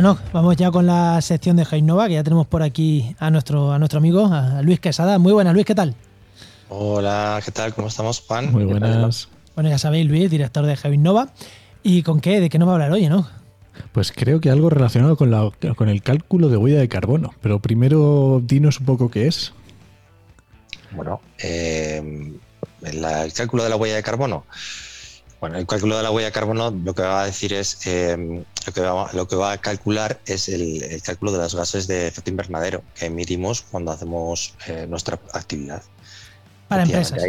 Bueno, 0.00 0.18
vamos 0.32 0.56
ya 0.56 0.70
con 0.70 0.86
la 0.86 1.20
sección 1.20 1.56
de 1.58 1.66
Jainova, 1.66 2.08
que 2.08 2.14
ya 2.14 2.24
tenemos 2.24 2.46
por 2.46 2.62
aquí 2.62 3.14
a 3.18 3.30
nuestro, 3.30 3.70
a 3.70 3.78
nuestro 3.78 3.98
amigo, 3.98 4.30
a 4.32 4.62
Luis 4.62 4.80
Quesada. 4.80 5.18
Muy 5.18 5.34
buenas, 5.34 5.52
Luis, 5.52 5.66
¿qué 5.66 5.74
tal? 5.74 5.94
Hola, 6.70 7.38
¿qué 7.44 7.50
tal? 7.50 7.74
¿Cómo 7.74 7.88
estamos, 7.88 8.20
Juan? 8.20 8.50
Muy 8.50 8.64
buenas. 8.64 9.28
Bueno, 9.54 9.68
ya 9.68 9.76
sabéis, 9.76 10.08
Luis, 10.08 10.30
director 10.30 10.64
de 10.64 10.74
Jainova. 10.74 11.28
¿Y 11.82 12.02
con 12.02 12.22
qué? 12.22 12.40
¿De 12.40 12.48
qué 12.48 12.58
nos 12.58 12.66
va 12.66 12.72
a 12.72 12.74
hablar 12.76 12.92
hoy, 12.92 13.10
no? 13.10 13.28
Pues 13.92 14.10
creo 14.10 14.40
que 14.40 14.48
algo 14.48 14.70
relacionado 14.70 15.18
con, 15.18 15.30
la, 15.30 15.50
con 15.76 15.90
el 15.90 16.02
cálculo 16.02 16.48
de 16.48 16.56
huella 16.56 16.78
de 16.78 16.88
carbono. 16.88 17.34
Pero 17.42 17.58
primero 17.58 18.40
dinos 18.42 18.80
un 18.80 18.86
poco 18.86 19.10
qué 19.10 19.26
es. 19.26 19.52
Bueno, 20.92 21.20
eh, 21.42 22.32
el 22.84 23.32
cálculo 23.34 23.64
de 23.64 23.68
la 23.68 23.76
huella 23.76 23.96
de 23.96 24.02
carbono 24.02 24.46
bueno, 25.40 25.56
el 25.56 25.66
cálculo 25.66 25.96
de 25.96 26.02
la 26.02 26.10
huella 26.10 26.26
de 26.26 26.32
carbono 26.32 26.70
lo 26.70 26.94
que 26.94 27.02
va 27.02 27.22
a 27.22 27.26
decir 27.26 27.54
es, 27.54 27.86
em, 27.86 28.44
lo, 28.66 28.72
que 28.74 28.80
va, 28.82 29.10
lo, 29.14 29.26
que 29.26 29.36
va, 29.36 29.52
a 29.52 29.58
calcular 29.58 30.20
es 30.26 30.50
el, 30.50 31.00
cálculo 31.02 31.32
de 31.32 31.38
los 31.38 31.54
gases 31.54 31.86
de 31.86 32.08
efecto 32.08 32.30
invernadero 32.30 32.82
que 32.94 33.06
emitimos 33.06 33.62
cuando 33.62 33.90
hacemos 33.90 34.54
eh, 34.66 34.86
nuestra 34.86 35.18
actividad. 35.32 35.82
Para 36.68 36.82
empresas. 36.82 37.22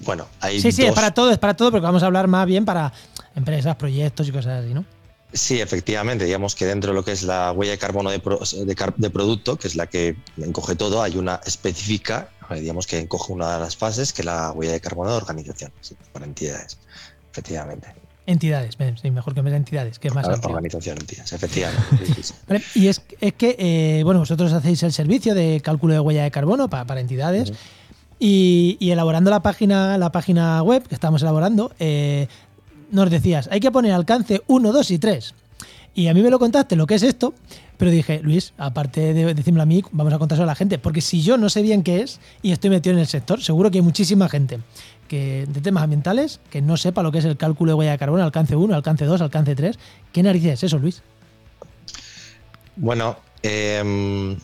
bueno, 0.00 0.26
hay 0.40 0.60
Sí, 0.60 0.72
sí, 0.72 0.84
es 0.84 0.92
para 0.92 1.14
todo, 1.14 1.30
es 1.30 1.38
para 1.38 1.54
todo, 1.54 1.70
porque 1.70 1.84
vamos 1.84 2.02
a 2.02 2.06
hablar 2.06 2.26
más 2.26 2.46
bien 2.46 2.64
para 2.64 2.92
empresas, 3.36 3.76
proyectos 3.76 4.26
y 4.26 4.32
cosas 4.32 4.64
así, 4.64 4.74
¿no? 4.74 4.84
Sí, 5.32 5.60
efectivamente, 5.60 6.24
digamos 6.24 6.56
que 6.56 6.66
dentro 6.66 6.90
de 6.90 6.96
lo 6.96 7.04
que 7.04 7.12
es 7.12 7.22
la 7.22 7.52
huella 7.52 7.70
de 7.70 7.78
carbono 7.78 8.10
de, 8.10 8.18
de, 8.18 9.10
producto, 9.10 9.56
que 9.56 9.68
es 9.68 9.76
la 9.76 9.86
que 9.86 10.16
encoge 10.36 10.74
todo, 10.74 11.00
hay 11.00 11.16
una 11.16 11.40
específica, 11.46 12.30
digamos 12.50 12.88
que 12.88 12.98
encoge 12.98 13.32
una 13.32 13.54
de 13.54 13.60
las 13.60 13.76
fases, 13.76 14.12
que 14.12 14.22
es 14.22 14.26
la 14.26 14.50
huella 14.50 14.72
de 14.72 14.80
carbono 14.80 15.10
de 15.12 15.16
organización, 15.16 15.72
para 16.12 16.26
entidades 16.26 16.78
efectivamente. 17.30 17.88
Entidades, 18.26 18.78
mejor 18.78 19.34
que 19.34 19.40
entidades, 19.40 19.98
que 19.98 20.08
es 20.08 20.14
más 20.14 20.24
Organización, 20.28 20.98
entidades, 20.98 21.32
efectivamente. 21.32 22.62
y 22.76 22.86
es, 22.86 23.00
que, 23.00 23.56
eh, 23.58 24.02
bueno, 24.04 24.20
vosotros 24.20 24.52
hacéis 24.52 24.82
el 24.84 24.92
servicio 24.92 25.34
de 25.34 25.60
cálculo 25.64 25.94
de 25.94 26.00
huella 26.00 26.22
de 26.22 26.30
carbono 26.30 26.68
para, 26.68 27.00
entidades 27.00 27.52
y, 28.20 28.76
elaborando 28.80 29.30
la 29.30 29.40
página, 29.40 29.98
la 29.98 30.12
página 30.12 30.62
web 30.62 30.86
que 30.86 30.94
estamos 30.94 31.22
elaborando, 31.22 31.72
eh, 31.80 32.28
nos 32.92 33.10
decías, 33.10 33.48
hay 33.50 33.58
que 33.58 33.72
poner 33.72 33.92
alcance 33.92 34.42
1, 34.46 34.72
2 34.72 34.90
y 34.92 34.98
3. 34.98 35.34
Y 35.94 36.06
a 36.06 36.14
mí 36.14 36.22
me 36.22 36.30
lo 36.30 36.38
contaste 36.38 36.76
lo 36.76 36.86
que 36.86 36.94
es 36.94 37.02
esto, 37.02 37.34
pero 37.78 37.90
dije, 37.90 38.20
Luis, 38.22 38.52
aparte 38.58 39.12
de 39.12 39.34
decirme 39.34 39.62
a 39.62 39.66
mí, 39.66 39.82
vamos 39.90 40.12
a 40.12 40.18
contárselo 40.18 40.44
a 40.44 40.46
la 40.46 40.54
gente, 40.54 40.78
porque 40.78 41.00
si 41.00 41.20
yo 41.22 41.36
no 41.36 41.48
sé 41.48 41.62
bien 41.62 41.82
qué 41.82 42.02
es 42.02 42.20
y 42.42 42.52
estoy 42.52 42.70
metido 42.70 42.92
en 42.94 43.00
el 43.00 43.08
sector, 43.08 43.42
seguro 43.42 43.72
que 43.72 43.78
hay 43.78 43.82
muchísima 43.82 44.28
gente 44.28 44.60
de 45.16 45.60
temas 45.60 45.82
ambientales 45.82 46.40
que 46.50 46.62
no 46.62 46.76
sepa 46.76 47.02
lo 47.02 47.12
que 47.12 47.18
es 47.18 47.24
el 47.24 47.36
cálculo 47.36 47.72
de 47.72 47.74
huella 47.74 47.92
de 47.92 47.98
carbono, 47.98 48.22
alcance 48.22 48.56
1, 48.56 48.74
alcance 48.74 49.04
2, 49.04 49.20
alcance 49.20 49.54
3. 49.54 49.78
¿Qué 50.12 50.22
narices 50.22 50.54
es 50.54 50.64
eso, 50.64 50.78
Luis? 50.78 51.02
Bueno, 52.76 53.18
em, 53.42 54.38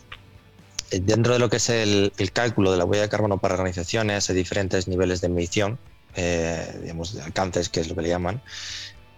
dentro 0.91 1.33
de 1.33 1.39
lo 1.39 1.49
que 1.49 1.57
es 1.57 1.69
el, 1.69 2.11
cálculo 2.33 2.71
de 2.71 2.77
la 2.77 2.85
huella 2.85 3.03
de 3.03 3.09
carbono 3.09 3.37
para 3.37 3.55
organizaciones, 3.55 4.29
hay 4.29 4.35
diferentes 4.35 4.87
niveles 4.87 5.21
de 5.21 5.29
medición, 5.29 5.79
eh, 6.15 6.79
digamos, 6.81 7.13
de 7.13 7.21
alcances, 7.21 7.69
que 7.69 7.79
es 7.79 7.89
lo 7.89 7.95
que 7.95 8.03
le 8.03 8.09
llaman, 8.09 8.41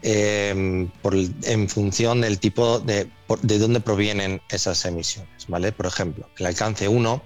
em, 0.02 0.90
en 1.44 1.70
función 1.70 2.22
del 2.22 2.40
tipo 2.40 2.80
de, 2.80 3.10
de 3.42 3.60
dónde 3.60 3.80
provienen 3.80 4.42
esas 4.50 4.86
emisiones. 4.86 5.48
¿vale? 5.48 5.72
Por 5.72 5.86
ejemplo, 5.86 6.30
el 6.38 6.46
alcance 6.46 6.88
1 6.88 7.22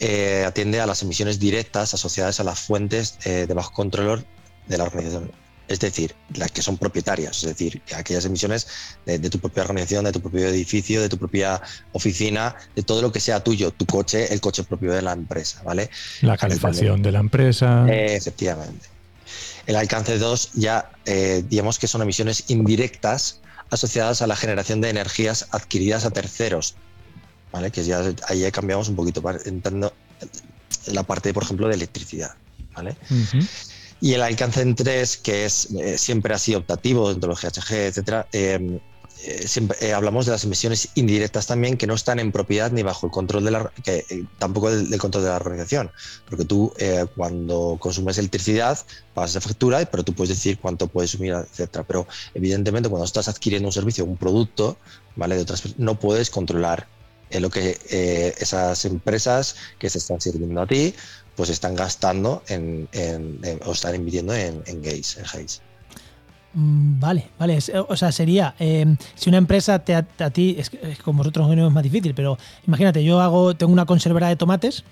eh, 0.00 0.44
atiende 0.46 0.80
a 0.80 0.86
las 0.86 1.02
emisiones 1.02 1.38
directas 1.38 1.92
asociadas 1.92 2.40
a 2.40 2.44
las 2.44 2.58
fuentes 2.60 3.18
eh, 3.24 3.44
de 3.46 3.54
bajo 3.54 3.72
control 3.72 4.24
de 4.66 4.78
la 4.78 4.84
organización. 4.84 5.30
Es 5.68 5.78
decir, 5.78 6.16
las 6.34 6.50
que 6.50 6.62
son 6.62 6.78
propietarias, 6.78 7.44
es 7.44 7.50
decir, 7.50 7.80
aquellas 7.94 8.24
emisiones 8.24 8.66
de, 9.06 9.18
tu 9.30 9.38
propia 9.38 9.62
organización, 9.62 10.04
de 10.04 10.12
tu 10.12 10.20
propio 10.20 10.48
edificio, 10.48 11.00
de 11.00 11.08
tu 11.08 11.16
propia 11.16 11.60
oficina, 11.92 12.56
de 12.74 12.82
todo 12.82 13.02
lo 13.02 13.12
que 13.12 13.20
sea 13.20 13.44
tuyo, 13.44 13.70
tu 13.70 13.86
coche, 13.86 14.32
el 14.32 14.40
coche 14.40 14.64
propio 14.64 14.92
de 14.92 15.02
la 15.02 15.12
empresa, 15.12 15.62
¿vale? 15.62 15.90
La 16.22 16.36
calefacción 16.36 17.02
de 17.02 17.12
la 17.12 17.20
empresa. 17.20 17.86
Eh, 17.88 18.16
efectivamente. 18.16 18.88
El 19.66 19.76
alcance 19.76 20.18
2 20.18 20.54
ya, 20.54 20.90
digamos 21.48 21.78
que 21.78 21.86
son 21.86 22.02
emisiones 22.02 22.44
indirectas 22.48 23.40
asociadas 23.70 24.22
a 24.22 24.26
la 24.26 24.34
generación 24.34 24.80
de 24.80 24.88
energías 24.88 25.46
adquiridas 25.52 26.04
a 26.04 26.10
terceros, 26.10 26.74
¿vale? 27.52 27.70
Que 27.70 27.84
ya 27.84 28.02
ahí 28.28 28.40
ya 28.40 28.50
cambiamos 28.50 28.88
un 28.88 28.96
poquito, 28.96 29.22
entrando 29.44 29.92
la 30.86 31.02
parte, 31.02 31.32
por 31.32 31.42
ejemplo, 31.42 31.68
de 31.68 31.74
electricidad, 31.74 32.34
¿vale? 32.74 32.96
Y 34.00 34.14
el 34.14 34.22
alcance 34.22 34.62
en 34.62 34.74
3, 34.74 35.18
que 35.18 35.44
es, 35.44 35.68
eh, 35.72 35.98
siempre 35.98 36.38
sido 36.38 36.60
optativo 36.60 37.10
dentro 37.10 37.28
de 37.28 37.34
los 37.34 37.42
GHG, 37.42 37.74
etcétera, 37.74 38.26
em, 38.32 38.80
eh, 39.22 39.46
siempre, 39.46 39.76
eh, 39.82 39.92
hablamos 39.92 40.24
de 40.24 40.32
las 40.32 40.44
emisiones 40.44 40.88
indirectas 40.94 41.46
también 41.46 41.76
que 41.76 41.86
no 41.86 41.92
están 41.92 42.18
en 42.18 42.32
propiedad 42.32 42.72
ni 42.72 42.82
bajo 42.82 43.06
el 43.06 43.12
control 43.12 43.44
de 43.44 43.50
la 43.50 43.70
que, 43.84 44.24
tampoco 44.38 44.70
del, 44.70 44.98
control 44.98 45.24
de 45.24 45.28
la 45.28 45.36
organización. 45.36 45.90
Porque 46.26 46.46
tú 46.46 46.72
cuando 47.14 47.76
consumes 47.78 48.16
electricidad 48.16 48.78
pagas 49.12 49.32
esa 49.32 49.42
factura 49.42 49.84
pero 49.84 50.04
tú 50.04 50.14
puedes 50.14 50.30
decir 50.30 50.58
cuánto 50.58 50.86
puedes 50.88 51.10
sumir 51.10 51.34
etcétera. 51.34 51.84
Pero 51.84 52.06
evidentemente 52.32 52.88
cuando 52.88 53.04
estás 53.04 53.28
adquiriendo 53.28 53.68
un 53.68 53.72
servicio 53.72 54.06
un 54.06 54.16
producto 54.16 54.78
vale 55.16 55.36
de 55.36 55.42
otras 55.42 55.64
no 55.76 55.98
puedes 55.98 56.30
controlar 56.30 56.86
en 57.30 57.42
lo 57.42 57.50
que 57.50 57.78
eh, 57.90 58.34
esas 58.38 58.84
empresas 58.84 59.56
que 59.78 59.88
se 59.88 59.98
están 59.98 60.20
sirviendo 60.20 60.60
a 60.60 60.66
ti, 60.66 60.94
pues 61.36 61.50
están 61.50 61.74
gastando 61.74 62.42
en, 62.48 62.88
o 63.64 63.72
están 63.72 63.94
invirtiendo 63.94 64.34
en, 64.34 64.62
en 64.66 64.82
gays, 64.82 65.16
en 65.16 65.24
Mm, 66.52 66.98
vale, 66.98 67.30
vale. 67.38 67.58
o 67.88 67.96
sea, 67.96 68.10
sería, 68.10 68.54
eh, 68.58 68.84
si 69.14 69.28
una 69.28 69.38
empresa 69.38 69.78
te, 69.78 69.94
a, 69.94 70.02
ti, 70.02 70.56
es, 70.58 70.68
que, 70.70 70.96
con 71.04 71.16
vosotros 71.16 71.48
no 71.54 71.66
es 71.66 71.72
más 71.72 71.82
difícil, 71.82 72.12
pero 72.14 72.38
imagínate, 72.66 73.04
yo 73.04 73.20
hago, 73.20 73.54
tengo 73.54 73.72
una 73.72 73.86
conservera 73.86 74.28
de 74.28 74.36
tomates, 74.36 74.84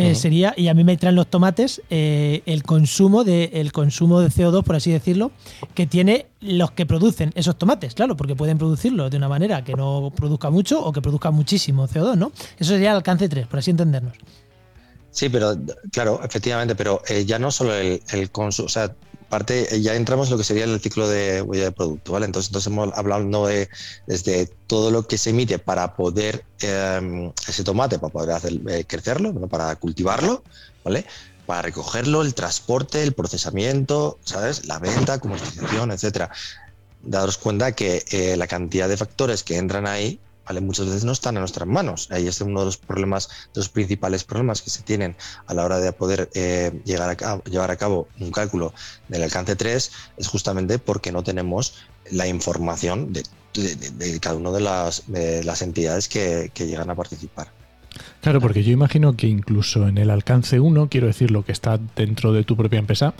que 0.00 0.14
sería, 0.14 0.54
y 0.56 0.68
a 0.68 0.74
mí 0.74 0.84
me 0.84 0.96
traen 0.96 1.16
los 1.16 1.26
tomates 1.26 1.80
eh, 1.90 2.42
el 2.46 2.62
consumo 2.62 3.24
de 3.24 3.50
el 3.54 3.72
consumo 3.72 4.20
de 4.20 4.28
CO2, 4.28 4.62
por 4.62 4.76
así 4.76 4.90
decirlo, 4.90 5.30
que 5.74 5.86
tiene 5.86 6.26
los 6.40 6.70
que 6.72 6.84
producen 6.84 7.32
esos 7.34 7.56
tomates, 7.56 7.94
claro, 7.94 8.16
porque 8.16 8.36
pueden 8.36 8.58
producirlo 8.58 9.08
de 9.08 9.16
una 9.16 9.28
manera 9.28 9.64
que 9.64 9.74
no 9.74 10.12
produzca 10.14 10.50
mucho 10.50 10.84
o 10.84 10.92
que 10.92 11.00
produzca 11.00 11.30
muchísimo 11.30 11.88
CO2, 11.88 12.16
¿no? 12.16 12.32
Eso 12.58 12.72
sería 12.72 12.90
el 12.90 12.96
alcance 12.96 13.28
3, 13.28 13.46
por 13.46 13.58
así 13.58 13.70
entendernos. 13.70 14.14
Sí, 15.10 15.30
pero 15.30 15.56
claro, 15.90 16.20
efectivamente, 16.22 16.74
pero 16.74 17.00
eh, 17.08 17.24
ya 17.24 17.38
no 17.38 17.50
solo 17.50 17.74
el, 17.74 18.02
el 18.12 18.30
consumo, 18.30 18.66
o 18.66 18.68
sea, 18.68 18.94
parte, 19.28 19.74
eh, 19.74 19.80
ya 19.80 19.94
entramos 19.94 20.28
en 20.28 20.32
lo 20.32 20.38
que 20.38 20.44
sería 20.44 20.64
el 20.64 20.80
ciclo 20.80 21.08
de 21.08 21.42
huella 21.42 21.64
de 21.64 21.72
producto, 21.72 22.12
¿vale? 22.12 22.26
Entonces, 22.26 22.50
entonces 22.50 22.72
hemos 22.72 22.96
hablado 22.96 23.46
de, 23.46 23.68
desde 24.06 24.46
todo 24.66 24.90
lo 24.90 25.06
que 25.06 25.18
se 25.18 25.30
emite 25.30 25.58
para 25.58 25.94
poder, 25.94 26.44
em, 26.60 27.32
ese 27.48 27.64
tomate, 27.64 27.98
para 27.98 28.12
poder 28.12 28.30
hacer, 28.32 28.60
eh, 28.68 28.84
crecerlo, 28.86 29.32
para 29.48 29.74
cultivarlo, 29.76 30.42
¿vale? 30.84 31.04
Para 31.46 31.62
recogerlo, 31.62 32.22
el 32.22 32.34
transporte, 32.34 33.02
el 33.02 33.12
procesamiento, 33.12 34.18
¿sabes? 34.24 34.66
La 34.66 34.78
venta, 34.78 35.18
comercialización, 35.18 35.90
etcétera. 35.92 36.30
Daros 37.02 37.38
cuenta 37.38 37.72
que 37.72 38.04
eh, 38.10 38.36
la 38.36 38.46
cantidad 38.46 38.88
de 38.88 38.96
factores 38.96 39.42
que 39.42 39.56
entran 39.56 39.86
ahí 39.86 40.20
muchas 40.60 40.86
veces 40.86 41.04
no 41.04 41.12
están 41.12 41.36
en 41.36 41.40
nuestras 41.40 41.68
manos. 41.68 42.08
Ahí 42.10 42.26
es 42.26 42.40
uno 42.40 42.60
de 42.60 42.66
los 42.66 42.76
problemas, 42.76 43.28
de 43.54 43.60
los 43.60 43.68
principales 43.68 44.24
problemas 44.24 44.62
que 44.62 44.70
se 44.70 44.82
tienen 44.82 45.16
a 45.46 45.54
la 45.54 45.64
hora 45.64 45.78
de 45.78 45.92
poder 45.92 46.30
eh, 46.34 46.80
llevar 46.84 47.70
a 47.70 47.76
cabo 47.76 48.08
un 48.20 48.30
cálculo 48.30 48.72
del 49.08 49.22
alcance 49.22 49.56
3, 49.56 49.92
es 50.16 50.28
justamente 50.28 50.78
porque 50.78 51.12
no 51.12 51.22
tenemos 51.22 51.74
la 52.10 52.26
información 52.26 53.12
de, 53.12 53.24
cada 54.20 54.36
una 54.36 54.50
de 54.50 54.60
las, 54.60 55.04
las 55.08 55.62
entidades 55.62 56.08
que, 56.08 56.50
que 56.54 56.66
llegan 56.66 56.90
a 56.90 56.94
participar. 56.94 57.48
Claro, 58.20 58.40
porque 58.40 58.62
yo 58.62 58.72
imagino 58.72 59.16
que 59.16 59.26
incluso 59.26 59.88
en 59.88 59.98
el 59.98 60.10
alcance 60.10 60.60
1, 60.60 60.88
quiero 60.88 61.06
decir, 61.06 61.30
lo 61.30 61.44
que 61.44 61.52
está 61.52 61.78
dentro 61.96 62.32
de 62.32 62.44
tu 62.44 62.56
propia 62.56 62.78
empresa, 62.78 63.14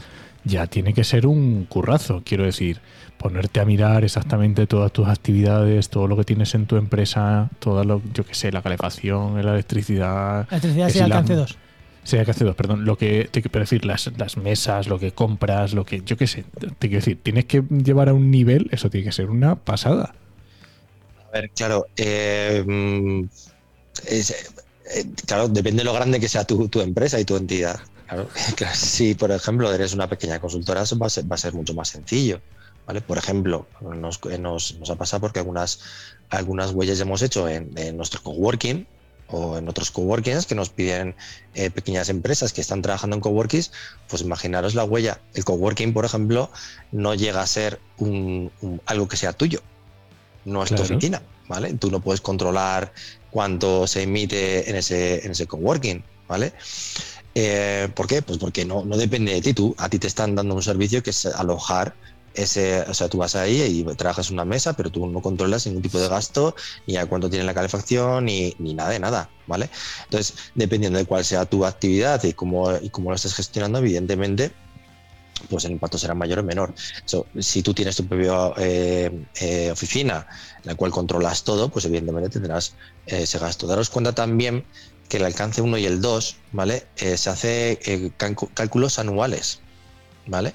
ya 0.47 0.66
tiene 0.68 0.94
que 0.94 1.05
ser 1.05 1.26
un 1.26 1.64
currazo. 1.64 2.22
Quiero 2.24 2.44
decir, 2.44 2.80
ponerte 3.18 3.61
a 3.61 3.64
mirar 3.64 4.05
exactamente 4.05 4.66
todas 4.66 4.92
tus 4.92 5.09
actividades, 5.09 5.88
todo 5.90 6.07
lo 6.07 6.16
que 6.16 6.24
tienes 6.24 6.55
en 6.55 6.66
tu 6.66 6.76
empresa, 6.76 7.51
todo 7.59 7.82
lo, 7.84 8.01
yo 8.14 8.24
que 8.24 8.34
sé, 8.34 8.53
la 8.53 8.62
calefacción, 8.62 9.34
la 9.44 9.53
electricidad. 9.53 10.47
La 10.51 10.57
electricidad 10.57 10.88
sí, 10.88 11.01
alcance 11.01 11.34
2. 11.34 11.59
Sí, 12.05 12.16
alcance 12.16 12.44
2, 12.44 12.55
perdón. 12.55 12.84
Lo 12.84 12.97
que 12.97 13.28
te 13.30 13.42
quiero 13.42 13.61
decir, 13.61 13.84
las, 13.84 14.11
las 14.16 14.36
mesas, 14.36 14.86
lo 14.86 15.01
que 15.01 15.11
compras, 15.11 15.74
lo 15.74 15.84
que, 15.84 16.03
yo 16.07 16.16
qué 16.16 16.28
sé, 16.28 16.44
te 16.78 16.88
quiero 16.88 17.05
decir, 17.05 17.18
tienes 17.20 17.47
que 17.47 17.62
llevar 17.62 18.09
a 18.09 18.14
un 18.14 18.30
nivel, 18.30 18.68
eso 18.70 18.88
tiene 18.88 19.07
que 19.07 19.12
ser 19.12 19.28
una 19.28 19.57
pasada. 19.57 20.14
A 21.28 21.32
ver, 21.32 21.51
claro, 21.51 21.86
eh, 21.97 22.62
mm, 22.64 23.24
eh, 24.07 24.22
claro, 25.26 25.49
depende 25.49 25.80
de 25.80 25.84
lo 25.84 25.92
grande 25.92 26.20
que 26.20 26.28
sea 26.28 26.44
tu, 26.44 26.68
tu 26.68 26.80
empresa 26.80 27.18
y 27.18 27.24
tu 27.24 27.36
entidad. 27.36 27.80
Claro, 28.57 28.74
si 28.74 29.14
por 29.14 29.30
ejemplo 29.32 29.72
eres 29.72 29.92
una 29.92 30.09
pequeña 30.09 30.40
consultora, 30.40 30.84
va 31.00 31.07
a 31.07 31.11
ser, 31.11 31.30
va 31.30 31.34
a 31.34 31.38
ser 31.38 31.54
mucho 31.54 31.74
más 31.74 31.88
sencillo. 31.88 32.40
¿vale? 32.86 33.00
Por 33.00 33.18
ejemplo, 33.18 33.66
nos, 33.80 34.24
nos, 34.24 34.90
ha 34.90 34.94
pasado 34.94 35.22
porque 35.22 35.40
algunas, 35.40 35.80
algunas 36.30 36.70
huellas 36.70 37.00
hemos 37.00 37.20
hecho 37.22 37.48
en, 37.48 37.74
nuestro 37.96 38.22
coworking 38.22 38.86
o 39.28 39.59
en 39.59 39.68
otros 39.68 39.90
coworkings 39.90 40.46
que 40.46 40.54
nos 40.54 40.70
piden 40.70 41.16
eh, 41.54 41.70
pequeñas 41.70 42.09
empresas 42.09 42.52
que 42.52 42.61
están 42.61 42.80
trabajando 42.80 43.16
en 43.16 43.20
coworkings, 43.20 43.72
pues 44.09 44.22
imaginaros 44.22 44.76
la 44.76 44.84
huella. 44.84 45.20
El 45.34 45.44
coworking, 45.44 45.92
por 45.92 46.04
ejemplo, 46.04 46.48
no 46.92 47.14
llega 47.14 47.42
a 47.42 47.46
ser 47.46 47.80
un, 47.98 48.52
algo 48.86 49.09
que 49.09 49.16
sea 49.16 49.32
tuyo, 49.32 49.62
no 50.44 50.62
es 50.62 50.72
tu 50.72 50.80
oficina, 50.80 51.22
¿vale? 51.48 51.74
Tú 51.74 51.90
no 51.90 52.00
puedes 52.00 52.20
controlar 52.20 52.92
cuánto 53.32 53.88
se 53.88 54.02
emite 54.02 54.70
en 54.70 54.76
ese, 54.76 55.26
en 55.26 55.32
ese 55.32 55.48
coworking, 55.48 56.04
¿vale? 56.28 56.52
Eh, 57.39 57.91
¿Por 57.95 58.07
qué? 58.07 58.22
Pues 58.22 58.39
porque 58.39 58.64
no, 58.64 58.87
no 58.87 58.97
depende 58.97 59.34
de 59.34 59.43
ti. 59.43 59.53
Tú, 59.53 59.74
a 59.76 59.91
ti 59.91 59.99
te 59.99 60.07
están 60.07 60.34
dando 60.34 60.55
un 60.55 60.62
servicio 60.62 61.03
que 61.03 61.11
es 61.11 61.26
alojar 61.26 61.95
ese, 62.32 62.80
o 62.80 62.95
sea, 62.95 63.11
tú 63.11 63.18
vas 63.18 63.37
ahí 63.37 63.61
y 63.61 63.84
trabajas 63.95 64.30
una 64.30 64.47
mesa, 64.47 64.72
pero 64.72 64.91
tú 64.91 65.07
no 65.07 65.20
controlas 65.20 65.66
ningún 65.66 65.82
tipo 65.82 65.99
de 65.99 66.09
gasto, 66.09 66.55
ni 66.87 66.97
a 66.97 67.05
cuánto 67.05 67.28
tiene 67.28 67.45
la 67.45 67.53
calefacción, 67.53 68.24
ni, 68.24 68.55
ni 68.59 68.72
nada 68.72 68.89
de 68.89 69.01
nada, 69.01 69.30
¿vale? 69.47 69.68
Entonces, 70.05 70.34
dependiendo 70.55 70.99
de 70.99 71.05
cuál 71.05 71.26
sea 71.26 71.45
tu 71.45 71.66
actividad 71.66 72.24
y 72.24 72.32
cómo, 72.32 72.74
y 72.74 72.89
cómo 72.89 73.11
lo 73.11 73.16
estés 73.16 73.34
gestionando, 73.34 73.80
evidentemente, 73.80 74.53
pues 75.51 75.66
el 75.66 75.72
impacto 75.72 75.99
será 75.99 76.14
mayor 76.14 76.39
o 76.39 76.43
menor. 76.43 76.74
si 77.39 77.62
tú 77.62 77.74
tienes 77.74 77.97
tu 77.97 78.07
propia 78.07 78.53
eh, 78.57 79.11
eh, 79.41 79.70
oficina 79.70 80.26
en 80.62 80.70
la 80.70 80.74
cual 80.74 80.91
controlas 80.91 81.45
todo, 81.45 81.68
pues 81.68 81.84
evidentemente 81.84 82.30
tendrás 82.30 82.74
ese 83.05 83.39
gasto. 83.39 83.66
Daros 83.66 83.91
cuenta 83.91 84.14
también 84.14 84.64
que 85.09 85.18
el 85.18 85.24
alcance 85.24 85.62
1 85.62 85.78
y 85.78 85.86
el 85.86 86.00
2, 86.00 86.36
¿vale? 86.52 86.86
Eh, 86.96 87.16
se 87.16 87.30
hace 87.30 87.78
eh, 87.84 88.11
cálculos 88.54 88.98
anuales, 88.98 89.61
¿vale? 90.26 90.54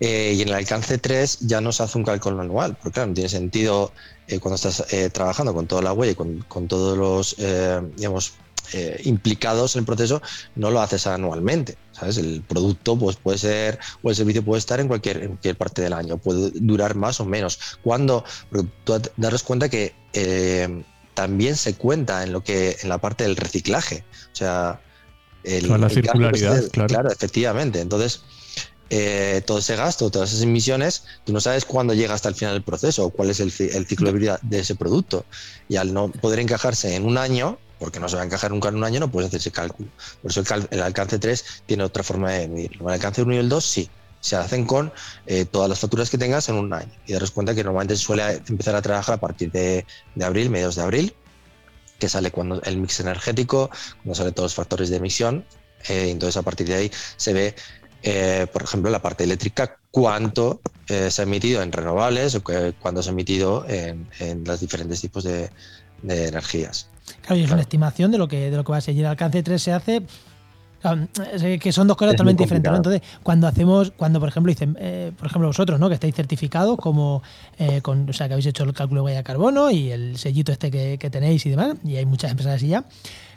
Eh, 0.00 0.34
y 0.36 0.42
en 0.42 0.48
el 0.48 0.54
alcance 0.54 0.98
3 0.98 1.40
ya 1.40 1.60
no 1.60 1.72
se 1.72 1.82
hace 1.82 1.98
un 1.98 2.04
cálculo 2.04 2.40
anual, 2.40 2.76
porque 2.76 2.94
claro, 2.94 3.08
no 3.08 3.14
tiene 3.14 3.28
sentido 3.28 3.92
cuando 4.40 4.54
estás 4.54 4.84
trabajando 5.12 5.52
con 5.52 5.66
toda 5.66 5.82
la 5.82 5.92
huella 5.92 6.12
y 6.12 6.44
con, 6.44 6.68
todos 6.68 6.96
los, 6.96 7.36
digamos, 7.96 8.34
implicados 9.04 9.76
en 9.76 9.80
el 9.80 9.86
proceso, 9.86 10.22
no 10.54 10.70
lo 10.70 10.80
haces 10.80 11.06
anualmente, 11.06 11.76
¿sabes? 11.90 12.16
El 12.16 12.40
producto 12.40 12.96
pues, 12.98 13.16
puede 13.16 13.36
ser, 13.36 13.78
o 14.02 14.08
el 14.08 14.16
servicio 14.16 14.42
puede 14.42 14.60
estar 14.60 14.80
en 14.80 14.88
cualquier, 14.88 15.18
en 15.18 15.28
cualquier 15.28 15.56
parte 15.56 15.82
del 15.82 15.92
año, 15.92 16.16
puede 16.16 16.50
durar 16.54 16.94
más 16.94 17.20
o 17.20 17.26
menos. 17.26 17.58
Cuando 17.82 18.24
tú 18.84 19.02
darás 19.18 19.42
cuenta 19.42 19.68
que 19.68 19.92
también 21.14 21.56
se 21.56 21.74
cuenta 21.74 22.22
en 22.22 22.32
lo 22.32 22.42
que 22.42 22.76
en 22.82 22.88
la 22.88 22.98
parte 22.98 23.24
del 23.24 23.36
reciclaje. 23.36 24.04
O 24.32 24.36
sea, 24.36 24.80
la 25.44 25.88
circularidad, 25.88 26.68
claro. 26.70 26.88
claro. 26.88 27.10
efectivamente. 27.10 27.80
Entonces, 27.80 28.22
eh, 28.94 29.40
todo 29.46 29.58
ese 29.58 29.74
gasto, 29.74 30.10
todas 30.10 30.32
esas 30.32 30.42
emisiones, 30.42 31.04
tú 31.24 31.32
no 31.32 31.40
sabes 31.40 31.64
cuándo 31.64 31.94
llega 31.94 32.12
hasta 32.12 32.28
el 32.28 32.34
final 32.34 32.52
del 32.52 32.62
proceso 32.62 33.06
o 33.06 33.08
cuál 33.08 33.30
es 33.30 33.40
el, 33.40 33.50
ciclo 33.50 34.12
de 34.12 34.18
vida 34.18 34.38
de 34.42 34.60
ese 34.60 34.74
producto. 34.74 35.24
Y 35.66 35.76
al 35.76 35.94
no 35.94 36.08
poder 36.08 36.40
encajarse 36.40 36.94
en 36.94 37.06
un 37.06 37.16
año, 37.16 37.58
porque 37.78 38.00
no 38.00 38.10
se 38.10 38.16
va 38.16 38.22
a 38.22 38.26
encajar 38.26 38.50
nunca 38.50 38.68
en 38.68 38.76
un 38.76 38.84
año, 38.84 39.00
no 39.00 39.10
puedes 39.10 39.28
hacer 39.28 39.40
ese 39.40 39.50
cálculo. 39.50 39.88
Por 40.20 40.30
eso 40.30 40.42
el, 40.70 40.82
alcance 40.82 41.18
3 41.18 41.44
tiene 41.64 41.84
otra 41.84 42.02
forma 42.02 42.32
de 42.32 42.48
medirlo. 42.48 42.86
El 42.88 42.92
alcance 42.92 43.22
1 43.22 43.32
y 43.32 43.36
el 43.38 43.48
2 43.48 43.64
sí, 43.64 43.88
se 44.22 44.36
hacen 44.36 44.64
con 44.64 44.92
eh, 45.26 45.44
todas 45.44 45.68
las 45.68 45.80
facturas 45.80 46.08
que 46.08 46.16
tengas 46.16 46.48
en 46.48 46.54
un 46.54 46.72
año. 46.72 46.92
Y 47.06 47.12
daros 47.12 47.32
cuenta 47.32 47.54
que 47.54 47.64
normalmente 47.64 47.96
se 47.96 48.04
suele 48.04 48.40
empezar 48.48 48.74
a 48.76 48.80
trabajar 48.80 49.16
a 49.16 49.18
partir 49.18 49.50
de, 49.50 49.84
abril, 50.22 50.48
mediados 50.48 50.76
de 50.76 50.82
abril, 50.82 51.14
que 51.98 52.08
sale 52.08 52.30
cuando 52.30 52.62
el 52.62 52.76
mix 52.78 53.00
energético, 53.00 53.68
cuando 53.96 54.14
salen 54.14 54.32
todos 54.32 54.46
los 54.46 54.54
factores 54.54 54.90
de 54.90 54.96
emisión. 54.96 55.44
Eh, 55.88 56.08
entonces, 56.08 56.36
a 56.36 56.42
partir 56.42 56.68
de 56.68 56.74
ahí 56.74 56.90
se 57.16 57.32
ve, 57.32 57.56
eh, 58.04 58.46
por 58.52 58.62
ejemplo, 58.62 58.92
la 58.92 59.02
parte 59.02 59.24
eléctrica, 59.24 59.76
cuánto 59.90 60.60
se 60.86 61.22
ha 61.22 61.24
emitido 61.24 61.62
en 61.62 61.72
renovables 61.72 62.34
o 62.34 62.42
cuánto 62.42 63.02
se 63.02 63.08
ha 63.08 63.12
emitido 63.12 63.64
en, 63.66 64.08
los 64.44 64.60
diferentes 64.60 65.00
tipos 65.00 65.24
de, 65.24 65.50
energías. 66.02 66.88
Claro, 67.22 67.36
y 67.36 67.44
es 67.44 67.50
una 67.50 67.62
estimación 67.62 68.12
de 68.12 68.18
lo 68.18 68.28
que 68.28 68.50
de 68.50 68.56
lo 68.56 68.62
que 68.62 68.72
va 68.72 68.78
a 68.78 68.82
seguir. 68.82 69.04
El 69.04 69.10
alcance 69.10 69.42
3 69.42 69.62
se 69.62 69.72
hace 69.72 70.02
que 71.60 71.72
son 71.72 71.86
dos 71.86 71.96
cosas 71.96 72.14
totalmente 72.14 72.42
diferentes. 72.42 72.72
Entonces, 72.72 73.02
cuando 73.22 73.46
hacemos, 73.46 73.92
cuando 73.96 74.18
por 74.18 74.28
ejemplo 74.28 74.50
dicen, 74.50 74.76
eh, 74.80 75.12
por 75.16 75.26
ejemplo 75.28 75.48
vosotros, 75.48 75.78
¿no? 75.78 75.88
Que 75.88 75.94
estáis 75.94 76.14
certificados 76.14 76.76
como 76.76 77.22
eh, 77.58 77.80
con, 77.82 78.08
o 78.08 78.12
sea, 78.12 78.26
que 78.26 78.34
habéis 78.34 78.46
hecho 78.46 78.64
el 78.64 78.72
cálculo 78.72 79.02
de 79.02 79.04
huella 79.06 79.18
de 79.18 79.24
carbono 79.24 79.70
y 79.70 79.90
el 79.92 80.18
sellito 80.18 80.50
este 80.50 80.70
que, 80.70 81.10
tenéis 81.10 81.46
y 81.46 81.50
demás, 81.50 81.76
y 81.84 81.96
hay 81.96 82.06
muchas 82.06 82.30
empresas 82.30 82.56
así 82.56 82.68
ya. 82.68 82.84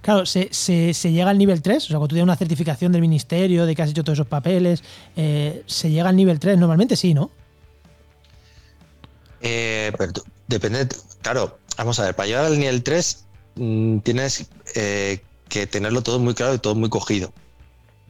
Claro, 0.02 0.26
se, 0.26 0.50
llega 1.12 1.30
al 1.30 1.38
nivel 1.38 1.62
3, 1.62 1.78
o 1.78 1.88
sea, 1.88 1.98
cuando 1.98 2.08
tú 2.08 2.16
tienes 2.16 2.26
una 2.26 2.36
certificación 2.36 2.92
del 2.92 3.02
ministerio 3.02 3.66
de 3.66 3.76
que 3.76 3.82
has 3.82 3.90
hecho 3.90 4.04
todos 4.04 4.18
esos 4.18 4.28
papeles, 4.28 4.84
eh, 5.16 5.64
¿se 5.66 5.90
llega 5.90 6.10
al 6.10 6.16
nivel 6.16 6.40
3? 6.40 6.58
Normalmente 6.58 6.96
sí, 6.96 7.14
¿no? 7.14 7.32
depende, 10.48 10.88
claro, 11.22 11.60
vamos 11.78 12.00
a 12.00 12.06
ver, 12.06 12.16
para 12.16 12.26
llegar 12.26 12.46
al 12.46 12.58
nivel 12.58 12.82
3 12.82 13.26
mm, 13.56 14.00
tienes 14.00 14.48
que 15.50 15.68
tenerlo 15.68 16.02
todo 16.02 16.20
muy 16.20 16.34
claro 16.34 16.54
y 16.54 16.60
todo 16.60 16.76
muy 16.76 16.90
cogido. 16.90 17.34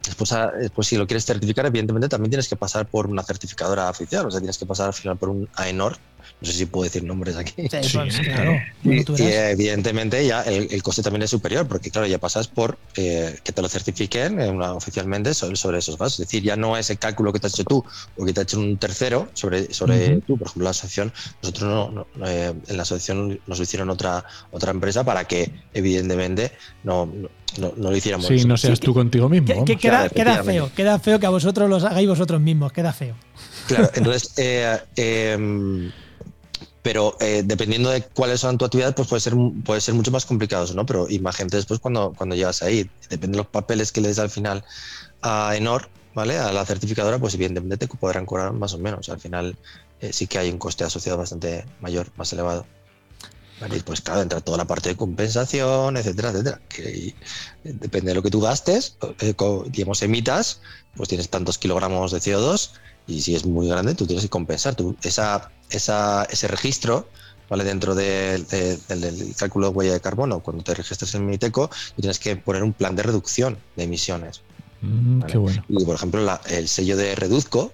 Después, 0.05 0.31
ah, 0.33 0.51
después, 0.57 0.87
si 0.87 0.97
lo 0.97 1.07
quieres 1.07 1.25
certificar, 1.25 1.65
evidentemente 1.65 2.07
también 2.07 2.29
tienes 2.29 2.47
que 2.47 2.55
pasar 2.55 2.85
por 2.87 3.07
una 3.07 3.23
certificadora 3.23 3.89
oficial, 3.89 4.27
o 4.27 4.31
sea, 4.31 4.39
tienes 4.39 4.57
que 4.57 4.65
pasar 4.65 4.87
al 4.87 4.93
final 4.93 5.17
por 5.17 5.29
un 5.29 5.49
AENOR, 5.55 5.97
no 6.45 6.51
sé 6.51 6.57
si 6.59 6.65
puedo 6.67 6.83
decir 6.83 7.03
nombres 7.03 7.35
aquí. 7.35 7.53
Sí, 7.57 7.97
claro. 8.23 8.53
Y, 8.83 9.03
evidentemente 9.23 10.25
ya 10.25 10.43
el, 10.43 10.83
coste 10.83 11.01
también 11.01 11.23
es 11.23 11.31
superior, 11.31 11.67
porque 11.67 11.89
claro, 11.89 12.07
ya 12.07 12.19
pasas 12.19 12.47
por 12.47 12.77
eh, 12.95 13.39
que 13.43 13.51
te 13.51 13.61
lo 13.61 13.67
certifiquen 13.67 14.39
eh, 14.39 14.49
oficialmente 14.49 15.33
sobre, 15.33 15.55
sobre, 15.55 15.79
esos 15.79 15.97
gastos. 15.97 16.19
Es 16.19 16.27
decir, 16.27 16.43
ya 16.43 16.55
no 16.55 16.77
es 16.77 16.89
el 16.91 16.99
cálculo 16.99 17.33
que 17.33 17.39
te 17.39 17.47
has 17.47 17.53
hecho 17.53 17.63
tú 17.63 17.83
o 18.15 18.25
que 18.25 18.33
te 18.33 18.41
ha 18.41 18.43
hecho 18.43 18.59
un 18.59 18.77
tercero 18.77 19.27
sobre, 19.33 19.73
sobre 19.73 20.21
tú. 20.21 20.37
Por 20.37 20.47
ejemplo, 20.47 20.65
la 20.65 20.69
asociación, 20.69 21.11
nosotros 21.41 21.95
no, 21.95 22.07
eh, 22.27 22.53
en 22.67 22.77
la 22.77 22.83
asociación 22.83 23.39
nos 23.47 23.59
hicieron 23.59 23.89
otra, 23.89 24.23
otra 24.51 24.71
empresa 24.71 25.03
para 25.03 25.25
que 25.25 25.51
evidentemente 25.73 26.51
no, 26.83 27.11
no, 27.57 27.73
lo 27.75 27.95
hiciéramos. 27.95 28.27
Sí, 28.27 28.45
no 28.45 28.57
seas 28.57 28.79
tú 28.79 28.93
contigo 28.93 29.29
mismo. 29.29 29.65
queda, 29.65 30.09
queda 30.09 30.43
feo, 30.43 30.71
queda 30.75 30.99
feo 30.99 31.19
que 31.19 31.25
a 31.25 31.31
vosotros 31.31 31.67
los 31.69 31.83
hagáis 31.83 32.07
vosotros 32.07 32.39
mismos, 32.39 32.71
queda 32.71 32.93
feo. 32.93 33.15
Claro, 33.67 33.89
entonces, 33.95 34.33
eh, 34.37 35.91
pero 36.85 37.17
eh, 37.19 37.41
dependiendo 37.43 37.89
de 37.89 38.03
cuáles 38.03 38.41
son 38.41 38.59
tu 38.59 38.65
actividad, 38.65 38.93
pues 38.93 39.07
puede 39.07 39.19
ser, 39.19 39.33
puede 39.63 39.81
ser 39.81 39.95
mucho 39.95 40.11
más 40.11 40.23
complicado, 40.23 40.71
¿no? 40.75 40.85
Pero 40.85 41.09
imagínate 41.09 41.57
después 41.57 41.79
cuando, 41.79 42.13
cuando 42.15 42.35
llegas 42.35 42.61
ahí, 42.61 42.87
depende 43.09 43.37
de 43.37 43.37
los 43.37 43.47
papeles 43.47 43.91
que 43.91 44.01
le 44.01 44.09
des 44.09 44.19
al 44.19 44.29
final 44.29 44.63
a 45.23 45.55
Enor, 45.55 45.89
¿vale? 46.13 46.37
A 46.37 46.53
la 46.53 46.63
certificadora, 46.63 47.17
pues 47.17 47.33
evidentemente 47.33 47.87
te 47.87 47.87
podrán 47.87 48.27
cobrar 48.27 48.53
más 48.53 48.75
o 48.75 48.77
menos. 48.77 49.09
Al 49.09 49.19
final 49.19 49.57
eh, 49.99 50.13
sí 50.13 50.27
que 50.27 50.37
hay 50.37 50.51
un 50.51 50.59
coste 50.59 50.83
asociado 50.83 51.17
bastante 51.17 51.65
mayor, 51.81 52.11
más 52.17 52.31
elevado. 52.33 52.67
¿Vale? 53.59 53.81
Pues 53.83 54.01
claro, 54.01 54.21
entra 54.21 54.41
toda 54.41 54.59
la 54.59 54.65
parte 54.65 54.89
de 54.89 54.95
compensación, 54.95 55.97
etcétera, 55.97 56.29
etcétera. 56.29 56.61
Que 56.69 57.15
depende 57.63 58.09
de 58.09 58.13
lo 58.13 58.21
que 58.21 58.29
tú 58.29 58.41
gastes, 58.41 58.95
digamos, 59.71 60.03
emitas, 60.03 60.61
pues 60.95 61.09
tienes 61.09 61.29
tantos 61.29 61.57
kilogramos 61.57 62.11
de 62.11 62.19
CO2 62.19 62.73
y 63.07 63.21
si 63.21 63.33
es 63.33 63.45
muy 63.45 63.67
grande, 63.67 63.95
tú 63.95 64.05
tienes 64.05 64.23
que 64.23 64.29
compensar. 64.29 64.75
Tú, 64.75 64.95
esa, 65.03 65.51
esa, 65.69 66.23
ese 66.25 66.47
registro, 66.47 67.07
¿vale? 67.49 67.63
Dentro 67.63 67.95
del 67.95 68.45
cálculo 69.37 69.69
de 69.69 69.75
huella 69.75 69.93
de 69.93 70.01
carbono, 70.01 70.39
cuando 70.39 70.63
te 70.63 70.73
registras 70.73 71.13
en 71.15 71.25
Miniteco, 71.25 71.69
tú 71.95 72.01
tienes 72.01 72.19
que 72.19 72.35
poner 72.35 72.63
un 72.63 72.73
plan 72.73 72.95
de 72.95 73.03
reducción 73.03 73.57
de 73.75 73.83
emisiones. 73.83 74.41
Mm, 74.81 75.21
qué 75.23 75.37
bueno. 75.37 75.63
Y 75.67 75.83
por 75.85 75.95
ejemplo, 75.95 76.39
el 76.49 76.67
sello 76.67 76.97
de 76.97 77.15
Reduzco, 77.15 77.71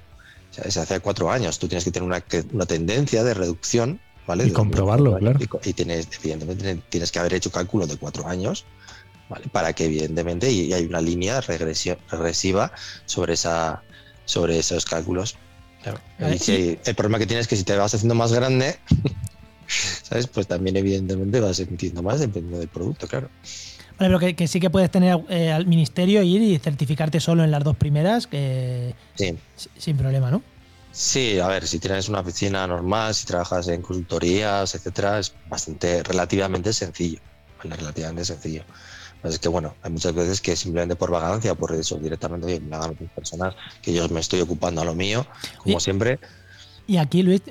se 0.52 0.80
hace 0.80 1.00
cuatro 1.00 1.32
años, 1.32 1.60
tú 1.60 1.68
tienes 1.68 1.84
que 1.84 1.92
tener 1.92 2.08
una, 2.08 2.24
una 2.52 2.66
tendencia 2.66 3.24
de 3.24 3.34
reducción. 3.34 4.00
¿vale? 4.28 4.46
Y 4.46 4.52
comprobarlo, 4.52 5.18
claro. 5.18 5.39
Y, 5.64 5.74
tienes, 5.74 6.08
evidentemente, 6.20 6.82
tienes 6.89 7.12
que 7.12 7.20
haber 7.20 7.34
hecho 7.34 7.52
cálculo 7.52 7.88
de 7.88 7.98
cuatro 7.98 8.28
años. 8.28 8.66
¿vale? 9.30 9.48
Para 9.52 9.74
que 9.74 9.86
evidentemente 9.86 10.52
y 10.52 10.74
hay 10.74 10.86
una 10.86 11.00
línea 11.00 11.39
regresiva 11.42 12.74
sobre 13.06 13.34
esa, 13.34 13.82
sobre 14.26 14.60
esos 14.60 14.86
cálculos. 14.86 15.38
El 15.86 16.95
problema 16.95 17.19
que 17.19 17.25
tienes 17.25 17.45
es 17.45 17.47
que 17.47 17.55
si 17.55 17.63
te 17.63 17.75
vas 17.75 17.93
haciendo 17.93 18.15
más 18.15 18.34
grande, 18.34 18.77
¿sabes? 20.03 20.27
Pues 20.27 20.47
también 20.47 20.77
evidentemente 20.77 21.39
vas 21.39 21.59
emitiendo 21.59 22.03
más 22.03 22.19
dependiendo 22.19 22.59
del 22.59 22.67
producto, 22.67 23.07
claro. 23.07 23.29
Vale, 23.97 24.17
pero 24.17 24.36
que, 24.36 24.47
sí 24.47 24.59
que 24.59 24.69
puedes 24.69 24.89
tener 24.89 25.19
eh, 25.29 25.51
al 25.51 25.67
ministerio 25.67 26.23
ir 26.23 26.41
y 26.41 26.57
certificarte 26.57 27.19
solo 27.19 27.43
en 27.43 27.51
las 27.51 27.63
dos 27.63 27.75
primeras, 27.75 28.25
que 28.25 28.95
sí. 29.15 29.38
sin 29.77 29.97
problema, 29.97 30.32
¿no? 30.32 30.41
Sí, 30.91 31.39
a 31.39 31.47
ver, 31.47 31.67
si 31.67 31.79
tienes 31.79 32.09
una 32.09 32.19
oficina 32.19 32.67
normal, 32.67 33.15
si 33.15 33.25
trabajas 33.25 33.67
en 33.69 33.82
consultorías, 33.82 34.75
etcétera, 34.75 35.19
es 35.19 35.34
bastante 35.47 36.03
relativamente 36.03 36.73
sencillo. 36.73 37.19
Relativamente 37.63 38.25
sencillo. 38.25 38.63
Es 39.24 39.39
que 39.39 39.49
bueno, 39.49 39.76
hay 39.84 39.91
muchas 39.91 40.13
veces 40.13 40.41
que 40.41 40.55
simplemente 40.55 40.95
por 40.95 41.11
vagancia, 41.11 41.53
por 41.53 41.74
eso 41.74 41.97
directamente 41.97 42.59
me 42.59 42.76
hagan 42.76 42.95
personas, 43.15 43.55
que 43.82 43.93
yo 43.93 44.07
me 44.09 44.19
estoy 44.19 44.41
ocupando 44.41 44.82
a 44.82 44.86
lo 44.86 44.95
mío, 44.95 45.26
como 45.59 45.80
siempre. 45.80 46.19
Y 46.88 46.97
aquí, 46.97 47.22
Luis, 47.22 47.41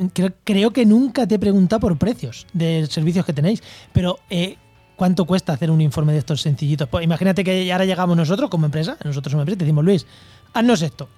creo, 0.45 0.73
que 0.73 0.85
nunca 0.85 1.27
te 1.27 1.37
he 1.37 1.39
preguntado 1.39 1.81
por 1.81 1.97
precios 1.97 2.47
de 2.53 2.87
servicios 2.91 3.25
que 3.25 3.33
tenéis, 3.33 3.63
pero 3.93 4.19
eh, 4.29 4.57
¿cuánto 4.97 5.25
cuesta 5.25 5.53
hacer 5.53 5.71
un 5.71 5.81
informe 5.81 6.13
de 6.13 6.19
estos 6.19 6.43
sencillitos? 6.43 6.89
Pues 6.89 7.05
imagínate 7.05 7.45
que 7.45 7.73
ahora 7.73 7.85
llegamos 7.85 8.17
nosotros 8.17 8.51
como 8.51 8.67
empresa, 8.67 8.99
nosotros 9.05 9.33
como 9.33 9.43
empresa, 9.43 9.59
te 9.59 9.65
decimos, 9.65 9.85
Luis, 9.85 10.07
haznos 10.53 10.83
esto. 10.83 11.09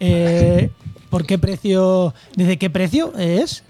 Eh, 0.00 0.70
¿Por 1.10 1.26
qué 1.26 1.38
precio? 1.38 2.14
¿Desde 2.34 2.56
qué 2.56 2.70
precio 2.70 3.12
es? 3.18 3.62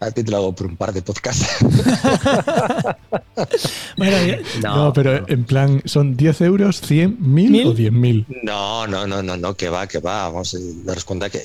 A 0.00 0.10
ti 0.10 0.24
te 0.24 0.30
lo 0.30 0.38
hago 0.38 0.54
por 0.54 0.66
un 0.66 0.76
par 0.76 0.94
de 0.94 1.02
podcasts. 1.02 1.46
no, 4.62 4.92
pero 4.94 5.28
en 5.28 5.44
plan, 5.44 5.82
¿son 5.84 6.16
10 6.16 6.40
euros, 6.40 6.80
100, 6.80 7.18
1000 7.20 7.66
o 7.66 7.74
10.000? 7.74 8.24
No, 8.42 8.86
no, 8.86 9.06
no, 9.06 9.22
no, 9.22 9.36
no, 9.36 9.54
que 9.54 9.68
va, 9.68 9.86
que 9.86 9.98
va. 9.98 10.28
Vamos 10.28 10.54
a 10.54 10.58
daros 10.86 11.04
cuenta 11.04 11.28
que, 11.28 11.42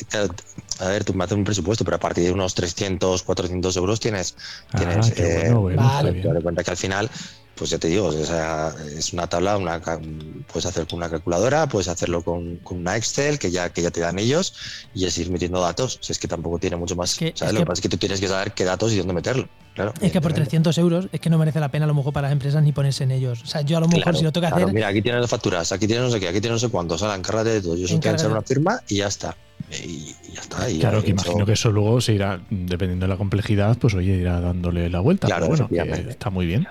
a 0.80 0.88
ver, 0.88 1.04
tú 1.04 1.14
me 1.14 1.26
haces 1.26 1.38
un 1.38 1.44
presupuesto, 1.44 1.84
pero 1.84 1.98
a 1.98 2.00
partir 2.00 2.24
de 2.24 2.32
unos 2.32 2.56
300, 2.56 3.24
400 3.24 3.76
euros 3.76 4.00
tienes. 4.00 4.38
Ah, 4.72 4.78
tienes 4.78 5.20
eh, 5.20 5.52
bueno, 5.54 5.84
vale. 5.84 6.14
Te 6.14 6.34
das 6.34 6.42
cuenta 6.42 6.64
que 6.64 6.72
al 6.72 6.78
final 6.78 7.10
pues 7.56 7.70
ya 7.70 7.78
te 7.78 7.88
digo, 7.88 8.12
es 8.12 9.14
una 9.14 9.28
tabla, 9.28 9.58
una, 9.58 9.80
puedes 9.80 10.66
hacer 10.66 10.88
con 10.88 10.98
una 10.98 11.10
calculadora, 11.10 11.68
puedes 11.68 11.88
hacerlo 11.88 12.22
con, 12.22 12.60
una 12.70 12.98
Excel 12.98 13.40
que 13.40 13.50
ya, 13.50 13.70
que 13.70 13.82
ya 13.82 13.92
te 13.92 14.02
dan 14.02 14.20
ellos 14.20 14.54
y 14.94 15.06
es 15.06 15.18
ir 15.18 15.30
metiendo 15.30 15.62
datos. 15.62 15.98
Si 16.02 16.12
es 16.12 16.20
que 16.20 16.28
tampoco 16.28 16.60
tiene 16.60 16.76
mucho 16.76 16.96
más. 16.96 17.20
lo 17.22 17.32
que 17.32 17.66
pasa 17.66 17.74
es 17.74 17.82
que 17.82 17.90
tú 17.90 17.98
tienes 17.98 18.20
que 18.20 18.28
saber 18.28 18.52
qué 18.52 18.66
datos 18.66 18.92
y 18.92 18.98
dónde 18.98 19.14
meterlo. 19.14 19.48
Claro, 19.74 19.94
es 20.00 20.12
que 20.12 20.22
por 20.22 20.32
300 20.32 20.78
euros 20.78 21.10
es 21.12 21.20
que 21.20 21.30
no 21.30 21.38
merece 21.38 21.60
la 21.60 21.70
pena 21.70 21.84
a 21.84 21.88
lo 21.88 21.94
mejor 21.94 22.14
para 22.14 22.28
las 22.28 22.34
empresas 22.34 22.64
ni 22.64 22.72
ponerse 22.72 23.04
en 23.04 23.12
ellos. 23.12 23.42
O 23.44 23.46
sea, 23.46 23.62
yo 23.62 23.78
a 23.78 23.82
lo 23.82 23.90
mejor 23.90 24.16
si 24.16 24.24
lo 24.24 24.32
tengo 24.32 24.48
que 24.48 24.54
hacer. 24.54 24.74
Mira, 24.74 24.88
aquí 24.88 25.02
tienes 25.02 25.20
las 25.20 25.30
facturas, 25.30 25.72
aquí 25.72 25.86
tienes 25.86 26.06
no 26.06 26.12
sé 26.12 26.20
qué, 26.20 26.30
aquí 26.30 26.40
tienes 26.40 26.62
no 26.62 26.68
sé 26.68 26.72
cuántos. 26.72 27.02
Ahora, 27.04 27.16
encárgate 27.16 27.50
de 27.50 27.62
todo. 27.62 27.76
Yo 27.76 27.88
solo 27.88 28.00
tengo 28.00 28.18
que 28.18 28.26
una 28.26 28.42
firma 28.42 28.80
y 28.88 28.98
ya 28.98 29.08
está. 29.08 29.36
Y, 29.84 30.16
ya 30.34 30.42
está. 30.42 30.68
claro, 30.80 31.04
que 31.04 31.12
imagino 31.12 31.46
que 31.46 31.54
eso 31.54 31.72
luego 31.72 32.00
se 32.00 32.14
irá, 32.14 32.40
dependiendo 32.50 33.06
de 33.06 33.10
la 33.10 33.18
complejidad, 33.18 33.78
pues 33.78 33.94
oye, 33.96 34.14
irá 34.14 34.40
dándole 34.40 34.90
la 34.90 35.00
vuelta. 35.00 35.28
Claro, 35.28 35.48
bueno, 35.48 35.68
está 36.10 36.30
muy 36.30 36.46
bien. 36.46 36.68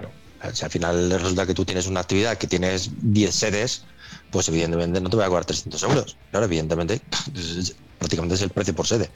Si 0.52 0.64
al 0.64 0.70
final 0.70 1.10
resulta 1.10 1.46
que 1.46 1.54
tú 1.54 1.64
tienes 1.64 1.86
una 1.86 2.00
actividad 2.00 2.36
que 2.36 2.46
tienes 2.46 2.90
10 3.00 3.34
sedes, 3.34 3.84
pues 4.30 4.48
evidentemente 4.48 5.00
no 5.00 5.08
te 5.08 5.16
voy 5.16 5.24
a 5.24 5.28
cobrar 5.28 5.44
300 5.44 5.82
euros. 5.84 6.16
Claro, 6.30 6.46
evidentemente, 6.46 7.00
prácticamente 7.98 8.34
es 8.34 8.42
el 8.42 8.50
precio 8.50 8.74
por 8.74 8.86
sede. 8.86 9.10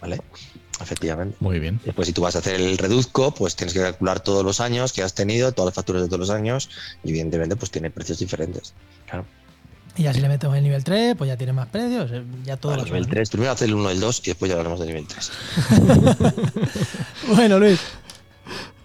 ¿Vale? 0.00 0.20
Efectivamente. 0.80 1.36
Muy 1.40 1.60
bien. 1.60 1.80
Después, 1.84 2.06
si 2.06 2.12
tú 2.12 2.22
vas 2.22 2.36
a 2.36 2.40
hacer 2.40 2.60
el 2.60 2.76
reduzco, 2.76 3.32
pues 3.32 3.56
tienes 3.56 3.72
que 3.72 3.80
calcular 3.80 4.20
todos 4.20 4.44
los 4.44 4.60
años 4.60 4.92
que 4.92 5.02
has 5.02 5.14
tenido, 5.14 5.52
todas 5.52 5.68
las 5.68 5.74
facturas 5.74 6.02
de 6.02 6.08
todos 6.08 6.20
los 6.20 6.30
años, 6.30 6.68
y 7.04 7.10
evidentemente, 7.10 7.56
pues 7.56 7.70
tiene 7.70 7.90
precios 7.90 8.18
diferentes. 8.18 8.74
Claro. 9.06 9.24
Y 9.96 10.02
ya 10.02 10.12
si 10.12 10.20
le 10.20 10.28
metemos 10.28 10.56
el 10.56 10.64
nivel 10.64 10.82
3, 10.82 11.14
pues 11.16 11.28
ya 11.28 11.36
tiene 11.36 11.52
más 11.52 11.68
precios. 11.68 12.10
Eh, 12.10 12.24
ya 12.44 12.56
todo 12.56 12.74
el 12.74 12.84
nivel 12.84 13.06
3. 13.06 13.30
Primero 13.30 13.52
hacer 13.52 13.68
el 13.68 13.74
1 13.74 13.90
y 13.90 13.94
el 13.94 14.00
2 14.00 14.20
y 14.24 14.26
después 14.26 14.48
ya 14.48 14.56
hablaremos 14.56 14.80
del 14.80 14.88
nivel 14.88 15.06
3. 15.06 15.32
bueno, 17.28 17.60
Luis. 17.60 17.80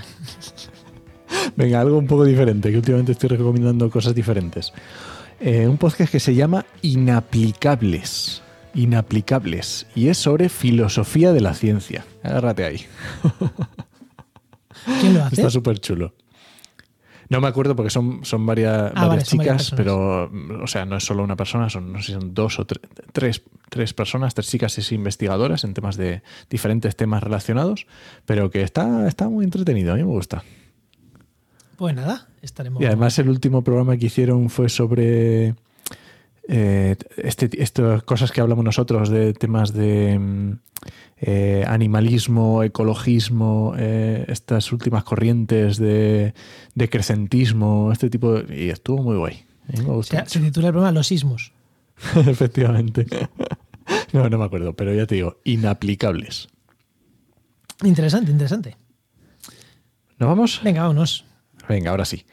Venga, 1.57 1.80
algo 1.80 1.99
un 1.99 2.07
poco 2.07 2.24
diferente, 2.24 2.70
que 2.70 2.76
últimamente 2.76 3.12
estoy 3.12 3.30
recomendando 3.30 3.91
cosas 3.91 4.14
diferentes. 4.14 4.72
Eh, 5.41 5.66
un 5.66 5.76
podcast 5.76 6.11
que 6.12 6.20
se 6.20 6.34
llama 6.34 6.64
Inaplicables. 6.82 8.43
Inaplicables. 8.74 9.87
Y 9.95 10.09
es 10.09 10.18
sobre 10.18 10.49
filosofía 10.49 11.32
de 11.32 11.41
la 11.41 11.55
ciencia. 11.55 12.05
Agárrate 12.22 12.64
ahí. 12.64 12.87
¿Quién 15.01 15.14
lo 15.14 15.24
hace? 15.24 15.37
Está 15.37 15.51
súper 15.51 15.78
chulo. 15.80 16.14
No 17.29 17.41
me 17.41 17.49
acuerdo 17.49 17.74
porque 17.74 17.91
son, 17.91 18.24
son 18.24 18.47
varias, 18.47 18.93
ah, 18.95 19.18
chicas, 19.22 19.72
pero, 19.77 20.31
o 20.62 20.66
sea, 20.66 20.85
no 20.85 20.97
es 20.97 21.05
solo 21.05 21.24
una 21.24 21.37
persona, 21.37 21.68
son, 21.68 21.93
no 21.93 22.03
sé 22.03 22.12
son 22.12 22.35
dos 22.35 22.59
o 22.59 22.66
tres, 22.66 23.43
tres 23.68 23.95
personas, 23.95 24.35
tres 24.35 24.49
chicas 24.49 24.79
y 24.79 24.95
investigadoras 24.95 25.64
en 25.64 25.74
temas 25.74 25.97
de 25.97 26.22
diferentes 26.49 26.95
temas 26.97 27.22
relacionados, 27.22 27.87
pero 28.24 28.51
que 28.51 28.62
está, 28.62 29.09
está 29.09 29.29
muy 29.29 29.45
entretenido, 29.45 29.93
a 29.93 29.97
mí 29.97 30.03
me 30.03 30.11
gusta. 30.11 30.45
Pues 31.77 31.95
nada, 31.95 32.29
estaremos. 32.43 32.81
Y 32.81 32.87
además 32.87 33.18
el 33.18 33.29
último 33.29 33.62
programa 33.62 33.97
que 33.97 34.07
hicieron 34.07 34.49
fue 34.49 34.68
sobre 34.68 35.55
eh, 36.49 36.97
este, 37.16 37.51
estas 37.62 38.03
cosas 38.05 38.30
que 38.30 38.40
hablamos 38.40 38.64
nosotros 38.64 39.09
de 39.09 39.32
temas 39.32 39.72
de 39.72 40.18
mm, 40.18 40.53
eh, 41.18 41.64
animalismo, 41.66 42.62
ecologismo, 42.62 43.74
eh, 43.76 44.24
estas 44.28 44.70
últimas 44.72 45.03
corrientes 45.05 45.76
de, 45.78 46.34
de, 46.74 46.88
crecentismo, 46.88 47.90
este 47.90 48.11
tipo 48.11 48.34
de... 48.34 48.64
Y 48.64 48.70
estuvo 48.70 49.03
muy 49.03 49.16
guay. 49.16 49.44
se 50.26 50.40
titula 50.40 50.68
el 50.68 50.72
programa 50.72 50.92
Los 50.92 51.09
sismos. 51.09 51.53
Efectivamente. 52.14 53.07
no, 54.12 54.28
no 54.28 54.38
me 54.38 54.44
acuerdo, 54.44 54.74
pero 54.74 54.94
ya 54.94 55.07
te 55.07 55.16
digo, 55.16 55.40
inaplicables. 55.44 56.49
Interesante, 57.82 58.30
interesante. 58.30 58.76
¿Nos 60.18 60.28
vamos? 60.28 60.61
Venga, 60.62 60.82
vámonos. 60.82 61.24
Venga, 61.68 61.90
ahora 61.90 62.05
sí. 62.05 62.24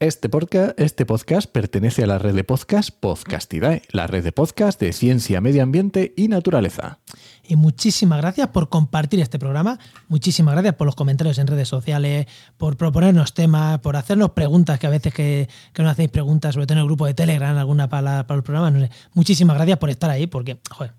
Este 0.00 0.30
podcast, 0.30 0.80
este 0.80 1.04
podcast 1.04 1.52
pertenece 1.52 2.04
a 2.04 2.06
la 2.06 2.16
red 2.16 2.34
de 2.34 2.42
podcast 2.42 2.88
Podcastidae, 2.88 3.82
la 3.90 4.06
red 4.06 4.24
de 4.24 4.32
podcast 4.32 4.80
de 4.80 4.94
ciencia, 4.94 5.42
medio 5.42 5.62
ambiente 5.62 6.14
y 6.16 6.28
naturaleza. 6.28 7.00
Y 7.46 7.56
muchísimas 7.56 8.18
gracias 8.18 8.48
por 8.48 8.70
compartir 8.70 9.20
este 9.20 9.38
programa, 9.38 9.78
muchísimas 10.08 10.54
gracias 10.54 10.74
por 10.76 10.86
los 10.86 10.94
comentarios 10.94 11.36
en 11.36 11.48
redes 11.48 11.68
sociales, 11.68 12.26
por 12.56 12.78
proponernos 12.78 13.34
temas, 13.34 13.80
por 13.80 13.94
hacernos 13.94 14.30
preguntas, 14.30 14.78
que 14.78 14.86
a 14.86 14.90
veces 14.90 15.12
que, 15.12 15.50
que 15.74 15.82
nos 15.82 15.92
hacéis 15.92 16.08
preguntas, 16.08 16.54
sobre 16.54 16.66
todo 16.66 16.78
en 16.78 16.80
el 16.80 16.86
grupo 16.86 17.04
de 17.04 17.12
Telegram, 17.12 17.58
alguna 17.58 17.90
para, 17.90 18.26
para 18.26 18.38
el 18.38 18.42
programa. 18.42 18.70
No 18.70 18.80
sé. 18.80 18.90
Muchísimas 19.12 19.56
gracias 19.56 19.76
por 19.76 19.90
estar 19.90 20.08
ahí, 20.08 20.26
porque, 20.26 20.60
joder, 20.70 20.94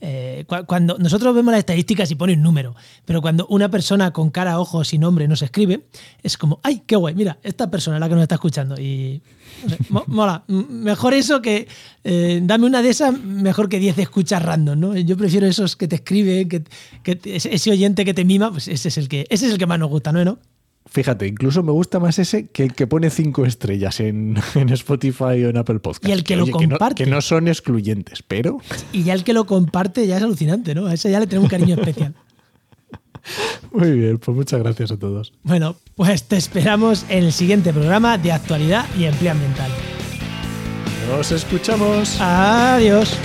eh, 0.00 0.44
cuando 0.66 0.98
nosotros 0.98 1.34
vemos 1.34 1.52
las 1.52 1.60
estadísticas 1.60 2.10
y 2.10 2.14
pone 2.14 2.34
un 2.34 2.42
número, 2.42 2.74
pero 3.04 3.20
cuando 3.20 3.46
una 3.48 3.70
persona 3.70 4.12
con 4.12 4.30
cara, 4.30 4.60
ojos 4.60 4.92
y 4.94 4.98
nombre 4.98 5.28
nos 5.28 5.42
escribe, 5.42 5.86
es 6.22 6.36
como, 6.36 6.60
¡ay, 6.62 6.82
qué 6.86 6.96
guay! 6.96 7.14
Mira, 7.14 7.38
esta 7.42 7.70
persona 7.70 7.96
es 7.96 8.00
la 8.00 8.08
que 8.08 8.14
nos 8.14 8.22
está 8.22 8.36
escuchando. 8.36 8.80
Y 8.80 9.22
mola. 10.06 10.44
Mejor 10.46 11.14
eso 11.14 11.42
que 11.42 11.68
eh, 12.04 12.40
dame 12.42 12.66
una 12.66 12.82
de 12.82 12.90
esas, 12.90 13.18
mejor 13.18 13.68
que 13.68 13.78
10 13.78 13.98
escuchas 13.98 14.42
random, 14.42 14.78
¿no? 14.78 14.96
Yo 14.96 15.16
prefiero 15.16 15.46
esos 15.46 15.76
que 15.76 15.88
te 15.88 15.96
escriben, 15.96 16.48
que, 16.48 16.64
ese 17.24 17.70
oyente 17.70 18.04
que 18.04 18.14
te 18.14 18.24
mima, 18.24 18.50
pues 18.50 18.68
ese 18.68 18.88
es 18.88 18.98
el 18.98 19.08
que, 19.08 19.26
ese 19.30 19.46
es 19.46 19.52
el 19.52 19.58
que 19.58 19.66
más 19.66 19.78
nos 19.78 19.88
gusta, 19.88 20.12
¿no? 20.12 20.38
Fíjate, 20.90 21.26
incluso 21.26 21.62
me 21.62 21.72
gusta 21.72 21.98
más 22.00 22.18
ese 22.18 22.48
que 22.48 22.64
el 22.64 22.74
que 22.74 22.86
pone 22.86 23.10
cinco 23.10 23.44
estrellas 23.44 24.00
en, 24.00 24.36
Spotify 24.70 25.44
o 25.44 25.50
en 25.50 25.56
Apple 25.58 25.80
Podcast. 25.80 26.08
Y 26.08 26.12
el 26.12 26.24
que, 26.24 26.36
lo 26.36 26.46
comparte. 26.46 27.04
Que 27.04 27.10
no, 27.10 27.20
son 27.20 27.48
excluyentes, 27.48 28.22
pero. 28.22 28.58
Y 28.92 29.04
ya 29.04 29.14
el 29.14 29.24
que 29.24 29.32
lo 29.32 29.46
comparte 29.46 30.06
ya 30.06 30.16
es 30.16 30.22
alucinante, 30.22 30.74
¿no? 30.74 30.86
A 30.86 30.94
ese 30.94 31.10
ya 31.10 31.20
le 31.20 31.26
tenemos 31.26 31.44
un 31.44 31.50
cariño 31.50 31.74
especial. 31.74 32.14
Muy 33.72 33.92
bien, 33.92 34.18
pues 34.18 34.34
muchas 34.34 34.62
gracias 34.62 34.90
a 34.90 34.96
todos. 34.96 35.32
Bueno, 35.42 35.76
pues 35.94 36.24
te 36.24 36.36
esperamos 36.36 37.04
en 37.08 37.24
el 37.24 37.32
siguiente 37.32 37.72
programa 37.72 38.16
de 38.16 38.32
actualidad 38.32 38.86
y 38.96 39.04
empleo 39.04 39.32
ambiental. 39.32 39.70
Nos 41.10 41.32
escuchamos. 41.32 42.18
Adiós. 42.20 43.18